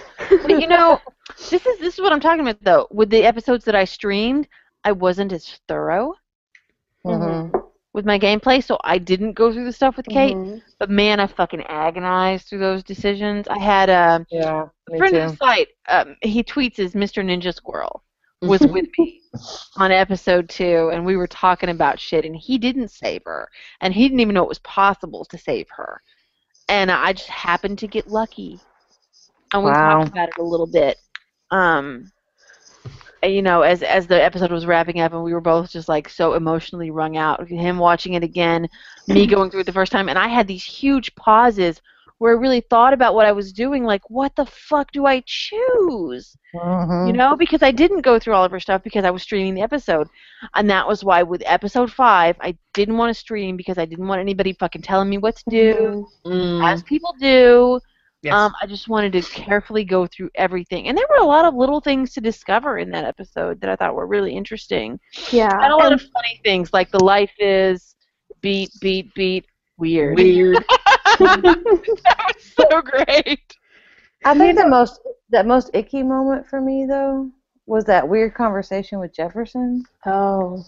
[0.41, 1.01] But you know,
[1.49, 2.87] this is this is what I'm talking about though.
[2.91, 4.47] With the episodes that I streamed,
[4.83, 6.15] I wasn't as thorough
[7.05, 7.49] hmm
[7.97, 10.37] with my gameplay, so I didn't go through the stuff with Kate.
[10.37, 10.61] Mhm.
[10.79, 13.47] But man, I fucking agonized through those decisions.
[13.47, 15.21] I had a Yeah, me friend too.
[15.21, 15.69] of the site.
[15.89, 17.23] Um, he tweets as Mr.
[17.23, 18.03] Ninja Squirrel
[18.43, 19.23] was with me
[19.77, 23.49] on episode two, and we were talking about shit, and he didn't save her,
[23.81, 25.99] and he didn't even know it was possible to save her,
[26.69, 28.61] and I just happened to get lucky,
[29.53, 29.89] and we Wow.
[29.97, 30.97] talked about it a little bit.
[31.49, 32.11] Um, and,
[33.23, 36.09] you know, as as the episode was wrapping up, and we were both just like
[36.09, 37.47] so emotionally wrung out.
[37.47, 38.67] Him watching it again,
[39.07, 41.81] me going through it the first time, and I had these huge pauses
[42.19, 43.83] where I really thought about what I was doing.
[43.83, 46.35] Like, what the fuck do I choose?
[46.55, 47.07] Mhm.
[47.07, 49.53] You know, because I didn't go through all of her stuff because I was streaming
[49.55, 50.07] the episode,
[50.55, 54.07] and that was why with episode five, I didn't want to stream because I didn't
[54.07, 57.79] want anybody fucking telling me what to do, Mm, as people do.
[58.21, 58.33] Yes.
[58.33, 61.53] Um, I just wanted to carefully go through everything, and there were a lot of
[61.55, 64.99] little things to discover in that episode that I thought were really interesting,
[65.31, 65.51] Yeah.
[65.63, 67.95] and a lot and- of funny things like the life is
[68.41, 69.45] beat, beat, beat,
[69.77, 70.17] weird.
[70.17, 70.57] Weird.
[71.19, 73.55] that was so great.
[74.25, 74.99] I think the most
[75.29, 77.29] that most icky moment for me though
[77.65, 79.83] was that weird conversation with Jefferson.
[80.05, 80.63] oh.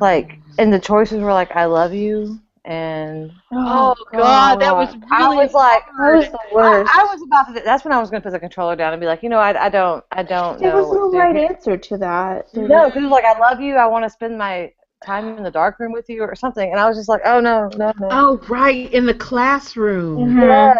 [0.00, 5.02] Like, and the choices were like, "I love you," and Oh God, that was really
[5.10, 6.90] I was like, That was the worst.
[6.94, 7.62] I, I was about to.
[7.64, 9.38] That's when I was going to put the controller down and be like, you know,
[9.38, 10.88] I, I don't, I don't there know.
[10.88, 11.40] was no right do.
[11.50, 12.52] answer to that.
[12.52, 13.76] There No, because it was like, I love you.
[13.76, 14.72] I want to spend my
[15.04, 16.70] time in the dark room with you or something.
[16.70, 18.08] And I was just like, oh no, no, no.
[18.10, 20.36] Oh, right, in the classroom.
[20.36, 20.40] Mhm.
[20.42, 20.74] Yeah.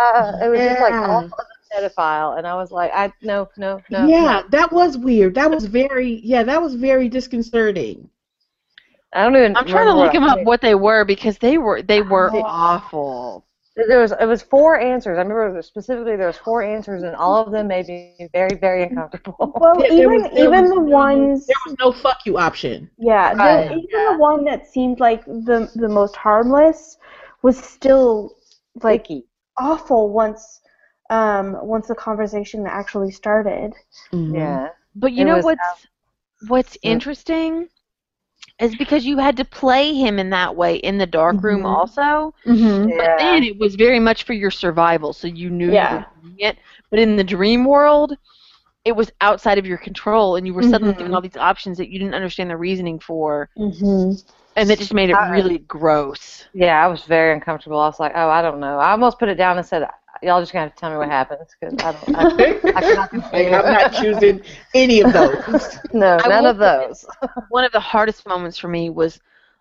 [0.00, 1.08] Uh, it was just like Yeah.
[1.08, 1.28] all
[1.72, 4.08] pedophile, and I was like, I no, no, no.
[4.08, 5.34] Yeah, that was weird.
[5.34, 8.08] That was very, yeah, that was very disconcerting.
[9.14, 9.56] I don't even.
[9.56, 12.42] I'm trying to look them up what they were because they were they were Oh.
[12.44, 13.46] awful.
[13.76, 15.18] There was it was four answers.
[15.18, 18.82] I remember specifically there was four answers, and all of them made me very, very
[18.84, 19.52] uncomfortable.
[19.60, 22.90] Well, Yeah, even was- even was the ones There was no fuck you option.
[22.98, 24.12] Yeah, the, Right, even yeah.
[24.12, 26.98] the one that seemed like the the most harmless
[27.42, 28.36] was still
[28.82, 29.26] like Icky.
[29.58, 30.60] awful once
[31.10, 33.74] um once the conversation actually started.
[34.12, 34.34] Mhm.
[34.34, 34.68] Yeah.
[34.94, 35.86] But you It know was what's
[36.48, 36.92] what's Yeah.
[36.92, 37.68] interesting
[38.62, 41.66] is because you had to play him in that way in the dark room Mhm.
[41.76, 42.34] also.
[42.46, 42.84] Mm-hmm.
[42.96, 43.16] But Yeah.
[43.18, 45.90] then it was very much for your survival, so you knew Yeah.
[45.92, 46.58] you were doing it.
[46.90, 48.16] But in the dream world,
[48.84, 50.98] it was outside of your control, and you were suddenly Mhm.
[50.98, 54.12] given all these options that you didn't understand the reasoning for, Mm-hmm.
[54.56, 56.46] and it just made it I- really gross.
[56.52, 57.78] Yeah, I was very uncomfortable.
[57.78, 58.78] I was like, oh, I don't know.
[58.78, 59.86] I almost put it down and said,
[60.22, 62.10] y'all just gonna have to tell me what happens because I don't.
[62.14, 62.24] I,
[62.74, 64.40] I cannot Like, I'm not choosing
[64.74, 65.78] any of those.
[65.92, 67.04] no, I none of those.
[67.48, 69.20] One of the hardest moments for me was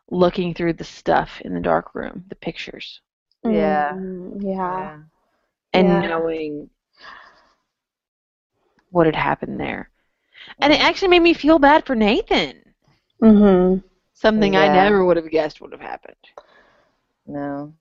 [0.10, 3.02] looking through the stuff in the dark room, the pictures,
[3.44, 3.94] Yeah.
[3.94, 5.02] Mm, yeah.
[5.74, 6.02] and Yeah.
[6.02, 6.70] knowing
[8.92, 9.90] what had happened there.
[10.62, 12.76] And it actually made me feel bad for Nathan.
[13.22, 13.80] Mm-hmm.
[14.14, 16.16] Something I never would have guessed would have happened.
[17.26, 17.74] No.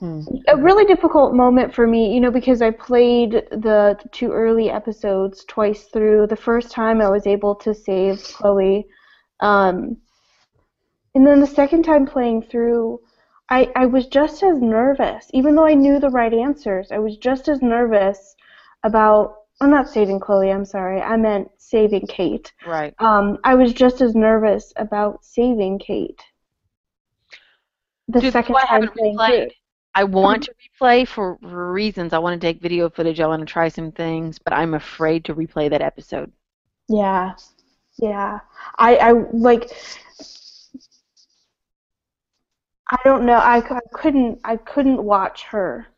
[0.00, 0.22] Hmm.
[0.48, 5.44] A really difficult moment for me, you know, because I played the two early episodes
[5.44, 6.26] twice through.
[6.26, 8.86] The first time I was able to save Chloe,
[9.40, 9.98] um,
[11.14, 13.00] and then the second time playing through,
[13.50, 16.90] I, I was just as nervous, even though I knew the right answers.
[16.90, 18.34] I was just as nervous
[18.82, 19.36] about.
[19.60, 20.50] I'm not saving Chloe.
[20.50, 21.02] I'm sorry.
[21.02, 22.50] I meant saving Kate.
[22.66, 22.94] Right.
[22.98, 26.22] Um, I was just as nervous about saving Kate.
[28.08, 29.48] The Dude, second that's why I time haven't playing through.
[29.94, 32.12] I want to replay for reasons.
[32.12, 33.20] I want to take video footage.
[33.20, 36.32] I want to try some things, but I'm afraid to replay that episode.
[36.88, 37.34] Yeah,
[37.98, 38.40] yeah.
[38.78, 39.70] I, I like.
[42.90, 43.34] I don't know.
[43.38, 44.40] I, I couldn't.
[44.44, 45.88] I couldn't watch her.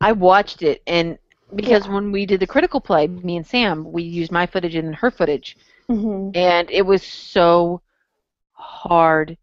[0.00, 1.18] I watched it, and
[1.54, 4.94] because when we did the critical play, me and Sam, we used my footage and
[4.96, 5.56] her footage,
[5.88, 7.80] hmm and it was so
[8.52, 9.36] hard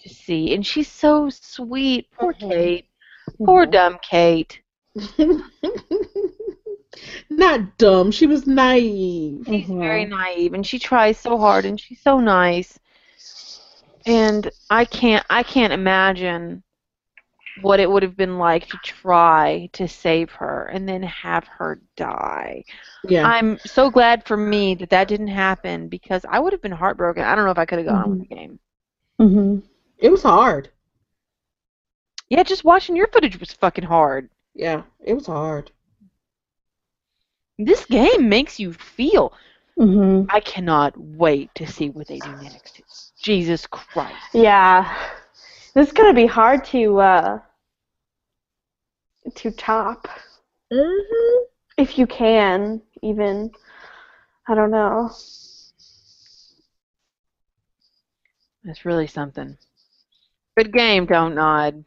[0.00, 0.54] to see.
[0.54, 2.08] And she's so sweet.
[2.18, 2.48] Poor Mhm.
[2.50, 2.86] Kate.
[3.44, 4.60] Poor dumb Kate.
[7.30, 8.10] Not dumb.
[8.10, 9.44] She was naive.
[9.46, 9.78] She's Mhm.
[9.78, 12.78] very naive, and she tries so hard, and she's so nice.
[14.06, 16.62] And I can't, I can't imagine
[17.62, 21.80] what it would have been like to try to save her and then have her
[21.96, 22.64] die.
[23.04, 23.26] Yeah.
[23.26, 27.22] I'm so glad for me that that didn't happen because I would have been heartbroken.
[27.24, 28.58] I don't know if I could have gone on with the game.
[29.20, 29.58] Mm-hmm.
[30.00, 30.70] It was hard.
[32.28, 34.30] Yeah, just watching your footage was fucking hard.
[34.54, 35.70] Yeah, it was hard.
[37.58, 39.32] This game makes you feel.
[39.78, 40.26] Mm-hmm.
[40.30, 42.80] I cannot wait to see what they do next.
[43.20, 44.14] Jesus Christ.
[44.32, 44.94] Yeah.
[45.74, 47.38] This is gonna be hard to uh
[49.34, 50.08] to top.
[50.72, 51.44] Mm-hmm.
[51.76, 53.50] If you can, even.
[54.48, 55.10] I don't know.
[58.64, 59.56] That's really something.
[60.60, 61.84] Good game, DONTNOD.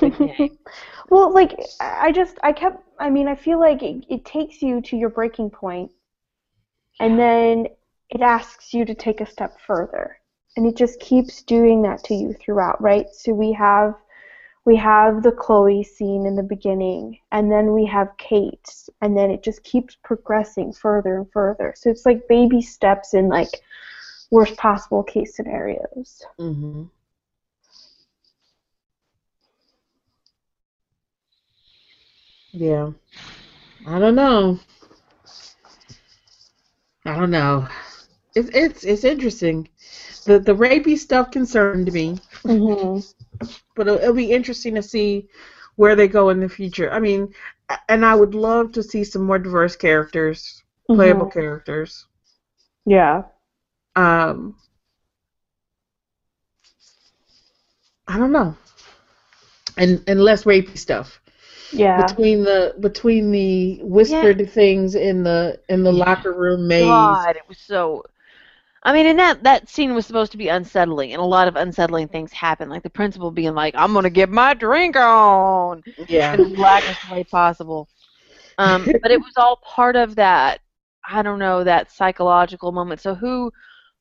[0.00, 0.58] Good game.
[1.10, 4.62] well, like I I just I kept I mean I feel like it, it takes
[4.62, 5.90] you to your breaking point,
[7.00, 7.66] and then
[8.08, 10.16] it asks you to take a step further,
[10.56, 13.08] and it just keeps doing that to you throughout, right?
[13.12, 13.94] So we have
[14.64, 19.30] we have the Chloe scene in the beginning, and then we have Kate, and then
[19.30, 21.74] it just keeps progressing further and further.
[21.76, 23.50] So it's like baby steps in like
[24.30, 26.24] worst possible case scenarios.
[26.40, 26.84] Mm-hmm.
[32.52, 32.92] Yeah.
[33.86, 34.60] I don't know.
[37.06, 37.68] I don't know.
[38.34, 39.68] It's it's it's interesting.
[40.26, 43.00] The the rapey stuff concerned me, Mm-hmm.
[43.76, 45.28] but it'll, it'll be interesting to see
[45.76, 46.90] where they go in the future.
[46.92, 47.28] I mean,
[47.88, 50.62] and I would love to see some more diverse characters,
[50.92, 52.06] playable characters.
[52.86, 53.24] Yeah.
[53.96, 54.56] Um,
[58.08, 58.56] I don't know,
[59.76, 61.21] and and less rapey stuff
[61.72, 61.96] Yeah.
[61.96, 65.92] between the between the whispered things in the in the Yeah.
[65.92, 67.28] locker room maze.
[67.28, 68.04] God, it was so.
[68.84, 71.56] I mean, and that that scene was supposed to be unsettling, and a lot of
[71.56, 76.32] unsettling things happened, like the principal being like, "I'm gonna get my drink on," Yeah,
[76.32, 77.88] in the blackest way possible.
[78.58, 80.60] Um, but it was all part of that.
[81.08, 83.00] I don't know that psychological moment.
[83.00, 83.52] So who,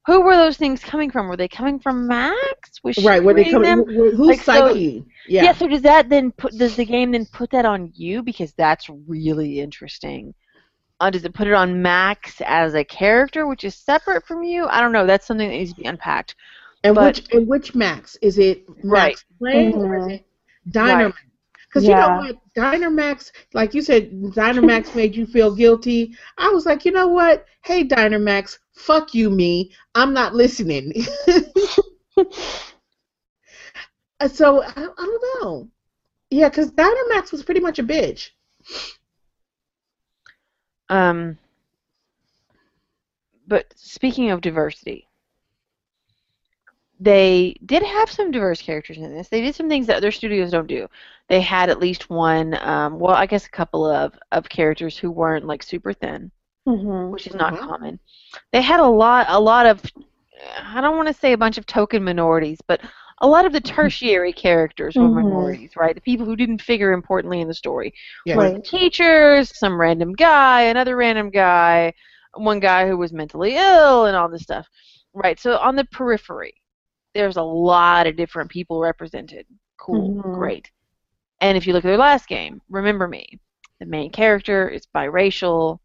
[0.05, 1.27] who were those things coming from?
[1.27, 2.79] Were they coming from Max?
[2.83, 3.23] Was she right.
[3.23, 3.63] Where they reading come?
[3.63, 3.83] them?
[3.85, 5.05] who- who- Who's Like, so- psyche?
[5.27, 5.43] Yeah.
[5.43, 5.53] Yeah.
[5.53, 6.57] So does that then put?
[6.57, 8.23] Does the game then put that on you?
[8.23, 10.33] Because that's really interesting.
[10.99, 14.65] Uh, does it put it on Max as a character, which is separate from you?
[14.67, 15.05] I don't know.
[15.07, 16.35] That's something that needs to be unpacked.
[16.83, 18.67] and but- which and which Max is it?
[18.83, 19.23] Max Right.
[19.39, 20.11] Plank or is Mhm.
[20.15, 20.25] it
[20.69, 21.03] Dynamax?
[21.05, 21.13] Right.
[21.71, 26.13] Because you know what, Dynamax, like you said, Dynamax made you feel guilty.
[26.37, 27.45] I was like, you know what?
[27.63, 29.71] Hey, Dynamax, fuck you, me.
[29.95, 30.93] I'm not listening.
[34.21, 35.67] Uh, so I, I don't know.
[36.29, 38.29] Yeah, because Dynamax was pretty much a bitch.
[40.89, 41.39] Um,
[43.47, 45.07] but speaking of diversity,
[47.01, 49.29] they did have some diverse characters in this.
[49.29, 50.87] They did some things that other studios don't do.
[51.29, 55.11] They had at least one, um, well, I guess a couple of, of characters who
[55.11, 56.31] weren't like super thin,
[56.67, 57.11] Mm-hmm.
[57.11, 57.59] which is not Mhm.
[57.59, 57.99] common.
[58.53, 59.83] They had a lot, a lot of,
[60.63, 62.81] I don't want to say a bunch of token minorities, but
[63.21, 65.15] a lot of the tertiary characters were Mhm.
[65.15, 65.95] minorities, right?
[65.95, 67.93] The people who didn't figure importantly in the story
[68.25, 68.35] Yeah.
[68.35, 68.63] Right.
[68.63, 71.93] teachers, some random guy, another random guy,
[72.35, 74.67] one guy who was mentally ill, and all this stuff.
[75.13, 75.39] Right.
[75.39, 76.60] So on the periphery,
[77.13, 79.45] there's a lot of different people represented.
[79.77, 80.21] Cool.
[80.23, 80.33] Mhm.
[80.33, 80.71] Great.
[81.41, 83.39] And if you look at their last game, Remember Me,
[83.79, 85.79] the main character is biracial,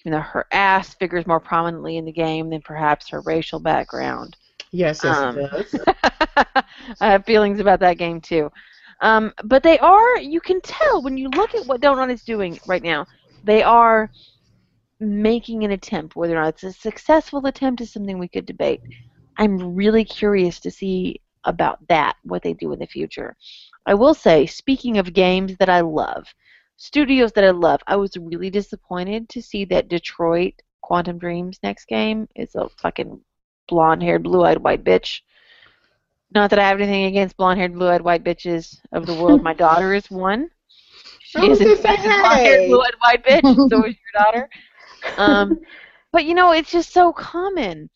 [0.00, 4.36] even though her ass figures more prominently in the game than perhaps her racial background.
[4.72, 5.74] Yes, yes, Um, it does.
[7.00, 8.50] I have feelings about that game too.
[9.00, 12.58] Um, but they are, you can tell when you look at what DONTNOD is doing
[12.66, 13.06] right now,
[13.44, 14.10] they are
[15.00, 16.16] making an attempt.
[16.16, 18.80] Whether or not it's a successful attempt is something we could debate.
[19.38, 23.36] I'm really curious to see about that, what they do in the future.
[23.86, 26.26] I will say, speaking of games that I love,
[26.76, 30.54] studios that I love, I was really disappointed to see that Detroit
[30.84, 33.20] Quantic Dreams next game is a fucking
[33.68, 35.20] blonde haired, blue eyed white bitch.
[36.34, 39.42] Not that I have anything against blonde haired, blue eyed white bitches of the world.
[39.42, 40.50] My daughter is one.
[41.20, 43.70] She is a blonde haired, blue eyed white bitch.
[43.70, 44.48] so is your daughter.
[45.16, 45.60] Um,
[46.12, 47.88] but you know, it's just so common.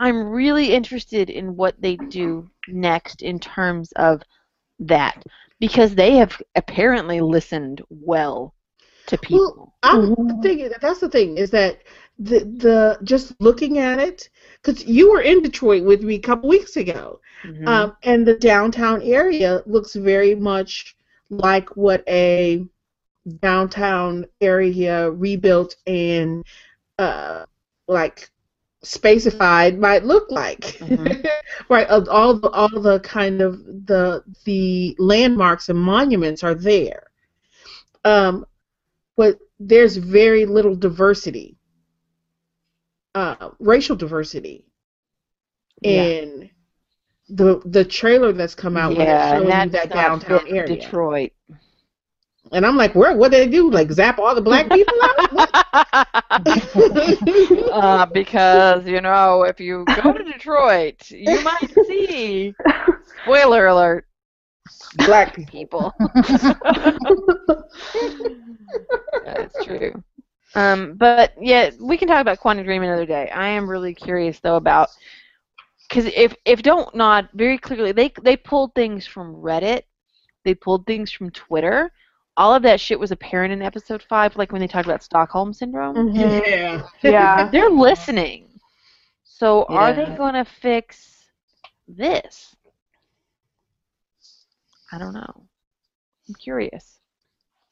[0.00, 4.22] I'm really interested in what they do next in terms of
[4.80, 5.22] that
[5.60, 8.54] because they have apparently listened well
[9.06, 9.74] to people.
[9.82, 10.42] Well, I'm Mhm.
[10.42, 11.82] thinking that's the thing is that
[12.18, 14.28] the the just looking at it
[14.62, 17.66] because you were in Detroit with me a couple weeks ago, Mhm.
[17.66, 20.96] um, and the downtown area looks very much
[21.30, 22.66] like what a
[23.40, 26.44] downtown area rebuilt and
[26.98, 27.44] uh,
[27.88, 28.30] like
[28.84, 30.60] spacified might look like.
[30.78, 31.26] Mhm.
[31.68, 37.04] right, all the, all the kind of the the landmarks and monuments are there.
[38.04, 38.46] Um,
[39.16, 41.58] but there's very little diversity,
[43.14, 44.64] uh, racial diversity,
[45.82, 46.04] Yeah.
[46.04, 46.50] in
[47.28, 50.66] the the trailer that's come out yeah, showing and you that's that downtown area.
[50.66, 51.32] Detroit.
[52.52, 53.16] And I'm like, where?
[53.16, 53.70] What did they do?
[53.70, 55.48] Like zap all the black people out?
[57.70, 62.54] Uh, because you know, if you go to Detroit, you might see.
[63.22, 64.06] Spoiler alert,
[64.98, 65.92] black people.
[65.94, 65.94] people.
[69.24, 70.02] That's true.
[70.54, 73.30] Um, but yeah, we can talk about Quantic Dream another day.
[73.30, 74.88] I am really curious though about
[75.88, 79.82] because if if DONTNOD very clearly they they pulled things from Reddit,
[80.44, 81.92] they pulled things from Twitter.
[82.40, 85.52] All of that shit was apparent in episode five, like when they talked about Stockholm
[85.52, 85.94] syndrome.
[85.94, 86.40] Mhm.
[86.46, 86.82] Yeah.
[87.02, 87.48] Yeah.
[87.52, 88.48] They're listening.
[89.24, 91.26] So are they going to fix
[91.86, 92.56] this?
[94.90, 95.44] I don't know.
[96.26, 97.00] I'm curious.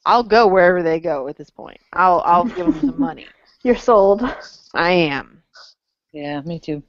[0.04, 1.80] I'll go wherever they go at this point.
[1.94, 3.26] I'll I'll give them some money.
[3.62, 4.22] You're sold.
[4.74, 5.42] I am.
[6.12, 6.82] Yeah, me too.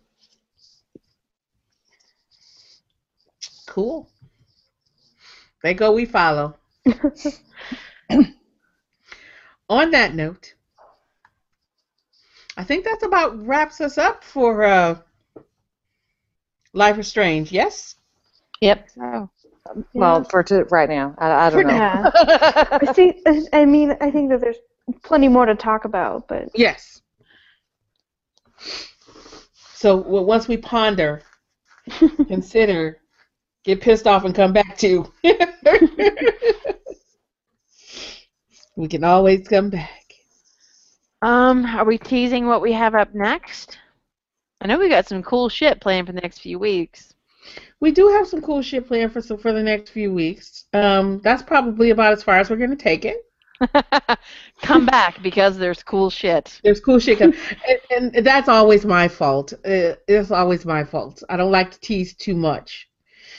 [3.68, 4.10] Cool.
[5.64, 6.58] They go, we follow.
[9.70, 10.56] On that note,
[12.58, 15.00] I think that's about wraps us up for uh,
[16.74, 17.52] Life is Strange.
[17.52, 17.96] Yes.
[18.62, 18.90] Yep.
[18.96, 19.30] So
[19.94, 21.74] Well, for to, right now, I, I don't For know.
[21.74, 22.12] Yeah.
[22.82, 23.22] I see.
[23.54, 24.58] I mean, I think that there's
[25.04, 27.02] plenty more to talk about, but Yes.
[29.74, 31.22] So well, once we ponder,
[32.28, 32.98] consider,
[33.64, 35.12] get pissed off, and come back to,
[38.76, 40.14] we can always come back.
[41.22, 43.78] um, are we teasing what we have up next?
[44.62, 47.14] I know we got some cool shit planned for the next few weeks.
[47.80, 50.66] We do have some cool shit planned for so for the next few weeks.
[50.74, 53.18] Um, that's probably about as far as we're gonna take it.
[54.62, 56.60] Come back because there's cool shit.
[56.64, 57.38] There's cool shit, coming.
[57.92, 59.54] and, and that's always my fault.
[59.54, 61.24] Uh, it's always my fault.
[61.30, 62.89] I don't like to tease too much.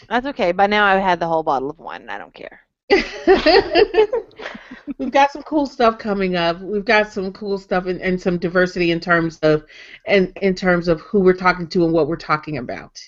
[0.08, 0.52] That's okay.
[0.52, 2.60] By now I've had the whole bottle of wine and I don't care.
[4.98, 6.60] We've got some cool stuff coming up.
[6.60, 9.64] We've got some cool stuff and, and some diversity in terms of
[10.06, 12.98] and in terms of who we're talking to and what we're talking about.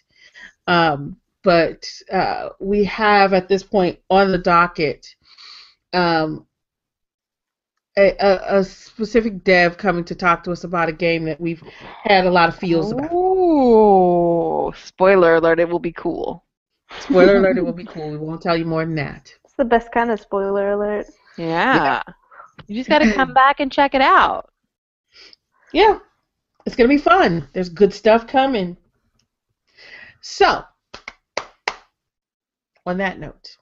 [0.67, 5.07] Um, but uh, we have at this point on the docket
[5.93, 6.47] um,
[7.99, 11.63] a, a, a specific dev coming to talk to us about a game that we've
[12.05, 13.13] had a lot of feels about.
[13.13, 15.61] Ooh, spoiler alert!
[15.61, 16.45] It will be cool.
[17.01, 18.11] Spoiler alert, it will be cool.
[18.11, 19.33] We won't tell you more than that.
[19.45, 21.07] it's the best kind of spoiler alert.
[21.37, 22.03] Yeah,
[22.67, 24.51] you just got to come back and check it out.
[25.73, 25.99] yeah,
[26.67, 27.49] it's gonna be fun.
[27.53, 28.77] There's good stuff coming.
[30.21, 30.63] So,
[32.87, 33.57] on that note,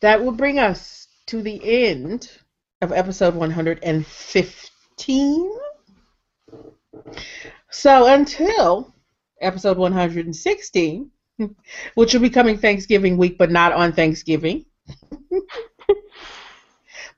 [0.00, 2.30] that will bring us to the end
[2.80, 5.50] of episode 115.
[7.70, 8.94] So, until
[9.40, 11.10] episode 116,
[11.94, 14.64] which will be coming Thanksgiving week, but not on Thanksgiving.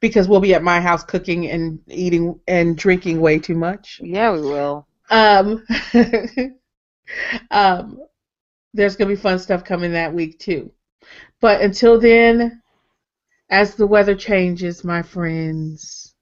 [0.00, 4.00] because we'll be at my house cooking and eating and drinking way too much.
[4.02, 4.86] Yeah, we will.
[5.10, 5.64] Um,
[7.50, 8.00] um,
[8.74, 10.70] there's gonna be fun stuff coming that week too.
[11.40, 12.62] But until then,
[13.50, 16.14] as the weather changes, my friends,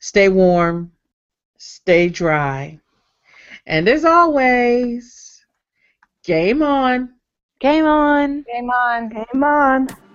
[0.00, 0.92] stay warm,
[1.58, 2.80] stay dry,
[3.66, 5.25] and as always,
[6.26, 7.10] game on.
[7.60, 8.42] Game on.
[8.42, 9.08] Game on.
[9.08, 10.05] Game on.